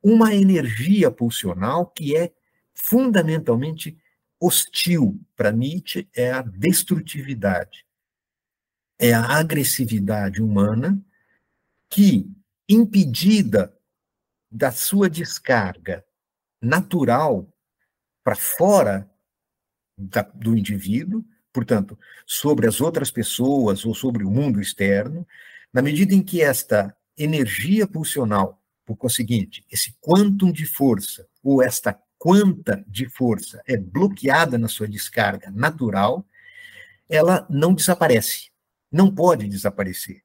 uma 0.03 0.35
energia 0.35 1.11
pulsional 1.11 1.87
que 1.87 2.15
é 2.15 2.31
fundamentalmente 2.75 3.97
hostil 4.41 5.21
para 5.37 5.53
Nietzsche 5.53 6.09
é 6.15 6.33
a 6.33 6.41
destrutividade, 6.41 7.85
é 8.99 9.13
a 9.13 9.39
agressividade 9.39 10.43
humana 10.43 11.01
que, 11.89 12.27
impedida 12.69 13.77
da 14.51 14.73
sua 14.73 15.11
descarga 15.11 16.05
natural 16.61 17.53
para 18.25 18.35
fora 18.35 19.11
da, 19.97 20.23
do 20.23 20.57
indivíduo, 20.57 21.25
portanto, 21.53 21.99
sobre 22.27 22.67
as 22.67 22.81
outras 22.81 23.11
pessoas 23.11 23.85
ou 23.85 23.95
sobre 23.95 24.25
o 24.25 24.31
mundo 24.31 24.61
externo, 24.61 25.27
na 25.73 25.83
medida 25.83 26.15
em 26.15 26.23
que 26.23 26.41
esta 26.41 26.97
energia 27.17 27.87
pulsional, 27.87 28.63
por 28.85 28.97
conseguinte, 28.97 29.65
esse 29.71 29.95
quantum 30.01 30.51
de 30.51 30.67
força, 30.67 31.29
ou 31.43 31.63
esta 31.63 32.01
quanta 32.21 32.85
de 32.87 33.09
força 33.09 33.63
é 33.67 33.79
bloqueada 33.79 34.59
na 34.59 34.69
sua 34.69 34.87
descarga 34.87 35.51
natural, 35.51 36.23
ela 37.09 37.47
não 37.49 37.73
desaparece. 37.73 38.51
Não 38.93 39.13
pode 39.13 39.49
desaparecer. 39.49 40.23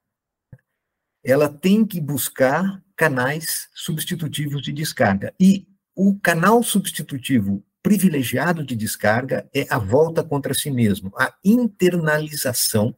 Ela 1.24 1.48
tem 1.48 1.86
que 1.86 2.02
buscar 2.02 2.84
canais 2.98 3.70
substitutivos 3.74 4.62
de 4.62 4.74
descarga. 4.74 5.34
E 5.40 5.66
o 5.96 6.20
canal 6.20 6.62
substitutivo 6.62 7.64
privilegiado 7.82 8.66
de 8.66 8.76
descarga 8.76 9.50
é 9.54 9.66
a 9.70 9.78
volta 9.78 10.22
contra 10.22 10.54
si 10.54 10.70
mesmo, 10.70 11.14
a 11.18 11.34
internalização 11.44 12.94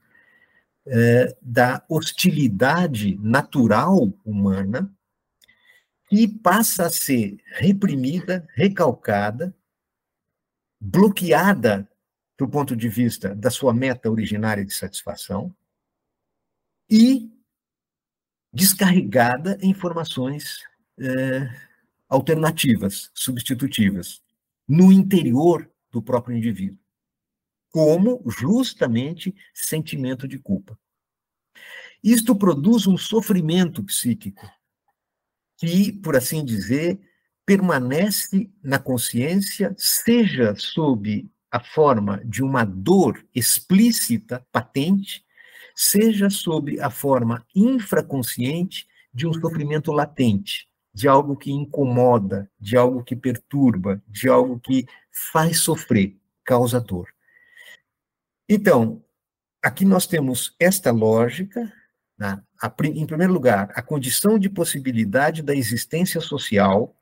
é, 0.87 1.35
da 1.41 1.83
hostilidade 1.87 3.15
natural 3.21 4.11
humana 4.25 4.91
que 6.07 6.27
passa 6.27 6.85
a 6.85 6.89
ser 6.89 7.37
reprimida, 7.51 8.47
recalcada, 8.55 9.55
bloqueada 10.79 11.89
do 12.37 12.47
ponto 12.47 12.75
de 12.75 12.87
vista 12.87 13.35
da 13.35 13.49
sua 13.49 13.73
meta 13.73 14.09
originária 14.09 14.63
de 14.63 14.73
satisfação 14.73 15.53
e 16.89 17.31
descarregada 18.53 19.57
em 19.61 19.71
informações 19.71 20.63
é, 20.99 21.49
alternativas, 22.07 23.11
substitutivas, 23.13 24.21
no 24.67 24.91
interior 24.91 25.69
do 25.91 26.01
próprio 26.01 26.37
indivíduo, 26.37 26.79
como 27.69 28.23
justamente 28.29 29.35
sentimento 29.53 30.27
de 30.27 30.39
culpa. 30.39 30.79
Isto 32.03 32.35
produz 32.35 32.87
um 32.87 32.97
sofrimento 32.97 33.83
psíquico 33.83 34.49
que, 35.57 35.91
por 35.91 36.15
assim 36.15 36.45
dizer, 36.45 36.99
permanece 37.45 38.49
na 38.61 38.77
consciência, 38.77 39.73
seja 39.77 40.53
sob 40.55 41.29
a 41.49 41.59
forma 41.59 42.21
de 42.25 42.43
uma 42.43 42.65
dor 42.65 43.25
explícita, 43.33 44.45
patente, 44.51 45.25
seja 45.75 46.29
sob 46.29 46.79
a 46.79 46.89
forma 46.89 47.45
infraconsciente 47.55 48.87
de 49.13 49.25
um 49.25 49.33
sofrimento 49.33 49.91
latente, 49.91 50.67
de 50.93 51.07
algo 51.07 51.35
que 51.35 51.51
incomoda, 51.51 52.49
de 52.59 52.75
algo 52.75 53.03
que 53.03 53.15
perturba, 53.15 54.01
de 54.07 54.27
algo 54.27 54.59
que 54.59 54.85
faz 55.31 55.59
sofrer, 55.59 56.17
causa 56.43 56.79
dor. 56.79 57.07
Então, 58.49 59.03
aqui 59.61 59.85
nós 59.85 60.05
temos 60.05 60.55
esta 60.59 60.91
lógica, 60.91 61.71
né? 62.17 62.41
a, 62.61 62.73
em 62.83 63.05
primeiro 63.05 63.33
lugar, 63.33 63.71
a 63.75 63.81
condição 63.81 64.39
de 64.39 64.49
possibilidade 64.49 65.41
da 65.41 65.55
existência 65.55 66.19
social, 66.19 66.95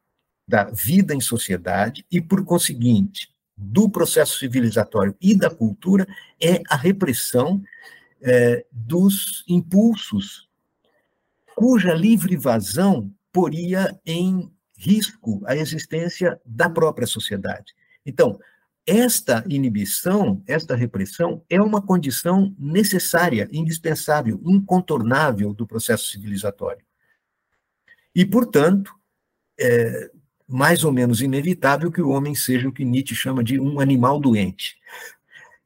da 0.47 0.65
vida 0.65 1.13
em 1.13 1.21
sociedade, 1.21 2.05
e, 2.11 2.21
por 2.21 2.43
conseguinte, 2.43 3.33
do 3.57 3.89
processo 3.89 4.37
civilizatório 4.37 5.15
e 5.21 5.33
da 5.33 5.49
cultura, 5.49 6.05
é 6.41 6.61
a 6.69 6.75
repressão 6.75 7.63
é, 8.21 8.65
dos 8.71 9.43
impulsos, 9.47 10.49
cuja 11.55 11.93
livre 11.93 12.35
vazão 12.35 13.11
poria 13.31 13.97
em 14.05 14.51
risco 14.77 15.41
a 15.45 15.55
existência 15.55 16.39
da 16.45 16.69
própria 16.69 17.07
sociedade. 17.07 17.73
Então, 18.05 18.39
esta 18.85 19.43
inibição, 19.49 20.43
esta 20.45 20.75
repressão, 20.75 21.43
é 21.49 21.61
uma 21.61 21.81
condição 21.81 22.55
necessária, 22.57 23.49
indispensável, 23.51 24.39
incontornável 24.45 25.53
do 25.53 25.65
processo 25.65 26.07
civilizatório. 26.07 26.85
E, 28.13 28.25
portanto, 28.25 28.93
é 29.59 30.11
mais 30.47 30.83
ou 30.83 30.91
menos 30.91 31.21
inevitável 31.21 31.91
que 31.91 32.01
o 32.01 32.09
homem 32.09 32.35
seja 32.35 32.69
o 32.69 32.71
que 32.71 32.85
Nietzsche 32.85 33.15
chama 33.15 33.43
de 33.43 33.59
um 33.59 33.79
animal 33.79 34.19
doente. 34.19 34.77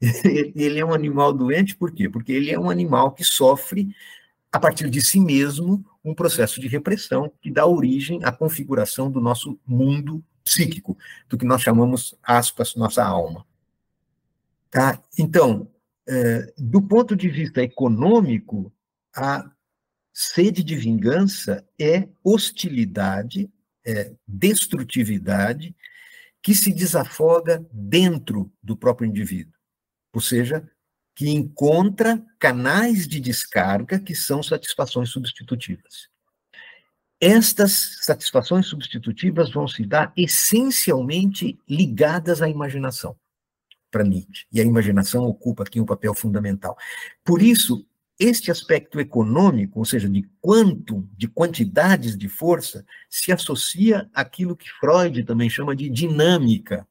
Ele 0.00 0.78
é 0.78 0.84
um 0.84 0.94
animal 0.94 1.32
doente 1.32 1.76
por 1.76 1.92
quê? 1.92 2.08
Porque 2.08 2.32
ele 2.32 2.50
é 2.50 2.58
um 2.58 2.70
animal 2.70 3.12
que 3.12 3.22
sofre, 3.22 3.94
a 4.50 4.58
partir 4.58 4.88
de 4.88 5.02
si 5.02 5.20
mesmo, 5.20 5.84
um 6.02 6.14
processo 6.14 6.58
de 6.58 6.66
repressão 6.66 7.30
que 7.42 7.50
dá 7.50 7.66
origem 7.66 8.24
à 8.24 8.32
configuração 8.32 9.10
do 9.10 9.20
nosso 9.20 9.60
mundo 9.66 10.24
psíquico, 10.44 10.96
do 11.28 11.38
que 11.38 11.44
nós 11.44 11.62
chamamos, 11.62 12.14
aspas, 12.22 12.74
nossa 12.74 13.04
alma. 13.04 13.46
Tá? 14.70 15.02
Então, 15.18 15.68
é, 16.08 16.52
do 16.56 16.82
ponto 16.82 17.16
de 17.16 17.28
vista 17.28 17.62
econômico, 17.62 18.72
a 19.14 19.50
sede 20.12 20.62
de 20.62 20.76
vingança 20.76 21.66
é 21.78 22.08
hostilidade, 22.22 23.50
é 23.84 24.12
destrutividade, 24.26 25.74
que 26.42 26.54
se 26.54 26.72
desafoga 26.72 27.64
dentro 27.72 28.52
do 28.62 28.76
próprio 28.76 29.08
indivíduo. 29.08 29.54
Ou 30.12 30.20
seja, 30.20 30.68
que 31.14 31.28
encontra 31.28 32.24
canais 32.38 33.06
de 33.06 33.20
descarga 33.20 34.00
que 34.00 34.14
são 34.14 34.42
satisfações 34.42 35.10
substitutivas. 35.10 36.08
Estas 37.20 37.98
satisfações 38.00 38.66
substitutivas 38.66 39.50
vão 39.50 39.68
se 39.68 39.84
dar 39.84 40.10
essencialmente 40.16 41.58
ligadas 41.68 42.40
à 42.40 42.48
imaginação, 42.48 43.14
para 43.90 44.02
Nietzsche. 44.02 44.46
E 44.50 44.58
a 44.58 44.64
imaginação 44.64 45.24
ocupa 45.24 45.64
aqui 45.64 45.78
um 45.78 45.84
papel 45.84 46.14
fundamental. 46.14 46.78
Por 47.22 47.42
isso, 47.42 47.86
este 48.18 48.50
aspecto 48.50 48.98
econômico, 48.98 49.78
ou 49.78 49.84
seja, 49.84 50.08
de 50.08 50.22
quanto, 50.40 51.06
de 51.14 51.28
quantidades 51.28 52.16
de 52.16 52.28
força, 52.28 52.86
se 53.08 53.30
associa 53.30 54.08
àquilo 54.14 54.56
que 54.56 54.70
Freud 54.80 55.22
também 55.24 55.50
chama 55.50 55.76
de 55.76 55.90
dinâmica, 55.90 56.88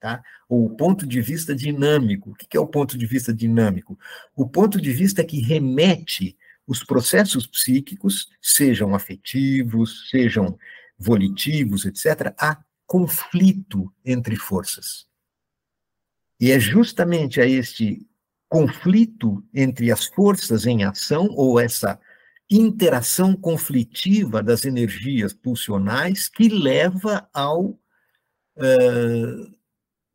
tá? 0.00 0.22
ou 0.48 0.70
ponto 0.70 1.06
de 1.06 1.20
vista 1.20 1.54
dinâmico. 1.54 2.30
O 2.30 2.34
que 2.34 2.56
é 2.56 2.60
o 2.60 2.66
ponto 2.66 2.96
de 2.96 3.04
vista 3.06 3.34
dinâmico? 3.34 3.98
O 4.34 4.48
ponto 4.48 4.80
de 4.80 4.92
vista 4.92 5.24
que 5.24 5.40
remete 5.40 6.36
os 6.66 6.82
processos 6.82 7.46
psíquicos, 7.46 8.28
sejam 8.42 8.94
afetivos, 8.94 10.08
sejam 10.10 10.58
volitivos, 10.98 11.84
etc., 11.84 12.34
há 12.38 12.58
conflito 12.86 13.92
entre 14.04 14.36
forças. 14.36 15.06
E 16.40 16.50
é 16.50 16.58
justamente 16.58 17.40
a 17.40 17.46
este 17.46 18.06
conflito 18.48 19.44
entre 19.52 19.90
as 19.90 20.06
forças 20.06 20.66
em 20.66 20.84
ação, 20.84 21.28
ou 21.30 21.58
essa 21.58 21.98
interação 22.50 23.34
conflitiva 23.34 24.42
das 24.42 24.64
energias 24.64 25.32
pulsionais, 25.32 26.28
que 26.28 26.48
leva 26.48 27.28
ao 27.32 27.64
uh, 27.64 29.56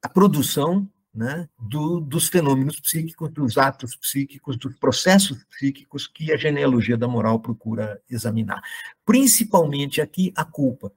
a 0.02 0.10
produção 0.10 0.90
né, 1.14 1.50
do, 1.60 2.00
dos 2.00 2.28
fenômenos 2.28 2.80
psíquicos, 2.80 3.30
dos 3.32 3.58
atos 3.58 3.96
psíquicos, 3.96 4.58
dos 4.58 4.76
processos 4.78 5.44
psíquicos 5.46 6.08
que 6.08 6.32
a 6.32 6.38
genealogia 6.38 6.98
da 6.98 7.08
moral 7.08 7.40
procura 7.40 8.02
examinar. 8.10 8.62
Principalmente 9.06 10.00
aqui 10.02 10.32
a 10.36 10.46
culpa, 10.46 10.94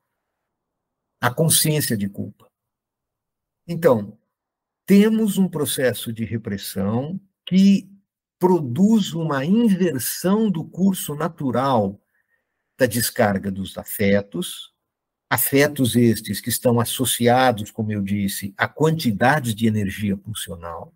a 1.21 1.33
consciência 1.33 1.97
de 1.97 2.09
culpa. 2.09 2.49
Então, 3.67 4.17
temos 4.87 5.39
um 5.39 5.49
processo 5.49 6.13
de 6.13 6.25
repressão 6.25 7.19
que 7.47 7.91
produz 8.39 9.15
uma 9.15 9.45
inversão 9.45 10.51
do 10.51 10.65
curso 10.65 11.15
natural 11.15 11.99
da 12.79 12.87
descarga 12.87 13.51
dos 13.51 13.79
afetos, 13.79 14.74
afetos 15.35 15.97
estes 15.97 16.41
que 16.41 16.49
estão 16.49 16.79
associados, 16.79 17.71
como 17.71 17.93
eu 17.93 18.01
disse, 18.01 18.55
a 18.57 18.69
quantidades 18.69 19.53
de 19.53 19.67
energia 19.67 20.17
pulsional. 20.17 20.95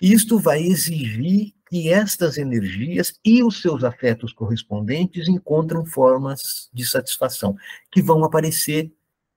Isto 0.00 0.38
vai 0.38 0.62
exigir 0.62 1.54
que 1.70 1.90
estas 1.90 2.36
energias 2.36 3.18
e 3.24 3.42
os 3.42 3.62
seus 3.62 3.82
afetos 3.82 4.32
correspondentes 4.32 5.26
encontram 5.26 5.86
formas 5.86 6.68
de 6.72 6.86
satisfação, 6.86 7.56
que 7.90 8.02
vão 8.02 8.22
aparecer 8.24 8.92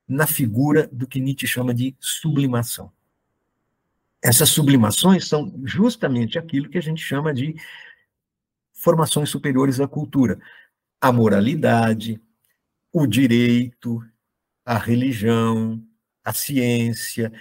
na 0.05 0.27
figura 0.27 0.89
do 0.91 1.07
que 1.07 1.21
Nietzsche 1.21 1.47
chama 1.47 1.73
de 1.73 1.95
sublimação. 1.99 2.91
Essas 4.21 4.49
sublimações 4.49 5.29
são 5.29 5.53
justamente 5.63 6.37
aquilo 6.37 6.69
que 6.69 6.77
a 6.77 6.81
gente 6.81 7.01
chama 7.01 7.33
de 7.33 7.55
formações 8.73 9.29
superiores 9.29 9.77
da 9.77 9.87
cultura. 9.87 10.37
A 10.99 11.09
moralidade, 11.09 12.21
o 12.91 13.05
direito, 13.05 14.03
a 14.65 14.77
religião, 14.77 15.83
a 16.23 16.33
ciência, 16.33 17.31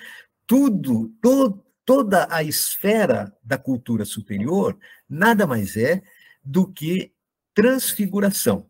tudo, 0.46 1.08
to, 1.20 1.64
toda 1.84 2.26
a 2.30 2.42
esfera 2.42 3.34
da 3.42 3.58
cultura 3.58 4.04
superior 4.04 4.78
nada 5.08 5.46
mais 5.46 5.76
é 5.76 6.02
do 6.44 6.70
que 6.70 7.12
transfiguração, 7.54 8.68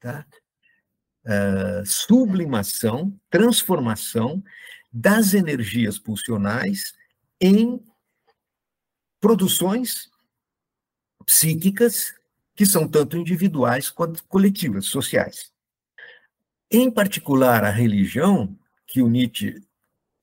tá? 0.00 0.26
Uh, 1.24 1.86
sublimação, 1.86 3.18
transformação 3.30 4.44
das 4.92 5.32
energias 5.32 5.98
pulsionais 5.98 6.92
em 7.40 7.82
produções 9.18 10.10
psíquicas 11.24 12.14
que 12.54 12.64
são 12.64 12.86
tanto 12.86 13.16
individuais 13.16 13.90
quanto 13.90 14.24
coletivas, 14.24 14.86
sociais. 14.86 15.52
Em 16.70 16.90
particular, 16.90 17.64
a 17.64 17.70
religião, 17.70 18.56
que 18.86 19.02
o 19.02 19.08
Nietzsche 19.08 19.62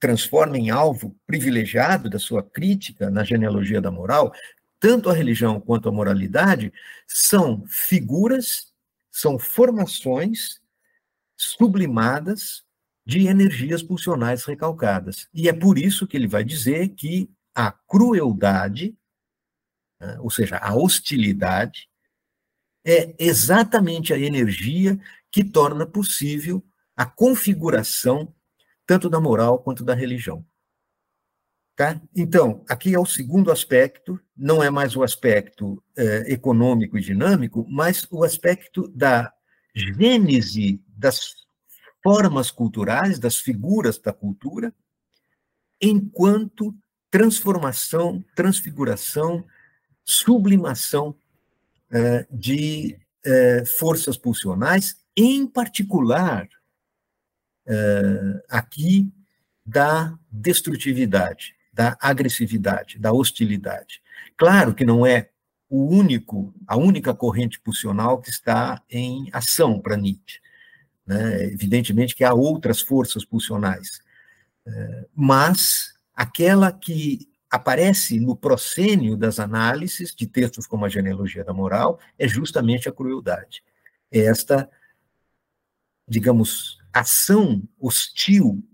transforma 0.00 0.58
em 0.58 0.70
alvo 0.70 1.14
privilegiado 1.26 2.10
da 2.10 2.18
sua 2.18 2.42
crítica 2.42 3.08
na 3.08 3.22
genealogia 3.22 3.80
da 3.80 3.90
moral, 3.90 4.32
tanto 4.80 5.08
a 5.08 5.12
religião 5.12 5.60
quanto 5.60 5.88
a 5.88 5.92
moralidade 5.92 6.72
são 7.06 7.64
figuras, 7.68 8.72
são 9.10 9.38
formações 9.38 10.60
sublimadas 11.36 12.64
de 13.06 13.26
energias 13.26 13.82
pulsionais 13.82 14.44
recalcadas. 14.44 15.28
E 15.32 15.48
é 15.48 15.52
por 15.52 15.78
isso 15.78 16.06
que 16.06 16.16
ele 16.16 16.26
vai 16.26 16.42
dizer 16.42 16.88
que 16.90 17.30
a 17.54 17.70
crueldade, 17.70 18.96
né, 20.00 20.18
ou 20.20 20.30
seja, 20.30 20.56
a 20.56 20.74
hostilidade, 20.74 21.88
é 22.84 23.14
exatamente 23.18 24.12
a 24.12 24.18
energia 24.18 24.98
que 25.30 25.44
torna 25.44 25.86
possível 25.86 26.62
a 26.96 27.06
configuração 27.06 28.34
tanto 28.86 29.08
da 29.08 29.20
moral 29.20 29.58
quanto 29.60 29.84
da 29.84 29.94
religião. 29.94 30.44
Tá? 31.74 32.00
Então, 32.14 32.64
aqui 32.68 32.94
é 32.94 32.98
o 32.98 33.06
segundo 33.06 33.50
aspecto, 33.50 34.20
não 34.36 34.62
é 34.62 34.68
mais 34.68 34.94
o 34.94 35.02
aspecto 35.02 35.82
é, 35.96 36.32
econômico 36.32 36.98
e 36.98 37.00
dinâmico, 37.00 37.66
mas 37.68 38.06
o 38.10 38.22
aspecto 38.22 38.88
da 38.88 39.32
gênese 39.74 40.82
das 40.86 41.34
formas 42.02 42.50
culturais, 42.50 43.18
das 43.18 43.38
figuras 43.38 43.98
da 43.98 44.12
cultura, 44.12 44.74
enquanto 45.80 46.74
transformação, 47.10 48.22
transfiguração, 48.34 49.44
sublimação 50.04 51.16
é, 51.92 52.26
de 52.30 52.98
é, 53.24 53.64
forças 53.64 54.16
pulsionais, 54.16 54.96
em 55.16 55.46
particular 55.46 56.48
uh, 57.66 58.40
aqui 58.48 59.12
da 59.64 60.18
destrutividade, 60.30 61.54
da 61.72 61.96
agressividade, 62.00 62.98
da 62.98 63.12
hostilidade. 63.12 64.00
Claro 64.36 64.74
que 64.74 64.84
não 64.84 65.06
é 65.06 65.28
o 65.68 65.84
único, 65.86 66.54
a 66.66 66.76
única 66.76 67.14
corrente 67.14 67.60
pulsional 67.60 68.20
que 68.20 68.30
está 68.30 68.82
em 68.90 69.28
ação 69.32 69.78
para 69.78 69.96
Nietzsche. 69.96 70.40
Né? 71.06 71.44
Evidentemente 71.44 72.16
que 72.16 72.24
há 72.24 72.32
outras 72.32 72.80
forças 72.80 73.24
pulsionais, 73.24 74.00
mas 75.14 75.94
aquela 76.14 76.72
que 76.72 77.31
aparece 77.52 78.18
no 78.18 78.34
proscênio 78.34 79.14
das 79.14 79.38
análises 79.38 80.14
de 80.14 80.26
textos 80.26 80.66
como 80.66 80.86
a 80.86 80.88
Genealogia 80.88 81.44
da 81.44 81.52
Moral 81.52 82.00
é 82.18 82.26
justamente 82.26 82.88
a 82.88 82.92
crueldade. 82.92 83.62
É 84.10 84.20
esta, 84.20 84.70
digamos, 86.08 86.78
ação 86.90 87.62
hostil 87.78 88.66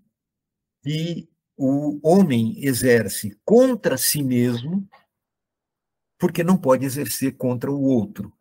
que 0.81 1.29
o 1.57 1.99
homem 2.09 2.55
exerce 2.65 3.37
contra 3.45 3.99
si 3.99 4.23
mesmo, 4.23 4.89
porque 6.17 6.45
não 6.45 6.57
pode 6.57 6.85
exercer 6.87 7.37
contra 7.37 7.73
o 7.73 7.83
outro. 7.83 8.33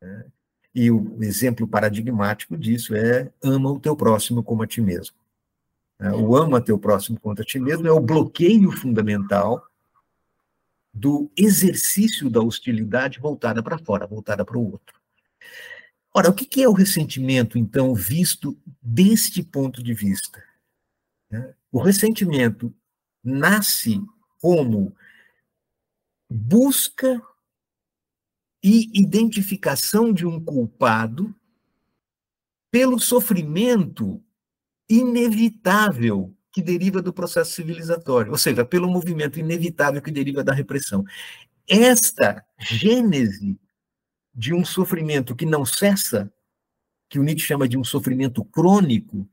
Né? 0.00 0.26
E 0.74 0.90
o 0.90 1.22
exemplo 1.22 1.68
paradigmático 1.68 2.56
disso 2.56 2.96
é 2.96 3.30
ama 3.42 3.70
o 3.70 3.78
teu 3.78 3.94
próximo 3.94 4.42
como 4.42 4.62
a 4.62 4.66
ti 4.66 4.80
mesmo. 4.80 5.14
Né? 6.00 6.10
O 6.12 6.34
ama 6.34 6.58
teu 6.58 6.78
próximo 6.78 7.20
contra 7.20 7.44
ti 7.44 7.60
mesmo 7.60 7.86
é 7.86 7.92
o 7.92 8.00
bloqueio 8.00 8.72
fundamental 8.72 9.62
do 10.94 11.28
exercício 11.36 12.30
da 12.30 12.40
hostilidade 12.40 13.18
voltada 13.18 13.60
para 13.62 13.78
fora, 13.78 14.06
voltada 14.06 14.44
para 14.44 14.56
o 14.56 14.70
outro. 14.72 15.00
Ora, 16.14 16.30
o 16.30 16.32
que 16.32 16.62
é 16.62 16.68
o 16.68 16.72
ressentimento, 16.72 17.58
então, 17.58 17.92
visto 17.92 18.56
deste 18.80 19.42
ponto 19.42 19.82
de 19.82 19.92
vista? 19.92 20.40
Né? 21.28 21.52
O 21.72 21.82
ressentimento 21.82 22.72
nasce 23.22 24.00
como 24.40 24.94
busca 26.30 27.20
e 28.62 28.88
identificação 28.94 30.12
de 30.12 30.24
um 30.24 30.42
culpado 30.42 31.34
pelo 32.70 33.00
sofrimento 33.00 34.22
inevitável 34.88 36.34
que 36.54 36.62
deriva 36.62 37.02
do 37.02 37.12
processo 37.12 37.50
civilizatório, 37.50 38.30
ou 38.30 38.38
seja, 38.38 38.64
pelo 38.64 38.88
movimento 38.88 39.40
inevitável 39.40 40.00
que 40.00 40.12
deriva 40.12 40.44
da 40.44 40.52
repressão. 40.52 41.04
Esta 41.68 42.46
gênese 42.60 43.58
de 44.32 44.54
um 44.54 44.64
sofrimento 44.64 45.34
que 45.34 45.44
não 45.44 45.66
cessa, 45.66 46.32
que 47.08 47.18
o 47.18 47.24
Nietzsche 47.24 47.44
chama 47.44 47.68
de 47.68 47.76
um 47.76 47.82
sofrimento 47.82 48.44
crônico, 48.44 49.28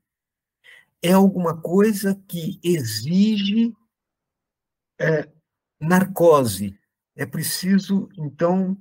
é 1.00 1.12
alguma 1.12 1.56
coisa 1.56 2.20
que 2.28 2.60
exige 2.64 3.72
é, 5.00 5.30
narcose. 5.80 6.76
É 7.16 7.26
preciso, 7.26 8.10
então, 8.18 8.76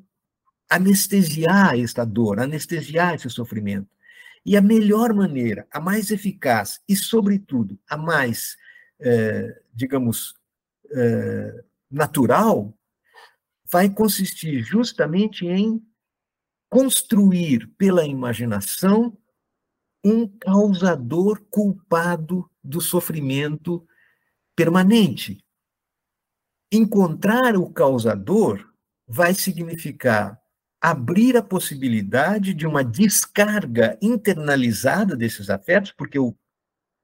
anestesiar 0.66 1.78
esta 1.78 2.07
dor, 2.07 2.41
anestesiar 2.41 3.14
esse 3.14 3.28
sofrimento. 3.28 3.88
E 4.45 4.57
a 4.57 4.62
melhor 4.62 5.12
maneira, 5.12 5.66
a 5.70 5.80
mais 5.80 6.11
eficaz 6.11 6.80
e, 6.88 6.97
sobretudo, 6.97 7.78
a 7.88 7.97
mais, 7.97 8.57
é, 8.99 9.62
digamos, 9.72 10.34
é, 10.93 11.64
natural, 11.91 12.74
vai 13.70 13.88
consistir 13.88 14.62
justamente 14.62 15.47
em 15.47 15.80
construir 16.68 17.66
pela 17.76 18.07
imaginação 18.07 19.16
um 20.05 20.26
causador 20.26 21.45
culpado 21.51 22.51
do 22.62 22.80
sofrimento 22.80 23.86
permanente. 24.57 25.45
Encontrar 26.72 27.57
o 27.57 27.70
causador 27.70 28.72
vai 29.07 29.34
significar 29.34 30.39
abrir 30.80 31.36
a 31.36 31.42
possibilidade 31.42 32.54
de 32.54 32.66
uma 32.66 32.82
descarga 32.82 33.98
internalizada 34.00 35.14
desses 35.14 35.50
afetos, 35.50 35.92
porque 35.92 36.18
o, 36.18 36.34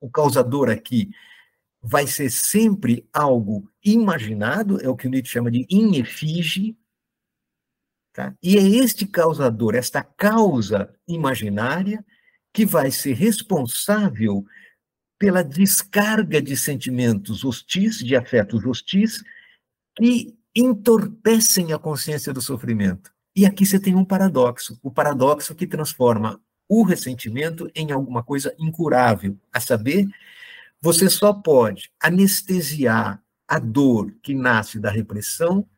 o 0.00 0.10
causador 0.10 0.70
aqui 0.70 1.10
vai 1.82 2.06
ser 2.06 2.30
sempre 2.30 3.06
algo 3.12 3.70
imaginado, 3.84 4.80
é 4.82 4.88
o 4.88 4.96
que 4.96 5.06
o 5.06 5.10
Nietzsche 5.10 5.32
chama 5.32 5.50
de 5.50 5.66
inefígie, 5.68 6.76
tá? 8.12 8.34
e 8.42 8.56
é 8.56 8.62
este 8.62 9.06
causador, 9.06 9.74
esta 9.74 10.02
causa 10.02 10.92
imaginária, 11.06 12.04
que 12.52 12.64
vai 12.64 12.90
ser 12.90 13.12
responsável 13.12 14.44
pela 15.18 15.44
descarga 15.44 16.40
de 16.40 16.56
sentimentos 16.56 17.44
hostis, 17.44 17.98
de 17.98 18.16
afetos 18.16 18.64
hostis, 18.64 19.22
que 19.94 20.34
entorpecem 20.54 21.72
a 21.72 21.78
consciência 21.78 22.32
do 22.32 22.40
sofrimento. 22.40 23.15
E 23.36 23.44
aqui 23.44 23.66
você 23.66 23.78
tem 23.78 23.94
um 23.94 24.04
paradoxo, 24.04 24.80
o 24.82 24.90
paradoxo 24.90 25.54
que 25.54 25.66
transforma 25.66 26.40
o 26.66 26.82
ressentimento 26.82 27.70
em 27.74 27.92
alguma 27.92 28.22
coisa 28.22 28.54
incurável, 28.58 29.36
a 29.52 29.60
saber, 29.60 30.08
você 30.80 31.10
só 31.10 31.34
pode 31.34 31.92
anestesiar 32.00 33.22
a 33.46 33.58
dor 33.58 34.10
que 34.22 34.34
nasce 34.34 34.80
da 34.80 34.90
repressão 34.90 35.68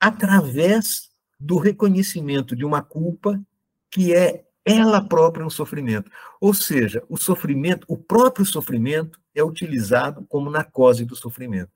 através 0.00 1.12
do 1.38 1.56
reconhecimento 1.56 2.56
de 2.56 2.64
uma 2.64 2.82
culpa 2.82 3.40
que 3.88 4.12
é 4.12 4.44
ela 4.64 5.00
própria 5.00 5.46
um 5.46 5.50
sofrimento. 5.50 6.10
Ou 6.40 6.52
seja, 6.52 7.04
o 7.08 7.16
sofrimento, 7.16 7.84
o 7.88 7.96
próprio 7.96 8.44
sofrimento 8.44 9.20
é 9.32 9.42
utilizado 9.42 10.26
como 10.28 10.50
narcose 10.50 11.04
do 11.04 11.14
sofrimento. 11.14 11.70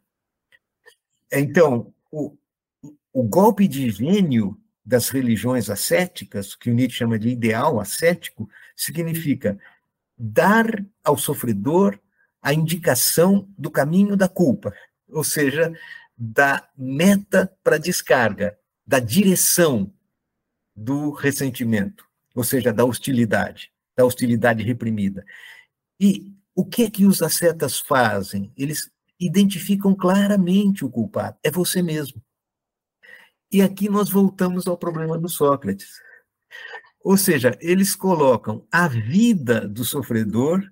Então, 1.31 1.93
o, 2.11 2.37
o 3.13 3.23
golpe 3.23 3.69
de 3.69 3.89
gênio 3.91 4.61
das 4.87 5.09
religiões 5.09 5.69
ascéticas, 5.69 6.55
que 6.55 6.71
o 6.71 6.75
Nietzsche 6.75 6.99
chama 6.99 7.19
de 7.19 7.29
ideal 7.29 7.81
ascético, 7.81 8.49
significa 8.77 9.59
dar 10.17 10.85
ao 11.03 11.19
sofredor 11.19 11.99
a 12.41 12.55
indicação 12.55 13.49
do 13.59 13.69
caminho 13.69 14.17
da 14.17 14.29
culpa, 14.29 14.73
ou 15.11 15.25
seja, 15.25 15.73
da 16.17 16.69
meta 16.79 17.53
para 17.65 17.79
descarga, 17.79 18.57
da 18.87 19.01
direção 19.01 19.93
do 20.75 21.11
ressentimento, 21.11 22.07
ou 22.33 22.45
seja, 22.45 22.73
da 22.73 22.85
hostilidade, 22.85 23.73
da 23.97 24.05
hostilidade 24.05 24.63
reprimida. 24.63 25.27
E 25.99 26.33
o 26.55 26.65
que 26.65 26.85
é 26.85 26.91
que 26.91 27.05
os 27.05 27.23
ascetas 27.23 27.81
fazem? 27.81 28.53
Eles 28.57 28.89
identificam 29.19 29.95
claramente 29.95 30.85
o 30.85 30.91
culpado, 30.91 31.37
é 31.43 31.51
você 31.51 31.83
mesmo. 31.83 32.23
E 33.51 33.63
aqui 33.63 33.89
nós 33.89 34.11
voltamos 34.11 34.67
ao 34.67 34.77
problema 34.77 35.19
do 35.19 35.29
Sócrates. 35.29 36.01
Ou 37.03 37.17
seja, 37.17 37.57
eles 37.61 37.95
colocam 37.95 38.67
a 38.71 38.89
vida 38.89 39.67
do 39.67 39.85
sofredor 39.85 40.69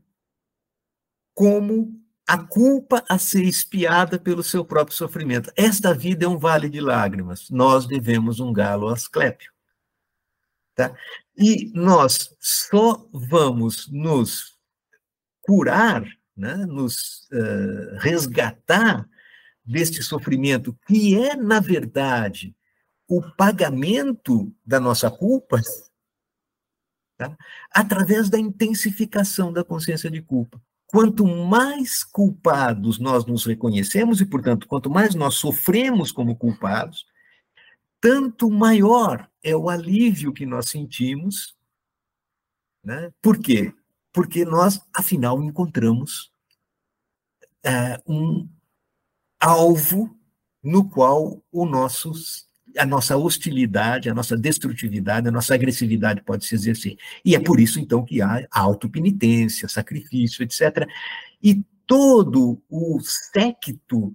como 1.33 2.01
a 2.27 2.39
culpa 2.39 3.05
a 3.09 3.19
ser 3.19 3.45
espiada 3.45 4.19
pelo 4.19 4.43
seu 4.43 4.65
próprio 4.65 4.97
sofrimento. 4.97 5.53
Esta 5.57 5.95
vida 5.95 6.25
é 6.25 6.29
um 6.29 6.39
vale 6.39 6.69
de 6.69 6.81
lágrimas. 6.81 7.51
Nós 7.51 7.87
devemos 7.87 8.41
um 8.41 8.53
galo 8.53 8.89
Asclépio. 8.89 9.53
Tá? 10.75 10.93
E 11.37 11.71
nós 11.75 12.35
só 12.41 13.09
vamos 13.13 13.89
nos 13.93 14.59
curar, 15.41 16.05
né, 16.37 16.55
nos 16.67 17.29
uh, 17.31 17.97
resgatar 17.99 19.09
deste 19.65 20.03
sofrimento, 20.03 20.77
que 20.87 21.17
é, 21.17 21.37
na 21.37 21.61
verdade, 21.61 22.57
o 23.09 23.23
pagamento 23.37 24.53
da 24.65 24.81
nossa 24.81 25.11
culpa 25.11 25.61
tá? 27.17 27.37
através 27.71 28.29
da 28.29 28.39
intensificação 28.39 29.53
da 29.53 29.65
consciência 29.65 30.11
de 30.11 30.23
culpa. 30.23 30.61
Quanto 30.87 31.27
mais 31.27 32.05
culpados 32.05 32.99
nós 32.99 33.27
nos 33.27 33.45
reconhecemos, 33.45 34.21
e, 34.21 34.27
portanto, 34.27 34.67
quanto 34.69 34.89
mais 34.89 35.15
nós 35.15 35.35
sofremos 35.35 36.13
como 36.13 36.37
culpados, 36.37 37.07
tanto 38.01 38.51
maior 38.51 39.29
é 39.43 39.57
o 39.57 39.69
alívio 39.69 40.33
que 40.33 40.47
nós 40.47 40.69
sentimos. 40.69 41.57
Né? 42.83 43.11
Por 43.21 43.39
quê? 43.39 43.73
Porque 44.13 44.45
nós, 44.45 44.81
afinal, 44.93 45.43
encontramos 45.43 46.31
é, 47.63 48.01
um 48.07 48.49
alvo 49.41 50.17
no 50.63 50.89
qual 50.89 51.43
o 51.51 51.67
nossos 51.67 52.49
a 52.77 52.87
nossa 52.87 53.17
hostilidade, 53.17 54.09
a 54.09 54.15
nossa 54.15 54.37
destrutividade, 54.37 55.29
a 55.29 55.31
nossa 55.31 55.55
agressividade 55.55 56.23
pode 56.23 56.45
se 56.45 56.55
exercer. 56.55 56.97
E 57.25 57.35
é 57.35 57.41
por 57.41 57.61
isso, 57.61 57.79
então, 57.81 58.05
que 58.05 58.21
há 58.21 58.47
autopenitência, 58.51 59.69
sacrifício, 59.69 60.43
etc. 60.43 60.87
E 61.43 61.63
todo 61.87 62.63
o 62.69 63.01
séquito 63.01 64.15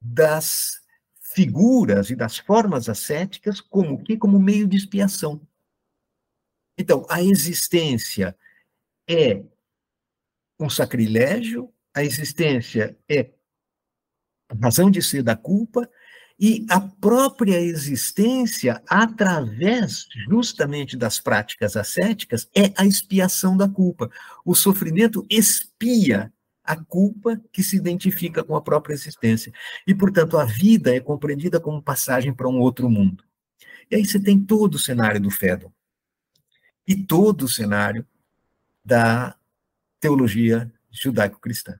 das 0.00 0.80
figuras 1.20 2.10
e 2.10 2.16
das 2.16 2.38
formas 2.38 2.88
ascéticas 2.88 3.60
como 3.60 4.02
que 4.02 4.16
como 4.16 4.38
meio 4.38 4.66
de 4.66 4.76
expiação. 4.76 5.40
Então, 6.76 7.06
a 7.08 7.22
existência 7.22 8.36
é 9.08 9.42
um 10.58 10.68
sacrilégio, 10.68 11.72
a 11.94 12.02
existência 12.02 12.96
é 13.08 13.30
a 14.48 14.54
razão 14.62 14.90
de 14.90 15.02
ser 15.02 15.22
da 15.22 15.36
culpa, 15.36 15.88
e 16.40 16.64
a 16.70 16.80
própria 16.80 17.60
existência, 17.60 18.82
através 18.88 20.08
justamente 20.26 20.96
das 20.96 21.20
práticas 21.20 21.76
ascéticas, 21.76 22.48
é 22.56 22.72
a 22.78 22.86
expiação 22.86 23.54
da 23.54 23.68
culpa. 23.68 24.10
O 24.42 24.54
sofrimento 24.54 25.26
expia 25.28 26.32
a 26.64 26.76
culpa 26.76 27.38
que 27.52 27.62
se 27.62 27.76
identifica 27.76 28.42
com 28.42 28.56
a 28.56 28.62
própria 28.62 28.94
existência. 28.94 29.52
E, 29.86 29.94
portanto, 29.94 30.38
a 30.38 30.46
vida 30.46 30.96
é 30.96 31.00
compreendida 31.00 31.60
como 31.60 31.82
passagem 31.82 32.32
para 32.32 32.48
um 32.48 32.58
outro 32.58 32.88
mundo. 32.88 33.22
E 33.90 33.96
aí 33.96 34.06
você 34.06 34.18
tem 34.18 34.40
todo 34.40 34.76
o 34.76 34.78
cenário 34.78 35.20
do 35.20 35.30
Fedon. 35.30 35.70
E 36.88 36.96
todo 36.96 37.42
o 37.42 37.48
cenário 37.48 38.06
da 38.82 39.36
teologia 40.00 40.72
judaico-cristã. 40.90 41.78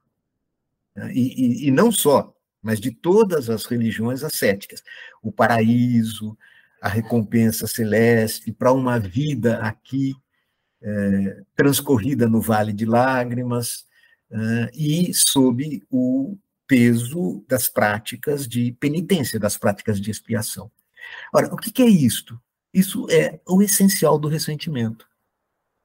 E, 1.15 1.65
e, 1.65 1.69
e 1.69 1.71
não 1.71 1.91
só 1.91 2.37
mas 2.63 2.81
de 2.81 2.91
todas 2.91 3.49
as 3.49 3.65
religiões 3.65 4.23
ascéticas. 4.23 4.83
O 5.23 5.33
paraíso, 5.33 6.37
a 6.81 6.89
recompensa 6.89 7.67
celeste 7.67 8.53
para 8.53 8.73
uma 8.73 8.99
vida 8.99 9.59
aqui 9.59 10.15
é, 10.83 11.43
transcorrida 11.55 12.29
no 12.29 12.41
vale 12.41 12.73
de 12.73 12.87
lágrimas 12.87 13.87
é, 14.31 14.71
e 14.75 15.13
sob 15.13 15.83
o 15.91 16.39
peso 16.67 17.45
das 17.49 17.69
práticas 17.69 18.47
de 18.47 18.73
penitência, 18.73 19.41
das 19.41 19.57
práticas 19.59 20.01
de 20.01 20.11
expiação. 20.11 20.71
Ora, 21.35 21.53
o 21.53 21.57
que 21.57 21.83
é 21.83 21.89
isto? 21.89 22.41
Isso 22.73 23.07
é 23.11 23.41
o 23.47 23.63
essencial 23.63 24.19
do 24.19 24.29
ressentimento. 24.29 25.07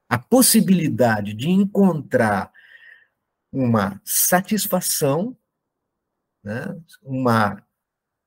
A 0.08 0.16
possibilidade 0.18 1.34
de 1.34 1.50
encontrar 1.50 2.52
uma 3.50 4.00
satisfação 4.04 5.36
né, 6.46 6.80
uma 7.02 7.60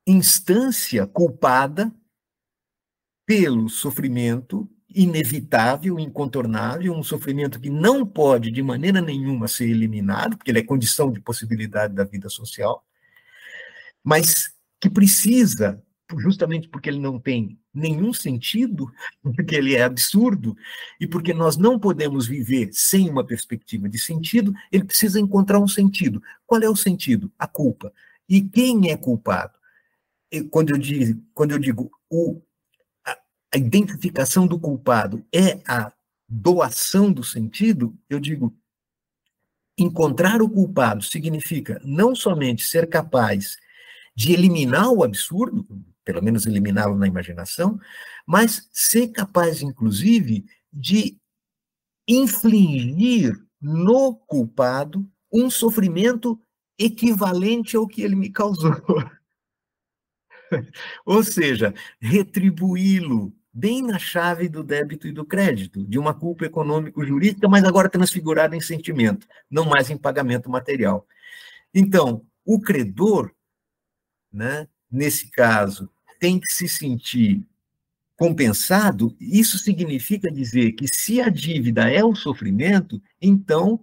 instância 0.06 1.08
culpada 1.08 1.90
pelo 3.26 3.70
sofrimento 3.70 4.70
inevitável, 4.94 5.98
incontornável, 5.98 6.94
um 6.94 7.04
sofrimento 7.04 7.62
que 7.62 7.70
não 7.70 8.06
pode 8.06 8.52
de 8.52 8.62
maneira 8.62 9.00
nenhuma 9.00 9.48
ser 9.48 9.70
eliminado, 9.70 10.36
porque 10.36 10.52
ele 10.52 10.60
é 10.60 10.64
condição 10.64 11.14
de 11.14 11.22
possibilidade 11.22 11.94
da 11.94 12.04
vida 12.04 12.28
social, 12.28 12.84
mas 14.04 14.54
que 14.82 14.90
precisa, 14.90 15.82
justamente 16.18 16.68
porque 16.68 16.90
ele 16.90 17.00
não 17.00 17.18
tem 17.18 17.58
nenhum 17.74 18.12
sentido, 18.12 18.92
porque 19.24 19.56
ele 19.56 19.76
é 19.76 19.84
absurdo, 19.84 20.58
e 21.00 21.08
porque 21.08 21.34
nós 21.34 21.56
não 21.56 21.80
podemos 21.80 22.28
viver 22.28 22.70
sem 22.74 23.10
uma 23.10 23.26
perspectiva 23.26 23.88
de 23.88 23.98
sentido, 23.98 24.52
ele 24.70 24.84
precisa 24.84 25.22
encontrar 25.22 25.60
um 25.60 25.68
sentido. 25.70 26.22
Qual 26.46 26.62
é 26.62 26.68
o 26.68 26.76
sentido? 26.76 27.32
A 27.40 27.48
culpa. 27.48 27.94
E 28.30 28.42
quem 28.42 28.92
é 28.92 28.96
culpado? 28.96 29.58
Quando 30.52 30.70
eu 30.70 30.78
digo, 30.78 31.20
quando 31.34 31.52
eu 31.52 31.60
digo 31.60 31.90
o, 32.08 32.40
a, 33.06 33.18
a 33.56 33.58
identificação 33.58 34.46
do 34.46 34.60
culpado 34.60 35.26
é 35.34 35.60
a 35.68 35.92
doação 36.28 37.12
do 37.12 37.24
sentido, 37.24 37.98
eu 38.08 38.20
digo 38.20 38.56
encontrar 39.76 40.42
o 40.42 40.50
culpado 40.50 41.02
significa 41.02 41.82
não 41.84 42.14
somente 42.14 42.68
ser 42.68 42.88
capaz 42.88 43.58
de 44.16 44.34
eliminar 44.34 44.92
o 44.92 45.04
absurdo, 45.04 45.66
pelo 46.04 46.22
menos 46.22 46.46
eliminá-lo 46.46 46.96
na 46.96 47.08
imaginação, 47.08 47.80
mas 48.28 48.68
ser 48.72 49.08
capaz, 49.08 49.62
inclusive, 49.62 50.46
de 50.72 51.18
infligir 52.08 53.34
no 53.62 54.16
culpado 54.16 55.10
um 55.32 55.50
sofrimento 55.50 56.40
equivalente 56.80 57.76
ao 57.76 57.86
que 57.86 58.02
ele 58.02 58.16
me 58.16 58.30
causou. 58.30 58.74
Ou 61.06 61.24
seja, 61.24 61.74
retribuí-lo 62.00 63.34
bem 63.52 63.82
na 63.82 64.00
chave 64.00 64.48
do 64.48 64.64
débito 64.64 65.08
e 65.08 65.12
do 65.12 65.26
crédito, 65.26 65.86
de 65.86 66.00
uma 66.00 66.14
culpa 66.14 66.46
econômico-jurídica, 66.46 67.48
mas 67.48 67.64
agora 67.66 67.90
transfigurada 67.90 68.56
em 68.56 68.62
sentimento, 68.62 69.28
não 69.50 69.66
mais 69.66 69.90
em 69.90 69.98
pagamento 69.98 70.50
material. 70.50 71.06
Então, 71.74 72.26
o 72.46 72.60
credor, 72.60 73.32
né, 74.32 74.68
nesse 74.90 75.30
caso, 75.30 75.90
tem 76.20 76.40
que 76.40 76.52
se 76.52 76.68
sentir 76.70 77.46
compensado, 78.16 79.16
isso 79.20 79.58
significa 79.58 80.30
dizer 80.30 80.74
que 80.74 80.88
se 80.88 81.22
a 81.22 81.30
dívida 81.30 81.90
é 81.90 82.04
o 82.04 82.16
sofrimento, 82.16 83.02
então 83.22 83.80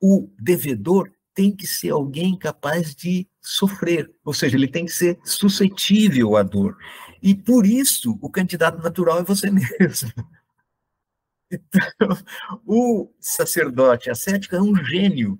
o 0.00 0.28
devedor 0.40 1.10
tem 1.36 1.54
que 1.54 1.66
ser 1.66 1.90
alguém 1.90 2.36
capaz 2.36 2.94
de 2.94 3.28
sofrer, 3.42 4.10
ou 4.24 4.32
seja, 4.32 4.56
ele 4.56 4.66
tem 4.66 4.86
que 4.86 4.92
ser 4.92 5.20
suscetível 5.22 6.34
à 6.34 6.42
dor. 6.42 6.78
E 7.22 7.34
por 7.34 7.66
isso, 7.66 8.18
o 8.22 8.30
candidato 8.30 8.82
natural 8.82 9.20
é 9.20 9.22
você 9.22 9.50
mesmo. 9.52 10.10
Então, 11.52 12.08
o 12.64 13.12
sacerdote 13.20 14.08
ascético 14.10 14.56
é 14.56 14.62
um 14.62 14.74
gênio. 14.82 15.38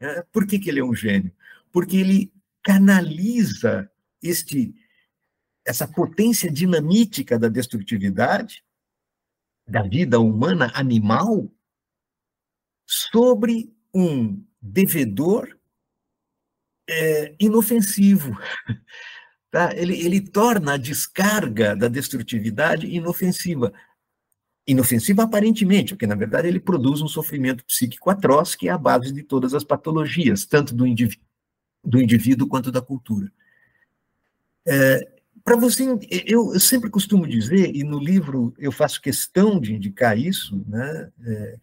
Né? 0.00 0.24
Por 0.32 0.44
que, 0.44 0.58
que 0.58 0.68
ele 0.68 0.80
é 0.80 0.84
um 0.84 0.94
gênio? 0.94 1.32
Porque 1.70 1.96
ele 1.96 2.32
canaliza 2.60 3.88
este, 4.20 4.74
essa 5.64 5.86
potência 5.86 6.50
dinamítica 6.50 7.38
da 7.38 7.48
destrutividade, 7.48 8.64
da 9.66 9.82
vida 9.82 10.18
humana 10.18 10.72
animal, 10.74 11.48
sobre 12.84 13.72
um 13.94 14.44
devedor 14.60 15.56
é, 16.88 17.34
inofensivo. 17.38 18.36
Tá? 19.50 19.74
Ele, 19.74 19.98
ele 20.04 20.20
torna 20.20 20.74
a 20.74 20.76
descarga 20.76 21.74
da 21.74 21.88
destrutividade 21.88 22.86
inofensiva. 22.86 23.72
Inofensiva 24.66 25.22
aparentemente, 25.22 25.94
porque 25.94 26.06
na 26.06 26.14
verdade 26.14 26.48
ele 26.48 26.60
produz 26.60 27.00
um 27.00 27.08
sofrimento 27.08 27.64
psíquico 27.64 28.10
atroz 28.10 28.54
que 28.54 28.68
é 28.68 28.72
a 28.72 28.76
base 28.76 29.10
de 29.10 29.22
todas 29.22 29.54
as 29.54 29.64
patologias, 29.64 30.44
tanto 30.44 30.74
do 30.74 30.86
indivíduo, 30.86 31.24
do 31.82 31.98
indivíduo 31.98 32.46
quanto 32.46 32.70
da 32.70 32.82
cultura. 32.82 33.32
É, 34.66 35.08
Para 35.42 35.56
você, 35.56 35.84
eu, 36.26 36.52
eu, 36.52 36.60
sempre 36.60 36.90
costumo 36.90 37.26
dizer, 37.26 37.74
e 37.74 37.82
no 37.82 37.98
livro 37.98 38.52
eu 38.58 38.70
faço 38.70 39.00
questão 39.00 39.58
de 39.58 39.72
indicar 39.72 40.18
isso, 40.18 40.62
né, 40.68 41.10
é, 41.24 41.58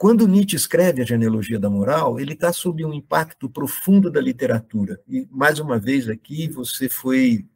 quando 0.00 0.26
Nietzsche 0.26 0.56
escreve 0.56 1.02
a 1.02 1.04
genealogia 1.04 1.58
da 1.58 1.68
moral, 1.68 2.18
ele 2.18 2.32
está 2.32 2.54
sob 2.54 2.82
um 2.86 2.94
impacto 2.94 3.50
profundo 3.50 4.10
da 4.10 4.18
literatura. 4.18 4.98
E, 5.06 5.28
mais 5.30 5.58
uma 5.58 5.78
vez, 5.78 6.08
aqui 6.08 6.48
você 6.48 6.88
foi 6.88 7.46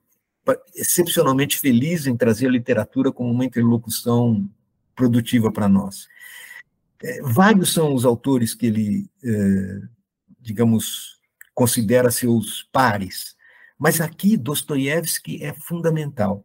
excepcionalmente 0.74 1.58
feliz 1.58 2.06
em 2.06 2.14
trazer 2.14 2.48
a 2.48 2.50
literatura 2.50 3.10
como 3.10 3.30
uma 3.30 3.46
interlocução 3.46 4.46
produtiva 4.94 5.50
para 5.50 5.70
nós. 5.70 6.06
É, 7.02 7.22
vários 7.22 7.72
são 7.72 7.94
os 7.94 8.04
autores 8.04 8.54
que 8.54 8.66
ele, 8.66 9.10
é, 9.24 9.80
digamos, 10.38 11.18
considera 11.54 12.10
seus 12.10 12.68
pares, 12.70 13.34
mas 13.78 14.02
aqui 14.02 14.36
Dostoiévski 14.36 15.42
é 15.42 15.54
fundamental. 15.54 16.44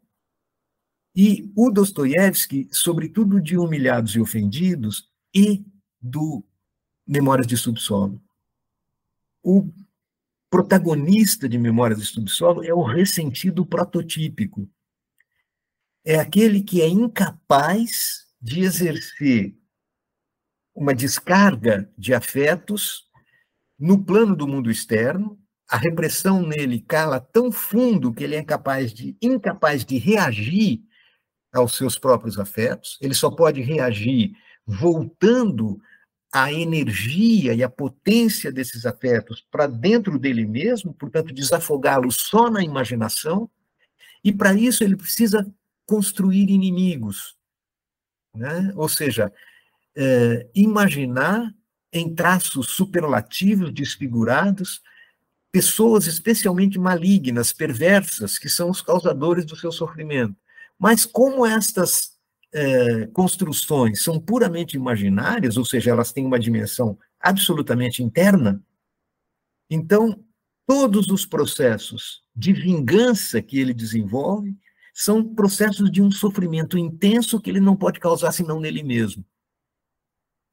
E 1.13 1.51
o 1.57 1.69
Dostoiévski, 1.69 2.69
sobretudo 2.71 3.41
de 3.41 3.57
Humilhados 3.57 4.15
e 4.15 4.21
Ofendidos, 4.21 5.09
e 5.35 5.65
do 6.01 6.43
Memórias 7.05 7.47
de 7.47 7.57
Subsolo. 7.57 8.21
O 9.43 9.71
protagonista 10.49 11.47
de 11.47 11.57
Memórias 11.57 11.99
de 11.99 12.05
Subsolo 12.05 12.63
é 12.63 12.73
o 12.73 12.83
ressentido 12.83 13.65
prototípico. 13.65 14.69
É 16.05 16.19
aquele 16.19 16.61
que 16.61 16.81
é 16.81 16.87
incapaz 16.87 18.27
de 18.41 18.61
exercer 18.61 19.55
uma 20.73 20.93
descarga 20.93 21.91
de 21.97 22.13
afetos 22.13 23.09
no 23.77 24.03
plano 24.03 24.35
do 24.35 24.47
mundo 24.47 24.71
externo, 24.71 25.39
a 25.69 25.77
repressão 25.77 26.41
nele 26.41 26.79
cala 26.81 27.19
tão 27.19 27.51
fundo 27.51 28.13
que 28.13 28.23
ele 28.23 28.35
é 28.35 28.43
capaz 28.43 28.93
de, 28.93 29.15
incapaz 29.21 29.85
de 29.85 29.97
reagir 29.97 30.81
aos 31.53 31.75
seus 31.75 31.97
próprios 31.97 32.39
afetos, 32.39 32.97
ele 33.01 33.13
só 33.13 33.29
pode 33.29 33.61
reagir 33.61 34.33
voltando 34.69 35.81
a 36.31 36.53
energia 36.53 37.55
e 37.55 37.63
a 37.63 37.69
potência 37.69 38.51
desses 38.51 38.85
afetos 38.85 39.43
para 39.49 39.65
dentro 39.65 40.19
dele 40.19 40.45
mesmo, 40.45 40.93
portanto, 40.93 41.33
desafogá-los 41.33 42.17
só 42.17 42.51
na 42.51 42.63
imaginação, 42.63 43.49
e 44.23 44.31
para 44.31 44.53
isso 44.53 44.83
ele 44.83 44.95
precisa 44.95 45.43
construir 45.87 46.51
inimigos. 46.51 47.35
Né? 48.35 48.71
Ou 48.75 48.87
seja, 48.87 49.33
é, 49.95 50.47
imaginar 50.53 51.51
em 51.91 52.13
traços 52.13 52.67
superlativos, 52.67 53.73
desfigurados, 53.73 54.83
pessoas 55.51 56.05
especialmente 56.05 56.77
malignas, 56.77 57.51
perversas, 57.51 58.37
que 58.37 58.47
são 58.47 58.69
os 58.69 58.83
causadores 58.83 59.45
do 59.45 59.55
seu 59.55 59.71
sofrimento. 59.71 60.35
Mas 60.77 61.07
como 61.07 61.43
estas 61.43 62.18
é, 62.53 63.07
construções 63.07 64.01
são 64.01 64.19
puramente 64.19 64.75
imaginárias, 64.75 65.57
ou 65.57 65.65
seja, 65.65 65.91
elas 65.91 66.11
têm 66.11 66.25
uma 66.25 66.39
dimensão 66.39 66.97
absolutamente 67.19 68.01
interna, 68.01 68.63
então 69.69 70.23
todos 70.65 71.07
os 71.09 71.25
processos 71.25 72.23
de 72.35 72.53
vingança 72.53 73.41
que 73.41 73.59
ele 73.59 73.73
desenvolve 73.73 74.57
são 74.93 75.23
processos 75.23 75.91
de 75.91 76.01
um 76.01 76.11
sofrimento 76.11 76.77
intenso 76.77 77.39
que 77.39 77.49
ele 77.49 77.59
não 77.59 77.75
pode 77.75 77.99
causar 77.99 78.31
senão 78.31 78.59
nele 78.59 78.83
mesmo. 78.83 79.25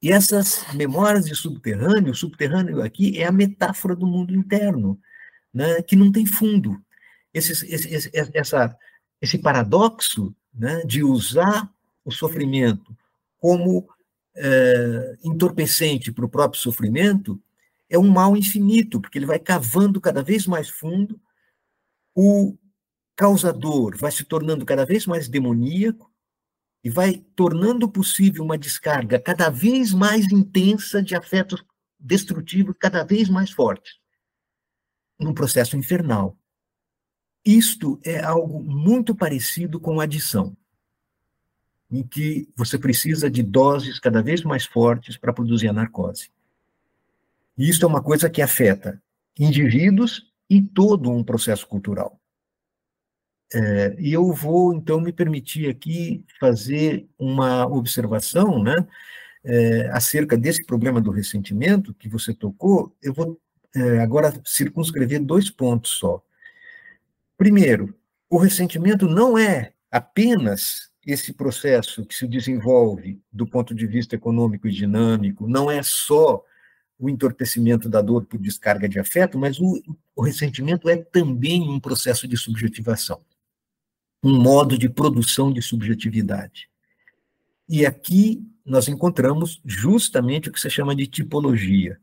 E 0.02 0.12
essas 0.12 0.64
memórias 0.74 1.26
de 1.26 1.34
subterrâneo, 1.34 2.12
o 2.12 2.16
subterrâneo 2.16 2.82
aqui 2.82 3.18
é 3.18 3.26
a 3.26 3.32
metáfora 3.32 3.96
do 3.96 4.06
mundo 4.06 4.34
interno, 4.34 5.00
né, 5.52 5.82
que 5.82 5.96
não 5.96 6.12
tem 6.12 6.26
fundo. 6.26 6.80
Esse, 7.32 7.52
esse, 7.66 8.10
essa, 8.34 8.76
esse 9.20 9.38
paradoxo 9.38 10.34
né, 10.54 10.82
de 10.84 11.02
usar 11.02 11.70
o 12.06 12.10
sofrimento 12.10 12.96
como 13.38 13.86
é, 14.34 15.18
entorpecente 15.22 16.10
para 16.10 16.24
o 16.24 16.28
próprio 16.28 16.60
sofrimento 16.60 17.38
é 17.90 17.98
um 17.98 18.08
mal 18.08 18.36
infinito, 18.36 19.00
porque 19.00 19.18
ele 19.18 19.26
vai 19.26 19.38
cavando 19.38 20.00
cada 20.00 20.22
vez 20.22 20.46
mais 20.46 20.68
fundo, 20.68 21.20
o 22.14 22.56
causador 23.14 23.96
vai 23.96 24.10
se 24.10 24.24
tornando 24.24 24.64
cada 24.64 24.86
vez 24.86 25.06
mais 25.06 25.28
demoníaco, 25.28 26.10
e 26.86 26.88
vai 26.88 27.18
tornando 27.34 27.88
possível 27.88 28.44
uma 28.44 28.56
descarga 28.56 29.18
cada 29.18 29.50
vez 29.50 29.92
mais 29.92 30.30
intensa 30.30 31.02
de 31.02 31.16
afetos 31.16 31.64
destrutivos, 31.98 32.76
cada 32.78 33.02
vez 33.02 33.28
mais 33.28 33.50
fortes, 33.50 33.94
num 35.18 35.34
processo 35.34 35.76
infernal. 35.76 36.38
Isto 37.44 37.98
é 38.04 38.22
algo 38.22 38.62
muito 38.62 39.16
parecido 39.16 39.80
com 39.80 39.98
adição, 39.98 40.56
em 41.90 42.02
que 42.02 42.48
você 42.56 42.78
precisa 42.78 43.30
de 43.30 43.42
doses 43.42 43.98
cada 43.98 44.22
vez 44.22 44.42
mais 44.42 44.64
fortes 44.64 45.16
para 45.16 45.32
produzir 45.32 45.68
a 45.68 45.72
narcose. 45.72 46.30
E 47.56 47.68
isso 47.68 47.84
é 47.84 47.88
uma 47.88 48.02
coisa 48.02 48.28
que 48.28 48.42
afeta 48.42 49.00
indivíduos 49.38 50.30
e 50.48 50.60
todo 50.60 51.10
um 51.10 51.22
processo 51.22 51.66
cultural. 51.66 52.20
É, 53.54 53.94
e 53.98 54.12
eu 54.12 54.32
vou, 54.32 54.74
então, 54.74 55.00
me 55.00 55.12
permitir 55.12 55.68
aqui 55.68 56.24
fazer 56.40 57.06
uma 57.18 57.66
observação 57.66 58.62
né, 58.62 58.74
é, 59.44 59.88
acerca 59.90 60.36
desse 60.36 60.64
problema 60.66 61.00
do 61.00 61.10
ressentimento 61.10 61.94
que 61.94 62.08
você 62.08 62.34
tocou. 62.34 62.94
Eu 63.00 63.14
vou 63.14 63.40
é, 63.74 64.00
agora 64.00 64.32
circunscrever 64.44 65.22
dois 65.22 65.48
pontos 65.48 65.92
só. 65.92 66.22
Primeiro, 67.38 67.94
o 68.28 68.38
ressentimento 68.38 69.06
não 69.06 69.38
é 69.38 69.72
apenas 69.90 70.90
esse 71.06 71.32
processo 71.32 72.04
que 72.04 72.14
se 72.14 72.26
desenvolve 72.26 73.20
do 73.32 73.46
ponto 73.46 73.74
de 73.74 73.86
vista 73.86 74.16
econômico 74.16 74.66
e 74.66 74.72
dinâmico, 74.72 75.48
não 75.48 75.70
é 75.70 75.82
só 75.82 76.44
o 76.98 77.08
entorpecimento 77.08 77.88
da 77.88 78.02
dor 78.02 78.26
por 78.26 78.40
descarga 78.40 78.88
de 78.88 78.98
afeto, 78.98 79.38
mas 79.38 79.60
o, 79.60 79.80
o 80.14 80.22
ressentimento 80.22 80.88
é 80.88 80.96
também 80.96 81.68
um 81.68 81.78
processo 81.78 82.26
de 82.26 82.36
subjetivação 82.36 83.20
um 84.26 84.40
modo 84.40 84.76
de 84.76 84.88
produção 84.88 85.52
de 85.52 85.62
subjetividade. 85.62 86.68
E 87.68 87.86
aqui 87.86 88.44
nós 88.64 88.88
encontramos 88.88 89.60
justamente 89.64 90.48
o 90.48 90.52
que 90.52 90.60
se 90.60 90.68
chama 90.68 90.96
de 90.96 91.06
tipologia, 91.06 92.00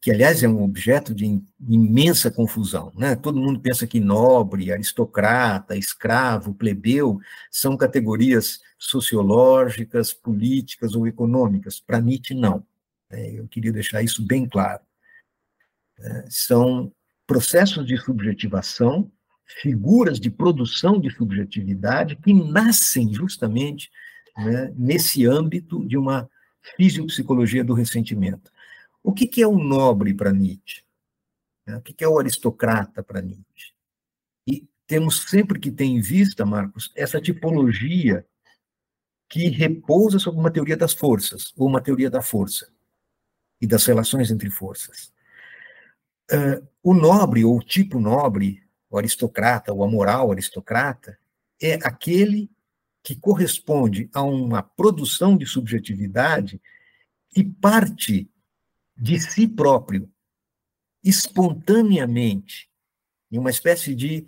que, 0.00 0.10
aliás, 0.10 0.42
é 0.42 0.48
um 0.48 0.62
objeto 0.62 1.14
de 1.14 1.40
imensa 1.68 2.30
confusão. 2.30 2.92
Né? 2.96 3.16
Todo 3.16 3.40
mundo 3.40 3.60
pensa 3.60 3.86
que 3.86 4.00
nobre, 4.00 4.72
aristocrata, 4.72 5.76
escravo, 5.76 6.54
plebeu 6.54 7.18
são 7.50 7.76
categorias 7.76 8.60
sociológicas, 8.78 10.12
políticas 10.12 10.94
ou 10.94 11.06
econômicas. 11.06 11.80
Para 11.80 12.00
Nietzsche, 12.00 12.34
não. 12.34 12.66
É, 13.10 13.38
eu 13.38 13.48
queria 13.48 13.72
deixar 13.72 14.02
isso 14.02 14.24
bem 14.26 14.46
claro. 14.46 14.82
É, 15.98 16.26
são 16.28 16.92
processos 17.26 17.86
de 17.86 17.96
subjetivação 17.96 19.10
figuras 19.46 20.18
de 20.18 20.30
produção 20.30 20.98
de 20.98 21.10
subjetividade 21.10 22.16
que 22.16 22.32
nascem 22.32 23.12
justamente 23.12 23.90
né, 24.36 24.72
nesse 24.76 25.26
âmbito 25.26 25.86
de 25.86 25.96
uma 25.96 26.28
fisiopsicologia 26.76 27.62
do 27.62 27.74
ressentimento. 27.74 28.50
O 29.04 29.12
que, 29.12 29.26
que 29.26 29.42
é 29.42 29.46
o 29.46 29.58
nobre 29.58 30.14
para 30.14 30.32
Nietzsche? 30.32 30.82
O 31.68 31.80
que, 31.82 31.92
que 31.92 32.02
é 32.02 32.08
o 32.08 32.18
aristocrata 32.18 33.02
para 33.02 33.20
Nietzsche? 33.20 33.74
E 34.46 34.66
temos 34.86 35.28
sempre 35.28 35.60
que 35.60 35.70
ter 35.70 35.84
em 35.84 36.00
vista, 36.00 36.46
Marcos, 36.46 36.90
essa 36.96 37.20
tipologia 37.20 38.26
que 39.28 39.48
repousa 39.50 40.18
sobre 40.18 40.40
uma 40.40 40.50
teoria 40.50 40.76
das 40.76 40.94
forças, 40.94 41.52
ou 41.54 41.68
uma 41.68 41.82
teoria 41.82 42.08
da 42.08 42.22
força, 42.22 42.72
e 43.60 43.66
das 43.66 43.84
relações 43.84 44.30
entre 44.30 44.48
forças. 44.50 45.12
Uh, 46.32 46.66
o 46.82 46.94
nobre, 46.94 47.44
ou 47.44 47.58
o 47.58 47.62
tipo 47.62 48.00
nobre, 48.00 48.62
o 48.88 48.96
aristocrata, 48.96 49.72
o 49.72 49.84
amoral 49.84 50.32
aristocrata, 50.32 51.18
é 51.60 51.74
aquele 51.74 52.50
que 53.02 53.14
corresponde 53.14 54.08
a 54.14 54.22
uma 54.22 54.62
produção 54.62 55.36
de 55.36 55.44
subjetividade 55.44 56.60
que 57.30 57.44
parte 57.44 58.30
de 58.96 59.18
si 59.20 59.48
próprio, 59.48 60.10
espontaneamente, 61.02 62.70
em 63.30 63.38
uma 63.38 63.50
espécie 63.50 63.94
de 63.94 64.26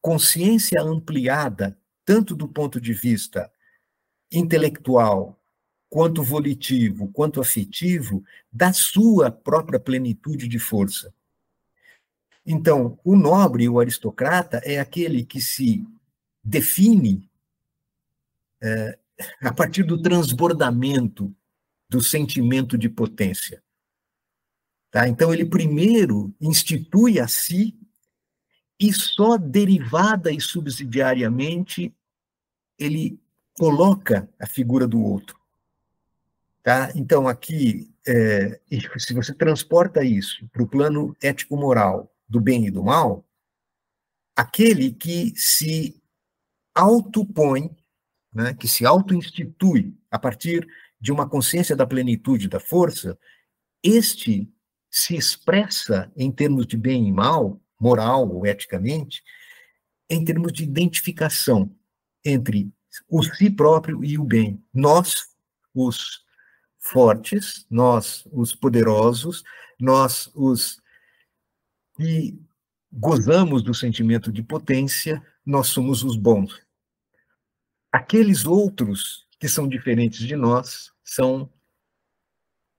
consciência 0.00 0.80
ampliada, 0.82 1.78
tanto 2.04 2.34
do 2.34 2.48
ponto 2.48 2.80
de 2.80 2.92
vista 2.92 3.50
intelectual, 4.30 5.38
quanto 5.88 6.22
volitivo, 6.22 7.08
quanto 7.12 7.40
afetivo, 7.40 8.22
da 8.52 8.72
sua 8.72 9.30
própria 9.30 9.80
plenitude 9.80 10.46
de 10.46 10.58
força. 10.58 11.14
Então, 12.44 12.98
o 13.04 13.16
nobre, 13.16 13.68
o 13.68 13.80
aristocrata, 13.80 14.58
é 14.64 14.78
aquele 14.78 15.24
que 15.24 15.40
se 15.40 15.86
define 16.42 17.28
é, 18.62 18.98
a 19.40 19.52
partir 19.52 19.82
do 19.82 20.00
transbordamento 20.00 21.34
do 21.88 22.02
sentimento 22.02 22.76
de 22.76 22.88
potência. 22.88 23.62
Tá? 24.90 25.08
Então, 25.08 25.32
ele 25.32 25.44
primeiro 25.44 26.34
institui 26.40 27.20
a 27.20 27.28
si 27.28 27.78
e 28.80 28.92
só 28.92 29.36
derivada 29.36 30.32
e 30.32 30.40
subsidiariamente 30.40 31.94
ele 32.78 33.20
coloca 33.58 34.28
a 34.38 34.46
figura 34.46 34.86
do 34.86 35.02
outro. 35.02 35.38
Tá? 36.62 36.92
Então, 36.94 37.26
aqui, 37.26 37.90
é, 38.06 38.60
se 38.98 39.12
você 39.12 39.34
transporta 39.34 40.04
isso 40.04 40.48
para 40.52 40.62
o 40.62 40.68
plano 40.68 41.16
ético-moral, 41.20 42.12
do 42.28 42.40
bem 42.40 42.66
e 42.66 42.70
do 42.70 42.82
mal, 42.82 43.24
aquele 44.36 44.92
que 44.92 45.32
se 45.34 46.00
autopõe, 46.74 47.74
né, 48.32 48.54
que 48.54 48.68
se 48.68 48.84
auto-institui 48.84 49.96
a 50.10 50.18
partir 50.18 50.68
de 51.00 51.10
uma 51.10 51.28
consciência 51.28 51.74
da 51.74 51.86
plenitude 51.86 52.48
da 52.48 52.60
força, 52.60 53.18
este 53.82 54.48
se 54.98 55.14
expressa 55.14 56.10
em 56.16 56.30
termos 56.30 56.66
de 56.66 56.76
bem 56.76 57.06
e 57.06 57.12
mal, 57.12 57.60
moral 57.78 58.28
ou 58.28 58.44
eticamente, 58.44 59.22
em 60.10 60.24
termos 60.24 60.52
de 60.52 60.64
identificação 60.64 61.72
entre 62.24 62.72
o 63.08 63.22
si 63.22 63.48
próprio 63.48 64.04
e 64.04 64.18
o 64.18 64.24
bem. 64.24 64.60
Nós, 64.74 65.28
os 65.72 66.24
fortes, 66.80 67.64
nós, 67.70 68.26
os 68.32 68.54
poderosos, 68.54 69.44
nós, 69.78 70.28
os 70.34 70.80
e 72.00 72.36
gozamos 72.92 73.62
do 73.62 73.74
sentimento 73.74 74.32
de 74.32 74.42
potência, 74.42 75.24
nós 75.46 75.68
somos 75.68 76.02
os 76.02 76.16
bons. 76.16 76.60
Aqueles 77.92 78.44
outros 78.44 79.28
que 79.38 79.48
são 79.48 79.68
diferentes 79.68 80.26
de 80.26 80.34
nós 80.34 80.92
são 81.04 81.48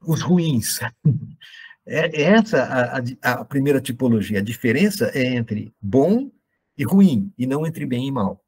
os 0.02 0.22
ruins. 0.22 0.80
É, 1.92 2.22
é 2.22 2.22
essa 2.22 2.64
a, 2.64 3.00
a, 3.00 3.42
a 3.42 3.46
primeira 3.46 3.82
tipologia. 3.82 4.38
A 4.38 4.44
diferença 4.44 5.10
é 5.16 5.24
entre 5.36 5.74
bom 5.82 6.32
e 6.78 6.84
ruim, 6.84 7.34
e 7.36 7.48
não 7.48 7.66
entre 7.66 7.84
bem 7.84 8.08
e 8.08 8.12
mal. 8.12 8.46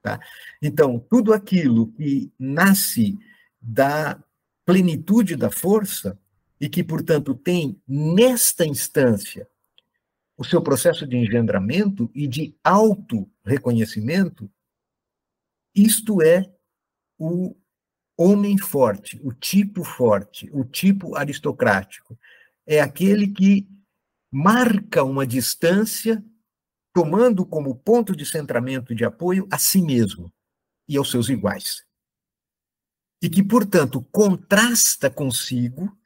Tá? 0.00 0.18
Então, 0.62 0.98
tudo 0.98 1.34
aquilo 1.34 1.92
que 1.92 2.32
nasce 2.38 3.18
da 3.60 4.18
plenitude 4.64 5.36
da 5.36 5.50
força 5.50 6.18
e 6.58 6.70
que, 6.70 6.82
portanto, 6.82 7.34
tem 7.34 7.80
nesta 7.86 8.64
instância 8.64 9.46
o 10.38 10.44
seu 10.44 10.62
processo 10.62 11.06
de 11.06 11.16
engendramento 11.16 12.10
e 12.14 12.26
de 12.26 12.54
auto-reconhecimento, 12.64 14.50
isto 15.74 16.22
é 16.22 16.50
o 17.18 17.54
homem 18.16 18.56
forte, 18.56 19.20
o 19.22 19.32
tipo 19.32 19.84
forte, 19.84 20.48
o 20.52 20.64
tipo 20.64 21.14
aristocrático. 21.14 22.18
É 22.66 22.80
aquele 22.80 23.28
que 23.28 23.68
marca 24.32 25.04
uma 25.04 25.26
distância, 25.26 26.24
tomando 26.92 27.44
como 27.44 27.76
ponto 27.76 28.16
de 28.16 28.24
centramento 28.24 28.94
de 28.94 29.04
apoio 29.04 29.46
a 29.50 29.58
si 29.58 29.82
mesmo 29.82 30.32
e 30.88 30.96
aos 30.96 31.10
seus 31.10 31.28
iguais. 31.28 31.84
e 33.22 33.30
que, 33.30 33.42
portanto, 33.42 34.02
contrasta 34.12 35.10
consigo, 35.10 35.98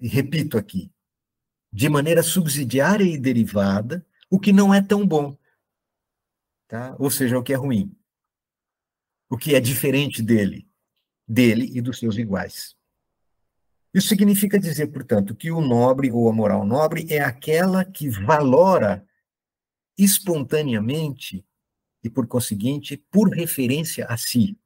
e 0.00 0.08
repito 0.08 0.56
aqui, 0.56 0.90
de 1.70 1.88
maneira 1.88 2.22
subsidiária 2.22 3.04
e 3.04 3.18
derivada, 3.18 4.04
o 4.30 4.40
que 4.40 4.52
não 4.52 4.72
é 4.72 4.80
tão 4.80 5.06
bom, 5.06 5.36
tá? 6.66 6.96
ou 6.98 7.10
seja, 7.10 7.38
o 7.38 7.42
que 7.42 7.52
é 7.52 7.56
ruim, 7.56 7.94
o 9.28 9.36
que 9.36 9.54
é 9.54 9.60
diferente 9.60 10.22
dele, 10.22 10.66
dele 11.26 11.70
e 11.72 11.80
dos 11.80 11.98
seus 11.98 12.16
iguais. 12.16 12.76
Isso 13.92 14.08
significa 14.08 14.58
dizer, 14.58 14.88
portanto, 14.88 15.34
que 15.34 15.52
o 15.52 15.60
nobre 15.60 16.10
ou 16.10 16.28
a 16.28 16.32
moral 16.32 16.66
nobre 16.66 17.06
é 17.08 17.20
aquela 17.20 17.84
que 17.84 18.08
valora 18.08 19.06
espontaneamente 19.96 21.46
e, 22.02 22.10
por 22.10 22.26
conseguinte, 22.26 22.96
por 23.10 23.30
referência 23.30 24.04
a 24.06 24.16
si. 24.16 24.58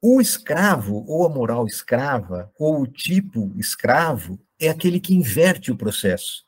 O 0.00 0.20
escravo, 0.20 1.04
ou 1.06 1.24
a 1.24 1.28
moral 1.28 1.64
escrava, 1.64 2.52
ou 2.58 2.80
o 2.80 2.86
tipo 2.88 3.52
escravo, 3.56 4.40
é 4.58 4.68
aquele 4.68 4.98
que 4.98 5.14
inverte 5.14 5.70
o 5.70 5.76
processo 5.76 6.44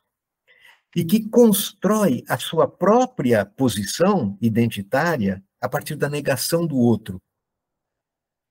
e 0.93 1.05
que 1.05 1.29
constrói 1.29 2.23
a 2.27 2.37
sua 2.37 2.67
própria 2.67 3.45
posição 3.45 4.37
identitária 4.41 5.43
a 5.59 5.67
partir 5.67 5.95
da 5.95 6.09
negação 6.09 6.67
do 6.67 6.77
outro. 6.77 7.21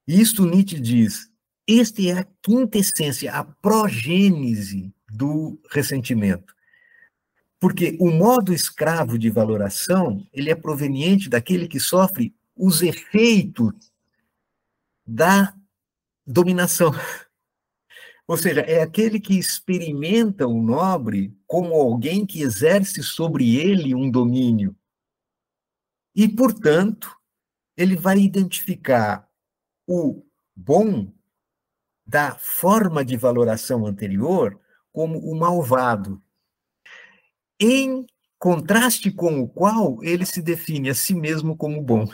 Isto 0.06 0.44
Nietzsche 0.44 0.78
diz: 0.78 1.30
este 1.66 2.10
é 2.10 2.18
a 2.18 2.26
quintessência, 2.42 3.32
a 3.32 3.42
progênese 3.42 4.94
do 5.10 5.58
ressentimento. 5.70 6.54
Porque 7.58 7.96
o 7.98 8.10
modo 8.10 8.52
escravo 8.52 9.18
de 9.18 9.30
valoração, 9.30 10.26
ele 10.32 10.50
é 10.50 10.54
proveniente 10.54 11.30
daquele 11.30 11.66
que 11.66 11.80
sofre 11.80 12.34
os 12.54 12.82
efeitos 12.82 13.72
da 15.06 15.54
dominação. 16.26 16.92
Ou 18.28 18.36
seja, 18.36 18.60
é 18.60 18.82
aquele 18.82 19.18
que 19.18 19.38
experimenta 19.38 20.46
o 20.46 20.62
nobre 20.62 21.34
como 21.46 21.74
alguém 21.74 22.26
que 22.26 22.42
exerce 22.42 23.02
sobre 23.02 23.56
ele 23.56 23.94
um 23.94 24.10
domínio. 24.10 24.76
E, 26.14 26.28
portanto, 26.28 27.14
ele 27.76 27.96
vai 27.96 28.18
identificar 28.18 29.28
o 29.86 30.24
bom 30.54 31.12
da 32.06 32.36
forma 32.36 33.04
de 33.04 33.16
valoração 33.16 33.86
anterior 33.86 34.60
como 34.92 35.18
o 35.18 35.34
malvado, 35.34 36.22
em 37.58 38.06
contraste 38.38 39.10
com 39.10 39.40
o 39.40 39.48
qual 39.48 40.02
ele 40.02 40.26
se 40.26 40.42
define 40.42 40.90
a 40.90 40.94
si 40.94 41.14
mesmo 41.14 41.56
como 41.56 41.82
bom. 41.82 42.06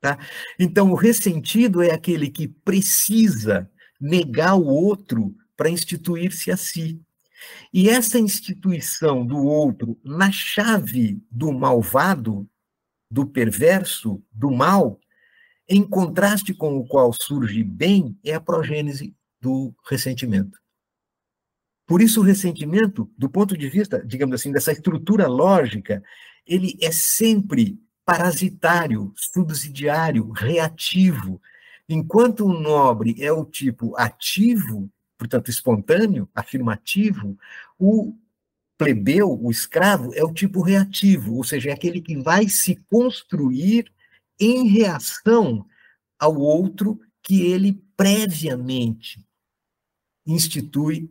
Tá? 0.00 0.18
Então, 0.58 0.90
o 0.90 0.94
ressentido 0.94 1.82
é 1.82 1.92
aquele 1.92 2.30
que 2.30 2.46
precisa 2.46 3.70
negar 4.00 4.54
o 4.54 4.66
outro 4.66 5.34
para 5.56 5.70
instituir-se 5.70 6.50
a 6.50 6.56
si. 6.56 7.00
E 7.72 7.88
essa 7.88 8.18
instituição 8.18 9.24
do 9.24 9.38
outro 9.38 9.98
na 10.04 10.30
chave 10.30 11.22
do 11.30 11.52
malvado, 11.52 12.48
do 13.10 13.26
perverso, 13.26 14.22
do 14.32 14.50
mal, 14.50 15.00
em 15.68 15.82
contraste 15.82 16.52
com 16.52 16.76
o 16.76 16.86
qual 16.86 17.12
surge 17.12 17.62
bem, 17.62 18.18
é 18.24 18.34
a 18.34 18.40
progênese 18.40 19.14
do 19.40 19.74
ressentimento. 19.88 20.58
Por 21.86 22.00
isso, 22.00 22.20
o 22.20 22.24
ressentimento, 22.24 23.10
do 23.18 23.28
ponto 23.28 23.56
de 23.56 23.68
vista, 23.68 24.04
digamos 24.04 24.34
assim, 24.34 24.52
dessa 24.52 24.72
estrutura 24.72 25.26
lógica, 25.26 26.02
ele 26.46 26.76
é 26.80 26.90
sempre 26.90 27.78
parasitário, 28.04 29.12
subsidiário, 29.16 30.30
reativo. 30.30 31.40
Enquanto 31.88 32.46
o 32.46 32.52
nobre 32.52 33.16
é 33.22 33.32
o 33.32 33.44
tipo 33.44 33.96
ativo, 33.96 34.90
portanto, 35.18 35.50
espontâneo, 35.50 36.28
afirmativo, 36.34 37.36
o 37.78 38.16
plebeu, 38.78 39.38
o 39.40 39.50
escravo, 39.50 40.12
é 40.14 40.24
o 40.24 40.32
tipo 40.32 40.60
reativo, 40.62 41.36
ou 41.36 41.44
seja, 41.44 41.70
é 41.70 41.72
aquele 41.72 42.00
que 42.00 42.16
vai 42.16 42.48
se 42.48 42.76
construir 42.90 43.92
em 44.44 44.66
reação 44.66 45.64
ao 46.18 46.36
outro 46.36 47.00
que 47.22 47.42
ele 47.42 47.80
previamente 47.96 49.24
institui 50.26 51.10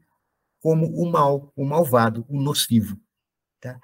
como 0.59 0.85
o 0.87 1.09
mal, 1.09 1.51
o 1.55 1.65
malvado, 1.65 2.25
o 2.27 2.41
nocivo. 2.41 2.99
Tá? 3.59 3.79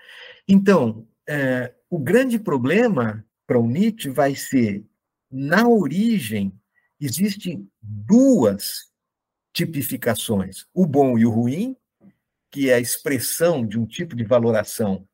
Então, 0.48 1.08
é, 1.28 1.74
o 1.90 1.98
grande 1.98 2.38
problema 2.38 3.26
para 3.46 3.60
o 3.60 3.68
Nietzsche 3.68 4.10
vai 4.10 4.36
ser, 4.36 4.86
na 5.32 5.68
origem, 5.68 6.54
existem 7.00 7.70
duas 7.82 8.92
tipificações, 9.54 10.66
o 10.74 10.86
bom 10.86 11.18
e 11.18 11.26
o 11.26 11.32
ruim, 11.32 11.76
que 12.52 12.70
é 12.70 12.76
a 12.76 12.80
expressão 12.80 13.66
de 13.66 13.80
um 13.80 13.86
tipo 13.86 14.16
de 14.16 14.24
valoração 14.24 15.08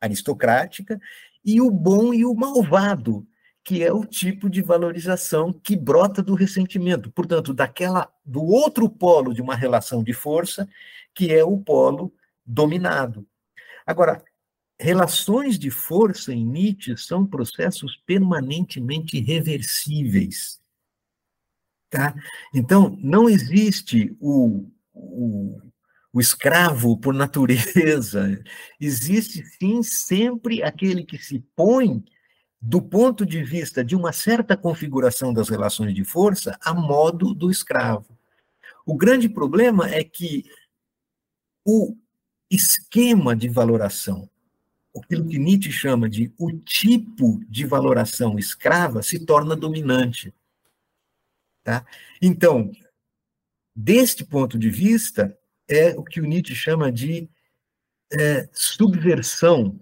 aristocrática, 0.00 1.00
e 1.44 1.60
o 1.60 1.70
bom 1.70 2.12
e 2.12 2.24
o 2.24 2.34
malvado, 2.34 3.26
que 3.64 3.82
é 3.82 3.92
o 3.92 4.04
tipo 4.04 4.48
de 4.48 4.62
valorização 4.62 5.52
que 5.52 5.76
brota 5.76 6.22
do 6.22 6.34
ressentimento, 6.34 7.10
portanto, 7.10 7.52
daquela 7.52 8.10
do 8.24 8.42
outro 8.42 8.88
polo 8.88 9.34
de 9.34 9.42
uma 9.42 9.54
relação 9.54 10.02
de 10.02 10.12
força, 10.12 10.68
que 11.14 11.32
é 11.32 11.44
o 11.44 11.58
polo 11.58 12.12
dominado. 12.44 13.26
Agora, 13.86 14.22
relações 14.78 15.58
de 15.58 15.70
força 15.70 16.32
em 16.32 16.44
Nietzsche 16.44 16.96
são 16.96 17.26
processos 17.26 17.96
permanentemente 18.06 19.20
reversíveis. 19.20 20.58
Tá? 21.90 22.14
Então, 22.54 22.96
não 23.02 23.28
existe 23.28 24.16
o, 24.20 24.70
o, 24.94 25.60
o 26.12 26.20
escravo 26.20 26.96
por 26.96 27.12
natureza, 27.12 28.42
existe 28.80 29.44
sim 29.44 29.82
sempre 29.82 30.62
aquele 30.62 31.04
que 31.04 31.18
se 31.18 31.40
põe 31.54 32.02
do 32.60 32.82
ponto 32.82 33.24
de 33.24 33.42
vista 33.42 33.82
de 33.82 33.96
uma 33.96 34.12
certa 34.12 34.56
configuração 34.56 35.32
das 35.32 35.48
relações 35.48 35.94
de 35.94 36.04
força, 36.04 36.58
a 36.60 36.74
modo 36.74 37.34
do 37.34 37.50
escravo. 37.50 38.18
O 38.84 38.94
grande 38.94 39.28
problema 39.28 39.88
é 39.88 40.04
que 40.04 40.44
o 41.64 41.96
esquema 42.50 43.34
de 43.34 43.48
valoração, 43.48 44.28
aquilo 44.96 45.26
que 45.26 45.38
Nietzsche 45.38 45.72
chama 45.72 46.08
de 46.08 46.32
o 46.38 46.52
tipo 46.52 47.40
de 47.48 47.64
valoração 47.64 48.38
escrava, 48.38 49.02
se 49.02 49.24
torna 49.24 49.56
dominante. 49.56 50.34
Tá? 51.62 51.86
Então, 52.20 52.70
deste 53.74 54.24
ponto 54.24 54.58
de 54.58 54.68
vista, 54.68 55.36
é 55.68 55.90
o 55.96 56.02
que 56.02 56.20
o 56.20 56.26
Nietzsche 56.26 56.54
chama 56.54 56.90
de 56.90 57.30
é, 58.12 58.48
subversão 58.52 59.80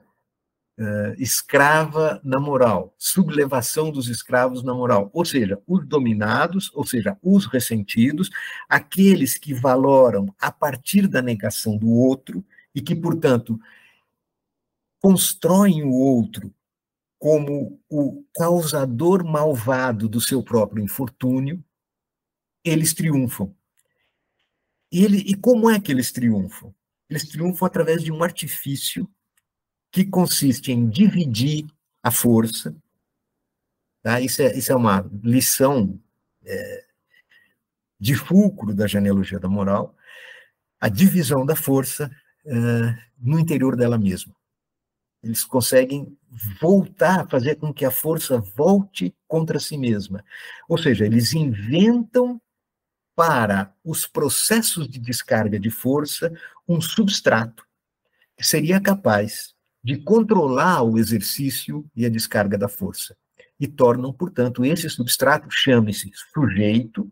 uh, 0.79 1.15
escrava 1.19 2.21
na 2.25 2.39
moral, 2.39 2.95
sublevação 2.97 3.91
dos 3.91 4.09
escravos 4.09 4.63
na 4.63 4.73
moral, 4.73 5.11
ou 5.13 5.25
seja, 5.25 5.61
os 5.67 5.87
dominados, 5.87 6.71
ou 6.75 6.87
seja, 6.87 7.19
os 7.23 7.47
ressentidos, 7.47 8.31
aqueles 8.69 9.37
que 9.37 9.53
valoram 9.53 10.35
a 10.39 10.53
partir 10.53 11.09
da 11.09 11.21
negação 11.21 11.77
do 11.77 11.91
outro 11.91 12.45
e 12.75 12.81
que, 12.81 12.95
portanto, 12.95 13.59
constroem 15.01 15.83
o 15.83 15.93
outro 15.93 16.53
como 17.19 17.81
o 17.89 18.25
causador 18.37 19.25
malvado 19.25 20.09
do 20.09 20.21
seu 20.21 20.43
próprio 20.43 20.85
infortúnio, 20.85 21.63
eles 22.65 22.95
triunfam. 22.95 23.53
E, 24.93 25.05
ele, 25.05 25.19
e 25.19 25.35
como 25.35 25.69
é 25.69 25.81
que 25.81 25.91
eles 25.91 26.13
triunfam? 26.13 26.73
Eles 27.11 27.27
triunfam 27.29 27.67
através 27.67 28.03
de 28.03 28.13
um 28.13 28.23
artifício 28.23 29.09
que 29.91 30.05
consiste 30.05 30.73
em 30.73 30.89
dividir 30.89 31.67
a 32.03 32.11
força. 32.11 32.75
Tá? 34.03 34.21
Isso, 34.21 34.43
é, 34.43 34.57
isso 34.57 34.73
é 34.73 34.75
uma 34.75 35.09
lição 35.23 35.99
é, 36.45 36.85
de 37.99 38.15
fulcro 38.15 38.75
da 38.75 38.87
genealogia 38.87 39.39
da 39.39 39.49
moral, 39.49 39.95
a 40.81 40.89
divisão 40.89 41.45
da 41.45 41.57
força 41.57 42.11
é, 42.47 42.53
no 43.19 43.39
interior 43.39 43.77
dela 43.77 43.99
mesma. 43.99 44.35
Eles 45.23 45.45
conseguem 45.45 46.17
voltar, 46.61 47.29
fazer 47.29 47.57
com 47.57 47.75
que 47.75 47.85
a 47.85 47.91
força 47.91 48.39
volte 48.39 49.15
contra 49.27 49.59
si 49.59 49.77
mesma. 49.77 50.25
Ou 50.69 50.79
seja, 50.79 51.05
eles 51.05 51.33
inventam 51.33 52.41
para 53.17 53.75
os 53.85 54.07
processos 54.07 54.89
de 54.89 55.01
descarga 55.01 55.59
de 55.59 55.71
força 55.71 56.33
um 56.69 56.81
substrato 56.81 57.67
que 58.37 58.47
seria 58.47 58.81
capaz 58.81 59.57
de 59.83 59.97
controlar 59.97 60.83
o 60.83 60.99
exercício 60.99 61.89
e 61.95 62.05
a 62.05 62.09
descarga 62.09 62.59
da 62.59 62.69
força. 62.69 63.17
E 63.59 63.67
tornam, 63.67 64.13
portanto, 64.13 64.65
esse 64.65 64.89
substrato, 64.89 65.49
chame-se 65.51 66.11
sujeito, 66.33 67.11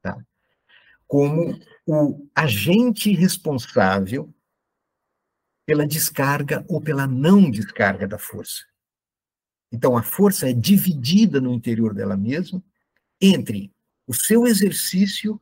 tá? 0.00 0.16
como 1.06 1.58
o 1.86 2.26
agente 2.34 3.12
responsável 3.12 4.32
pela 5.66 5.86
descarga 5.86 6.64
ou 6.68 6.80
pela 6.80 7.06
não 7.06 7.50
descarga 7.50 8.06
da 8.06 8.18
força. 8.18 8.64
Então, 9.70 9.96
a 9.96 10.02
força 10.02 10.48
é 10.48 10.52
dividida 10.52 11.40
no 11.40 11.52
interior 11.52 11.94
dela 11.94 12.16
mesma, 12.16 12.62
entre 13.20 13.72
o 14.06 14.14
seu 14.14 14.46
exercício 14.46 15.40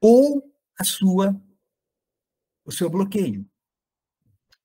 ou 0.00 0.52
a 0.78 0.84
sua 0.84 1.40
o 2.64 2.72
seu 2.72 2.88
bloqueio. 2.88 3.46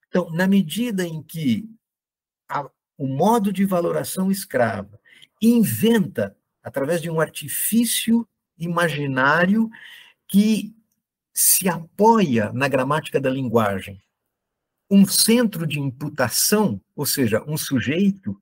Então, 0.09 0.29
na 0.31 0.47
medida 0.47 1.05
em 1.05 1.21
que 1.21 1.69
a, 2.49 2.69
o 2.97 3.07
modo 3.07 3.53
de 3.53 3.63
valoração 3.63 4.29
escrava 4.29 4.99
inventa, 5.41 6.35
através 6.61 7.01
de 7.01 7.09
um 7.09 7.21
artifício 7.21 8.27
imaginário 8.57 9.69
que 10.27 10.75
se 11.33 11.69
apoia 11.69 12.51
na 12.51 12.67
gramática 12.67 13.21
da 13.21 13.29
linguagem, 13.29 14.01
um 14.89 15.05
centro 15.05 15.65
de 15.65 15.79
imputação, 15.79 16.81
ou 16.95 17.05
seja, 17.05 17.43
um 17.47 17.55
sujeito 17.55 18.41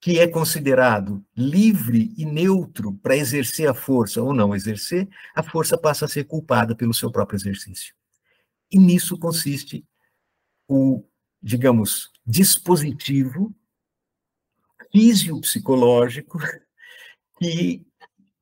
que 0.00 0.18
é 0.18 0.28
considerado 0.28 1.24
livre 1.34 2.12
e 2.14 2.26
neutro 2.26 2.92
para 2.92 3.16
exercer 3.16 3.66
a 3.66 3.72
força 3.72 4.22
ou 4.22 4.34
não 4.34 4.54
exercer, 4.54 5.08
a 5.34 5.42
força 5.42 5.78
passa 5.78 6.04
a 6.04 6.08
ser 6.08 6.24
culpada 6.24 6.76
pelo 6.76 6.92
seu 6.92 7.10
próprio 7.10 7.38
exercício. 7.38 7.94
E 8.70 8.78
nisso 8.78 9.18
consiste 9.18 9.82
o, 10.68 11.04
digamos, 11.42 12.10
dispositivo 12.26 13.54
fisiopsicológico 14.90 16.38
que, 17.38 17.84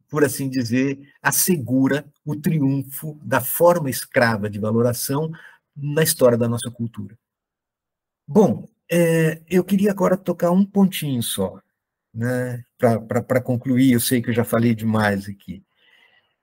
por 0.09 0.25
assim 0.25 0.49
dizer, 0.49 1.13
assegura 1.23 2.05
o 2.25 2.37
triunfo 2.37 3.19
da 3.23 3.41
forma 3.41 3.89
escrava 3.89 4.49
de 4.51 4.59
valoração 4.59 5.31
na 5.75 6.03
história 6.03 6.37
da 6.37 6.49
nossa 6.49 6.71
cultura. 6.71 7.19
Bom, 8.27 8.69
é, 8.91 9.43
eu 9.49 9.65
queria 9.65 9.91
agora 9.91 10.17
tocar 10.17 10.51
um 10.51 10.65
pontinho 10.65 11.23
só, 11.23 11.61
né, 12.13 12.63
para 12.79 13.41
concluir, 13.41 13.93
eu 13.93 14.01
sei 14.01 14.21
que 14.21 14.31
eu 14.31 14.35
já 14.35 14.45
falei 14.45 14.75
demais 14.75 15.29
aqui. 15.29 15.65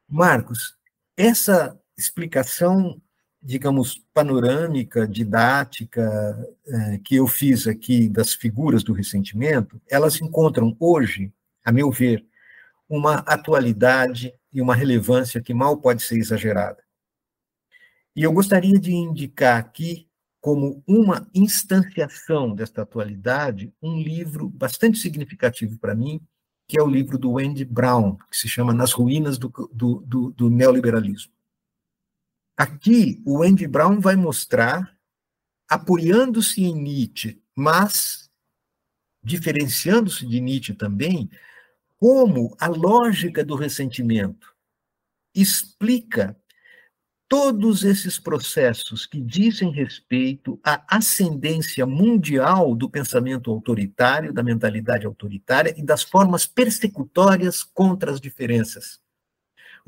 Marcos, 0.08 0.76
essa 1.16 1.80
explicação, 1.96 3.00
digamos, 3.42 4.02
panorâmica, 4.14 5.08
didática, 5.08 6.38
é, 6.68 6.98
que 7.00 7.16
eu 7.16 7.28
fiz 7.28 7.68
aqui 7.68 8.10
das 8.10 8.34
figuras 8.34 8.84
do 8.84 8.94
ressentimento, 8.94 9.82
elas 9.90 10.20
encontram 10.22 10.76
hoje, 10.80 11.32
a 11.64 11.72
meu 11.72 11.90
ver, 11.90 12.26
uma 12.88 13.16
atualidade 13.20 14.34
e 14.52 14.62
uma 14.62 14.76
relevância 14.76 15.42
que 15.42 15.54
mal 15.54 15.78
pode 15.78 16.02
ser 16.02 16.18
exagerada. 16.18 16.84
E 18.16 18.24
eu 18.24 18.34
gostaria 18.34 18.78
de 18.78 18.92
indicar 18.92 19.58
aqui 19.58 20.08
como 20.42 20.84
uma 20.88 21.28
instanciação 21.34 22.56
desta 22.56 22.82
atualidade, 22.82 23.74
um 23.82 24.02
livro 24.02 24.50
bastante 24.50 24.98
significativo 24.98 25.78
para 25.78 25.96
mim, 25.96 26.20
que 26.68 26.80
é 26.80 26.84
o 26.84 26.88
livro 26.88 27.18
do 27.18 27.38
Andy 27.38 27.66
Brown, 27.66 28.18
que 28.30 28.38
se 28.38 28.48
chama 28.48 28.74
Nas 28.74 28.92
Ruínas 28.92 29.38
do, 29.38 29.50
do, 29.74 30.04
do, 30.06 30.32
do 30.32 30.50
Neoliberalismo. 30.50 31.32
Aqui, 32.60 33.24
o 33.26 33.42
Andy 33.42 33.66
Brown 33.66 34.02
vai 34.02 34.18
mostrar, 34.18 34.94
apoiando-se 35.66 36.62
em 36.62 36.76
Nietzsche, 36.76 37.42
mas 37.56 38.30
diferenciando-se 39.24 40.28
de 40.28 40.42
Nietzsche 40.42 40.74
também, 40.74 41.30
como 41.96 42.54
a 42.60 42.68
lógica 42.68 43.46
do 43.46 43.56
ressentimento 43.56 44.54
explica 45.34 46.38
todos 47.30 47.86
esses 47.86 48.20
processos 48.20 49.06
que 49.06 49.22
dizem 49.22 49.72
respeito 49.72 50.60
à 50.62 50.84
ascendência 50.98 51.86
mundial 51.86 52.76
do 52.76 52.90
pensamento 52.90 53.50
autoritário, 53.52 54.34
da 54.34 54.44
mentalidade 54.44 55.06
autoritária 55.06 55.74
e 55.78 55.82
das 55.82 56.04
formas 56.04 56.46
persecutórias 56.46 57.64
contra 57.64 58.12
as 58.12 58.20
diferenças. 58.20 59.00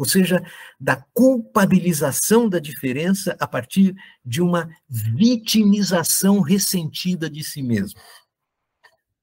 Ou 0.01 0.05
seja, 0.05 0.43
da 0.79 0.95
culpabilização 1.13 2.49
da 2.49 2.57
diferença 2.57 3.37
a 3.39 3.45
partir 3.45 3.95
de 4.25 4.41
uma 4.41 4.67
vitimização 4.89 6.41
ressentida 6.41 7.29
de 7.29 7.43
si 7.43 7.61
mesmo. 7.61 7.99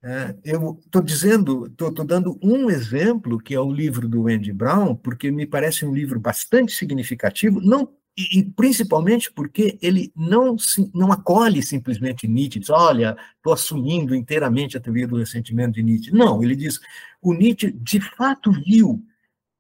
É, 0.01 0.37
eu 0.45 0.79
estou 0.85 1.03
dizendo, 1.03 1.67
estou 1.67 1.91
dando 2.05 2.39
um 2.41 2.71
exemplo, 2.71 3.41
que 3.41 3.57
é 3.57 3.61
o 3.61 3.73
livro 3.73 4.09
do 4.09 4.29
Andy 4.29 4.53
Brown, 4.53 4.95
porque 4.95 5.33
me 5.33 5.45
parece 5.47 5.85
um 5.85 5.93
livro 5.93 6.21
bastante 6.21 6.71
significativo, 6.71 7.61
não 7.61 7.93
e, 8.17 8.39
e, 8.39 8.45
principalmente 8.45 9.33
porque 9.33 9.77
ele 9.83 10.13
não, 10.15 10.55
não 10.95 11.11
acolhe 11.11 11.61
simplesmente 11.61 12.29
Nietzsche, 12.29 12.61
diz, 12.61 12.71
olha, 12.71 13.17
estou 13.37 13.53
assumindo 13.53 14.15
inteiramente 14.15 14.77
a 14.77 14.81
teoria 14.81 15.09
do 15.09 15.17
ressentimento 15.17 15.73
de 15.73 15.83
Nietzsche. 15.83 16.13
Não, 16.13 16.41
ele 16.41 16.55
diz, 16.55 16.79
o 17.21 17.35
Nietzsche 17.35 17.73
de 17.73 18.01
fato 18.01 18.53
viu 18.53 19.05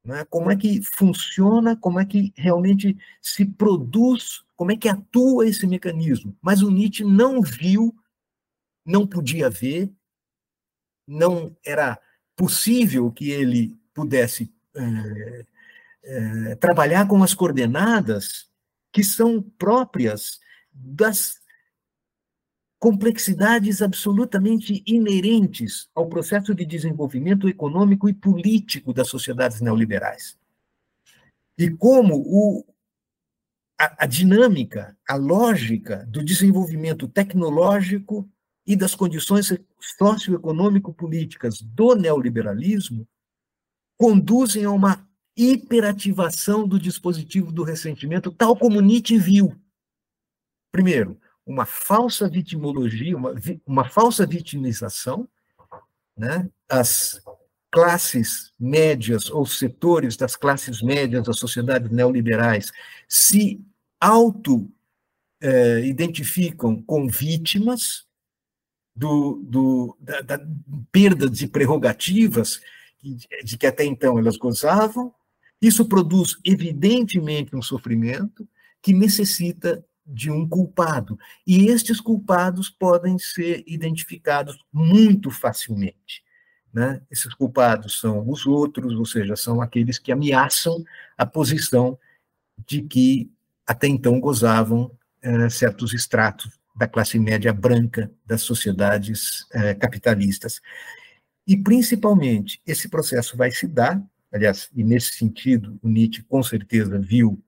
né, 0.09 0.25
como 0.31 0.51
é 0.51 0.57
que 0.57 0.81
funciona, 0.83 1.77
como 1.77 2.01
é 2.01 2.05
que 2.07 2.33
realmente 2.35 2.97
se 3.21 3.45
produz, 3.45 4.43
como 4.57 4.73
é 4.73 4.77
que 4.77 4.89
atua 4.89 5.47
esse 5.47 5.67
mecanismo. 5.67 6.35
Mas 6.41 6.63
o 6.63 6.71
Nietzsche 6.71 7.05
não 7.05 7.43
viu, 7.43 7.95
não 8.87 9.07
podia 9.07 9.51
ver, 9.51 9.93
não 11.07 11.55
era 11.63 12.01
possível 12.35 13.13
que 13.13 13.31
ele 13.31 13.79
pudesse 13.93 14.51
é, 14.75 15.45
é, 16.05 16.55
trabalhar 16.55 17.07
com 17.07 17.23
as 17.23 17.35
coordenadas 17.35 18.49
que 18.91 19.05
são 19.05 19.43
próprias 19.43 20.41
das 20.73 21.39
complexidades 22.79 23.83
absolutamente 23.83 24.83
inerentes 24.87 25.89
ao 25.95 26.09
processo 26.09 26.55
de 26.55 26.65
desenvolvimento 26.65 27.49
econômico 27.49 28.09
e 28.09 28.15
político 28.15 28.93
das 28.93 29.09
sociedades 29.09 29.61
neoliberais. 29.61 30.39
E 31.59 31.69
como 31.71 32.15
o, 32.17 32.65
a, 33.79 34.05
a 34.05 34.07
dinâmica, 34.07 34.97
a 35.09 35.17
lógica 35.17 36.07
do 36.09 36.25
desenvolvimento 36.25 37.09
tecnológico 37.09 38.29
e 38.65 38.77
das 38.77 38.95
condições 38.95 39.53
socioeconômico-políticas 39.99 41.61
do 41.61 41.97
neoliberalismo 41.97 43.09
conduzem 43.97 44.65
a 44.65 44.71
uma 44.71 45.09
hiperativação 45.37 46.67
do 46.67 46.79
dispositivo 46.79 47.51
do 47.51 47.65
ressentimento, 47.65 48.31
tal 48.31 48.57
como 48.57 48.81
Nietzsche 48.81 49.19
viu. 49.19 49.57
Primeiro, 50.71 51.19
uma 51.49 51.65
falsa 51.65 52.29
vitimologia, 52.29 53.17
uma, 53.17 53.35
uma 53.67 53.89
falsa 53.89 54.27
vitimização, 54.27 55.27
né? 56.17 56.49
as 56.69 57.21
classes 57.71 58.53
médias 58.61 59.31
ou 59.31 59.47
setores 59.47 60.15
das 60.17 60.37
classes 60.37 60.83
médias 60.83 61.25
das 61.25 61.39
sociedades 61.39 61.91
neoliberais 61.91 62.71
se 63.09 63.65
auto-identificam 63.99 66.75
eh, 66.75 66.83
com 66.87 67.09
vítimas 67.09 68.07
do, 68.95 69.43
do, 69.45 69.97
da, 70.01 70.21
da 70.21 70.39
perda 70.93 71.31
de 71.31 71.49
prerrogativas 71.49 72.61
de 73.45 73.57
que 73.57 73.67
até 73.67 73.85
então 73.85 74.19
elas 74.19 74.37
gozavam, 74.37 75.15
isso 75.63 75.89
produz, 75.89 76.37
evidentemente, 76.45 77.55
um 77.55 77.63
sofrimento 77.63 78.49
que 78.83 78.93
necessita 78.93 79.85
de 80.09 80.31
um 80.31 80.49
culpado. 80.49 81.19
E 81.47 81.67
estes 81.67 82.01
culpados 82.01 82.71
podem 82.71 83.19
ser 83.19 83.63
identificados 83.67 84.65
muito 84.73 85.31
facilmente. 85.31 86.25
Né? 86.73 87.01
Esses 87.11 87.35
culpados 87.35 88.01
são 88.01 88.29
os 88.29 88.47
outros, 88.47 88.95
ou 88.95 89.05
seja, 89.05 89.37
são 89.37 89.61
aqueles 89.61 89.99
que 89.99 90.11
ameaçam 90.11 90.83
a 91.17 91.27
posição 91.27 91.99
de 92.67 92.83
que 92.83 93.31
até 93.67 93.87
então 93.87 94.19
gozavam 94.19 94.91
eh, 95.23 95.49
certos 95.51 95.93
estratos 95.93 96.59
da 96.75 96.89
classe 96.89 97.19
média 97.19 97.53
branca 97.53 98.11
das 98.25 98.43
sociedades 98.43 99.47
eh, 99.53 99.75
capitalistas. 99.75 100.61
E, 101.47 101.57
principalmente, 101.57 102.61
esse 102.67 102.89
processo 102.89 103.37
vai 103.37 103.51
se 103.51 103.67
dar 103.67 104.03
aliás, 104.33 104.71
e 104.75 104.85
nesse 104.85 105.13
sentido, 105.13 105.79
o 105.83 105.89
Nietzsche 105.89 106.23
com 106.23 106.43
certeza 106.43 106.99
viu 106.99 107.43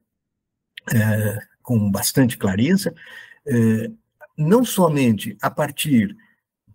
é, 0.93 1.39
com 1.63 1.91
bastante 1.91 2.37
clareza, 2.37 2.95
é, 3.47 3.91
não 4.37 4.65
somente 4.65 5.37
a 5.41 5.51
partir 5.51 6.17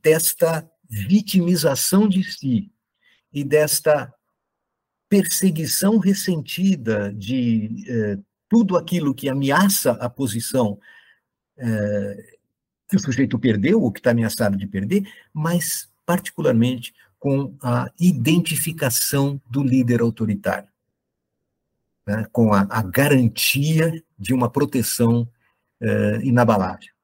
desta 0.03 0.69
vitimização 0.89 2.07
de 2.07 2.23
si 2.23 2.71
e 3.33 3.43
desta 3.43 4.13
perseguição 5.09 5.97
ressentida 5.97 7.11
de 7.13 7.85
é, 7.87 8.17
tudo 8.49 8.77
aquilo 8.77 9.13
que 9.13 9.29
ameaça 9.29 9.91
a 9.93 10.09
posição 10.09 10.79
é, 11.57 12.35
que 12.87 12.95
o 12.95 12.99
sujeito 12.99 13.39
perdeu, 13.39 13.81
ou 13.81 13.91
que 13.91 13.99
está 13.99 14.11
ameaçado 14.11 14.57
de 14.57 14.67
perder, 14.67 15.07
mas, 15.33 15.89
particularmente, 16.05 16.93
com 17.17 17.57
a 17.61 17.91
identificação 17.99 19.41
do 19.49 19.63
líder 19.63 20.01
autoritário, 20.01 20.69
né, 22.05 22.25
com 22.31 22.53
a, 22.53 22.67
a, 22.69 22.81
garantia 22.83 24.03
de 24.17 24.33
uma 24.33 24.49
proteção 24.49 25.27
eh, 25.81 26.19
inabalável. 26.23 26.95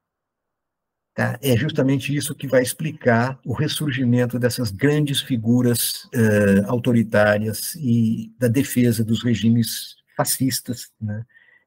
Tá? 1.14 1.38
É 1.42 1.54
justamente 1.56 2.14
isso 2.14 2.34
que 2.34 2.46
vai 2.46 2.62
explicar 2.62 3.38
o 3.44 3.52
ressurgimento 3.52 4.38
dessas 4.38 4.70
grandes 4.70 5.20
figuras 5.20 6.04
uh, 6.04 6.64
autoritárias 6.68 7.74
e 7.74 8.32
da 8.38 8.48
defesa 8.48 9.04
dos 9.04 9.22
regimes 9.22 9.96
fascistas 10.16 10.90
né? 10.98 11.22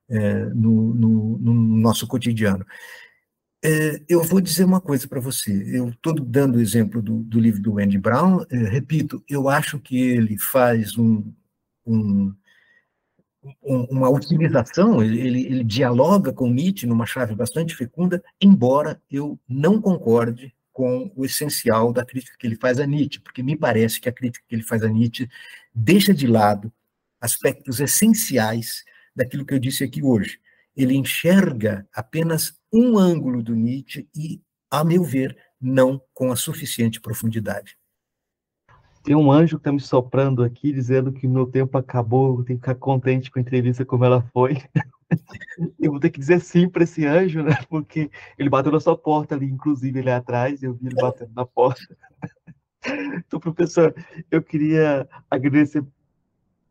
uh, 0.10 0.56
no, 0.56 0.96
no, 0.96 1.38
no, 1.38 1.54
nosso 1.54 2.08
cotidiano. 2.08 2.66
Eu 4.08 4.22
vou 4.24 4.40
dizer 4.40 4.64
uma 4.64 4.80
coisa 4.80 5.08
para 5.08 5.20
você. 5.20 5.52
Eu 5.76 5.90
estou 5.90 6.14
dando 6.14 6.58
o 6.58 6.62
exemplo 6.62 7.02
do, 7.02 7.24
do, 7.24 7.40
livro 7.40 7.60
do 7.60 7.80
Andy 7.80 7.98
Brown. 7.98 8.46
repito, 8.52 9.24
eu 9.28 9.50
acho 9.50 9.80
que 9.80 9.98
ele 10.00 10.38
faz 10.38 10.96
um, 11.00 11.34
um 11.84 12.32
uma 13.62 14.10
utilização, 14.10 15.04
ele, 15.04 15.46
ele, 15.46 15.64
dialoga 15.64 16.34
com 16.34 16.50
Nietzsche 16.50 16.88
numa 16.88 17.06
chave 17.06 17.36
bastante 17.36 17.76
fecunda, 17.76 18.24
embora 18.42 19.02
eu 19.10 19.40
não 19.48 19.82
concorde 19.82 20.54
com 20.74 21.12
o 21.16 21.24
essencial 21.24 21.94
da 21.94 22.06
crítica 22.06 22.36
que 22.38 22.46
ele 22.46 22.56
faz 22.56 22.80
a 22.80 22.86
Nietzsche, 22.86 23.20
porque 23.20 23.44
me 23.44 23.56
parece 23.56 24.00
que 24.00 24.10
a 24.10 24.12
crítica 24.12 24.44
que 24.48 24.56
ele 24.56 24.64
faz 24.64 24.84
a 24.84 24.90
Nietzsche 24.90 25.30
deixa 25.74 26.14
de 26.14 26.28
lado 26.28 26.72
aspectos 27.22 27.80
essenciais 27.80 28.84
daquilo 29.16 29.46
que 29.46 29.54
eu 29.54 29.60
disse 29.60 29.84
aqui 29.84 30.04
hoje. 30.04 30.40
Ele 30.76 30.96
enxerga 30.96 31.88
apenas 31.94 32.60
um 32.72 32.98
ângulo 32.98 33.42
do 33.42 33.56
Nietzsche 33.56 34.08
e, 34.14 34.42
a 34.70 34.84
meu 34.84 35.04
ver, 35.04 35.38
não 35.62 36.02
com 36.14 36.32
a 36.32 36.36
suficiente 36.36 37.00
profundidade. 37.00 37.78
Tem 39.06 39.16
um 39.16 39.32
anjo 39.32 39.58
que 39.58 39.62
está 39.62 39.72
me 39.72 39.80
soprando 39.80 40.44
aqui, 40.44 40.74
dizendo 40.74 41.14
que 41.14 41.28
meu 41.28 41.46
tempo 41.46 41.78
acabou, 41.78 42.40
eu 42.40 42.44
tenho 42.44 42.60
que 42.60 42.66
ficar 42.66 42.74
contente 42.74 43.30
com 43.30 43.38
a 43.38 43.42
entrevista 43.42 43.86
como 43.86 44.04
ela 44.04 44.24
foi. 44.34 44.58
eu 45.80 45.92
vou 45.92 46.00
ter 46.00 46.10
que 46.10 46.20
dizer 46.20 46.42
sim 46.42 46.68
para 46.68 46.84
esse 46.84 47.06
anjo, 47.06 47.44
né? 47.44 47.56
Porque 47.70 48.10
ele 48.36 48.50
bateu 48.50 48.72
na 48.72 48.80
sua 48.80 48.98
porta 48.98 49.36
ali, 49.36 49.46
inclusive 49.46 50.00
ele 50.00 50.10
é 50.10 50.16
atrás, 50.16 50.64
eu 50.64 50.74
vi 50.74 50.88
ele 50.88 50.96
batendo 50.96 51.32
na 51.36 51.46
porta. 51.46 51.82
então, 53.28 53.40
professor, 53.40 53.94
eu 54.32 54.42
queria 54.42 55.08
agradecer 55.30 55.86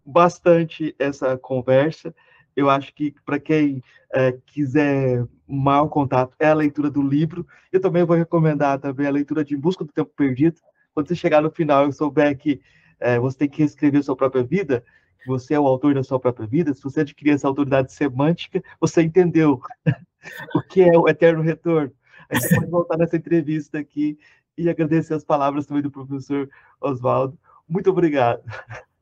bastante 0.05 0.93
essa 0.99 1.39
conversa. 1.39 2.13
Eu 2.57 2.69
acho 2.69 2.93
que 2.93 3.15
para 3.25 3.39
quem 3.39 3.81
é, 4.13 4.33
quiser 4.47 5.25
maior 5.47 5.87
contato 5.87 6.35
é 6.41 6.49
a 6.49 6.55
leitura 6.55 6.91
do 6.91 7.01
livro. 7.01 7.47
Eu 7.73 7.81
também 7.81 8.05
vou 8.05 8.17
recomendar 8.17 8.81
também 8.81 9.07
a 9.07 9.13
leitura 9.13 9.45
de 9.45 9.55
Em 9.55 9.59
Busca 9.59 9.85
do 9.85 9.93
Tempo 9.93 10.11
Perdido, 10.17 10.57
quando 10.95 11.09
você 11.09 11.17
chegar 11.17 11.43
no 11.43 11.51
final 11.51 11.89
e 11.89 11.93
souber 11.93 12.39
que 12.39 12.61
é, 13.01 13.19
você 13.19 13.39
tem 13.39 13.49
que 13.49 13.59
reescrever 13.59 14.03
sua 14.03 14.17
própria 14.17 14.45
vida, 14.45 14.85
que 15.21 15.27
você 15.27 15.55
é 15.55 15.61
o 15.61 15.67
autor 15.67 15.95
da 15.95 16.03
sua 16.03 16.21
própria 16.21 16.47
vida, 16.47 16.73
se 16.73 16.83
você 16.83 17.01
adquirir 17.01 17.33
essa 17.33 17.49
autoridade 17.49 17.93
semântica, 17.93 18.63
você 18.81 19.03
entendeu 19.03 19.61
o 20.55 20.63
que 20.63 20.83
é 20.83 20.97
o 20.97 21.09
eterno 21.09 21.43
retorno. 21.43 21.93
A 22.29 22.39
gente 22.39 22.55
pode 22.55 22.71
voltar 22.71 22.97
nessa 22.97 23.17
entrevista 23.17 23.79
aqui 23.79 24.19
e 24.57 24.69
agradecer 24.71 25.15
as 25.15 25.25
palavras 25.25 25.67
também 25.67 25.83
do 25.83 25.91
professor 25.91 26.49
Oswaldo. 26.81 27.37
Muito 27.69 27.91
obrigado. 27.91 28.43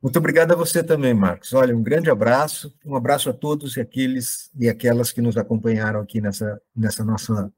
Muito 0.01 0.17
obrigado 0.17 0.51
a 0.51 0.55
você 0.55 0.83
também, 0.83 1.13
Marcos. 1.13 1.53
Olha, 1.53 1.75
um 1.75 1.81
grande 1.81 2.09
abraço, 2.09 2.73
um 2.85 2.95
abraço 2.95 3.29
a 3.29 3.33
todos 3.33 3.77
e 3.77 3.81
aqueles 3.81 4.51
e 4.59 4.67
aquelas 4.67 5.11
que 5.13 5.21
nos 5.21 5.37
acompanharam 5.37 6.01
aqui 6.01 6.19
nessa, 6.19 6.61
nessa 6.75 7.05
nossa 7.05 7.51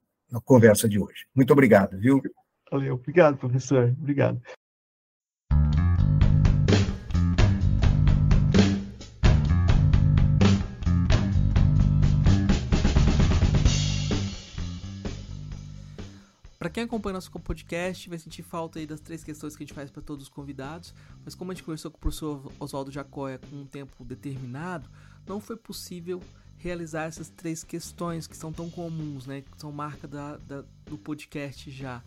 conversa 0.44 0.88
de 0.88 0.98
hoje. 0.98 1.26
Muito 1.34 1.52
obrigado, 1.52 1.98
viu? 1.98 2.22
Valeu, 2.70 2.94
obrigado, 2.94 3.36
professor. 3.36 3.94
Obrigado. 3.98 4.40
Para 16.58 16.72
quem 16.72 16.82
acompanha 16.82 17.14
nosso 17.14 17.30
podcast, 17.30 18.08
vai 18.08 18.18
sentir 18.18 18.42
falta 18.42 18.80
aí 18.80 18.86
das 18.88 18.98
três 18.98 19.22
questões 19.22 19.54
que 19.54 19.62
a 19.62 19.66
gente 19.66 19.74
faz 19.74 19.88
para 19.88 20.02
todos 20.02 20.24
os 20.24 20.28
convidados, 20.28 20.92
mas 21.24 21.32
como 21.32 21.52
a 21.52 21.54
gente 21.54 21.62
conversou 21.62 21.92
com 21.92 21.96
o 21.96 22.00
professor 22.00 22.52
Oswaldo 22.58 22.90
Jacóia 22.90 23.38
com 23.38 23.54
um 23.54 23.64
tempo 23.64 24.04
determinado, 24.04 24.90
não 25.24 25.40
foi 25.40 25.56
possível 25.56 26.20
realizar 26.58 27.04
essas 27.04 27.28
três 27.28 27.62
questões 27.62 28.26
que 28.26 28.36
são 28.36 28.52
tão 28.52 28.68
comuns, 28.68 29.26
né, 29.26 29.42
que 29.42 29.60
são 29.60 29.70
marca 29.70 30.08
da, 30.08 30.38
da 30.38 30.64
do 30.84 30.98
podcast 30.98 31.70
já. 31.70 32.02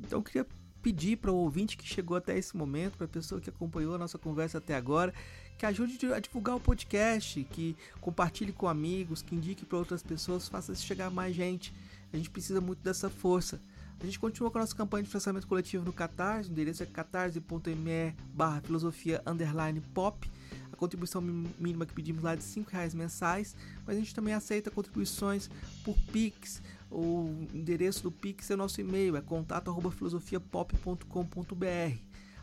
Então 0.00 0.18
eu 0.18 0.22
queria 0.22 0.46
pedir 0.82 1.16
para 1.16 1.32
o 1.32 1.36
ouvinte 1.36 1.76
que 1.76 1.86
chegou 1.86 2.16
até 2.16 2.36
esse 2.38 2.56
momento, 2.56 2.96
para 2.96 3.06
a 3.06 3.08
pessoa 3.08 3.40
que 3.40 3.50
acompanhou 3.50 3.94
a 3.94 3.98
nossa 3.98 4.16
conversa 4.18 4.58
até 4.58 4.74
agora, 4.74 5.12
que 5.56 5.66
ajude 5.66 6.12
a 6.12 6.20
divulgar 6.20 6.56
o 6.56 6.60
podcast, 6.60 7.42
que 7.44 7.76
compartilhe 8.00 8.52
com 8.52 8.68
amigos, 8.68 9.22
que 9.22 9.34
indique 9.34 9.64
para 9.64 9.78
outras 9.78 10.02
pessoas, 10.02 10.48
faça 10.48 10.74
chegar 10.74 11.10
mais 11.10 11.34
gente. 11.34 11.74
A 12.12 12.16
gente 12.16 12.30
precisa 12.30 12.60
muito 12.60 12.80
dessa 12.80 13.10
força. 13.10 13.60
A 14.00 14.04
gente 14.04 14.18
continua 14.18 14.50
com 14.50 14.58
a 14.58 14.60
nossa 14.60 14.76
campanha 14.76 15.02
de 15.02 15.08
financiamento 15.08 15.46
coletivo 15.48 15.84
no 15.84 15.92
Catarse, 15.92 16.48
o 16.48 16.52
endereço 16.52 16.84
é 16.84 16.86
catarse.me 16.86 18.14
barra 18.32 18.60
filosofia 18.60 19.20
underline 19.26 19.80
pop 19.92 20.30
contribuição 20.78 21.20
mínima 21.20 21.84
que 21.84 21.92
pedimos 21.92 22.22
lá 22.22 22.32
é 22.32 22.36
de 22.36 22.44
5 22.44 22.70
reais 22.70 22.94
mensais, 22.94 23.54
mas 23.84 23.96
a 23.96 23.98
gente 23.98 24.14
também 24.14 24.32
aceita 24.32 24.70
contribuições 24.70 25.50
por 25.84 25.96
Pix. 26.12 26.62
O 26.90 27.46
endereço 27.52 28.02
do 28.02 28.10
Pix 28.10 28.50
é 28.50 28.56
nosso 28.56 28.80
e-mail, 28.80 29.14
é 29.16 29.20
contato@filosofiapop.com.br. 29.20 31.98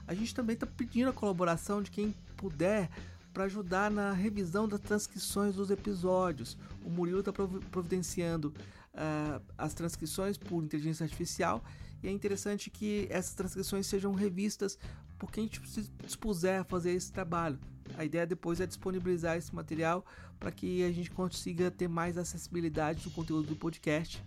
A 0.08 0.14
gente 0.14 0.36
também 0.36 0.54
está 0.54 0.68
pedindo 0.68 1.10
a 1.10 1.14
colaboração 1.14 1.82
de 1.82 1.90
quem 1.90 2.14
puder 2.38 2.92
para 3.34 3.46
ajudar 3.46 3.90
na 3.92 4.14
revisão 4.14 4.68
das 4.68 4.80
transcrições 4.80 5.56
dos 5.56 5.72
episódios. 5.72 6.58
O 6.84 6.90
Murilo 6.90 7.20
está 7.20 7.34
providenciando 7.34 8.54
uh, 8.94 9.42
as 9.58 9.74
transcrições 9.74 10.38
por 10.38 10.64
inteligência 10.64 11.04
artificial 11.04 11.64
e 12.02 12.08
é 12.08 12.12
interessante 12.12 12.70
que 12.70 13.08
essas 13.10 13.34
transcrições 13.34 13.88
sejam 13.88 14.14
revistas 14.14 14.78
por 15.18 15.32
quem 15.32 15.50
se 15.66 15.90
dispuser 16.04 16.62
a 16.62 16.64
fazer 16.64 16.92
esse 16.92 17.12
trabalho. 17.12 17.60
A 17.98 18.06
ideia 18.06 18.26
depois 18.26 18.60
é 18.60 18.66
disponibilizar 18.66 19.38
esse 19.38 19.54
material 19.54 20.06
para 20.40 20.52
que 20.52 20.84
a 20.84 20.92
gente 20.92 21.12
consiga 21.12 21.72
ter 21.72 21.88
mais 21.88 22.18
acessibilidade 22.18 23.04
do 23.04 23.12
conteúdo 23.12 23.48
do 23.48 23.56
podcast. 23.56 24.24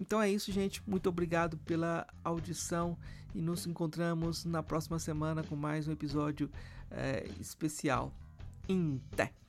Então 0.00 0.20
é 0.20 0.30
isso, 0.30 0.52
gente. 0.52 0.82
Muito 0.86 1.08
obrigado 1.08 1.56
pela 1.58 2.06
audição 2.24 2.96
e 3.34 3.40
nos 3.40 3.66
encontramos 3.66 4.44
na 4.44 4.62
próxima 4.62 4.98
semana 4.98 5.42
com 5.42 5.56
mais 5.56 5.86
um 5.86 5.92
episódio 5.92 6.50
é, 6.90 7.28
especial. 7.40 8.12
Até! 9.12 9.45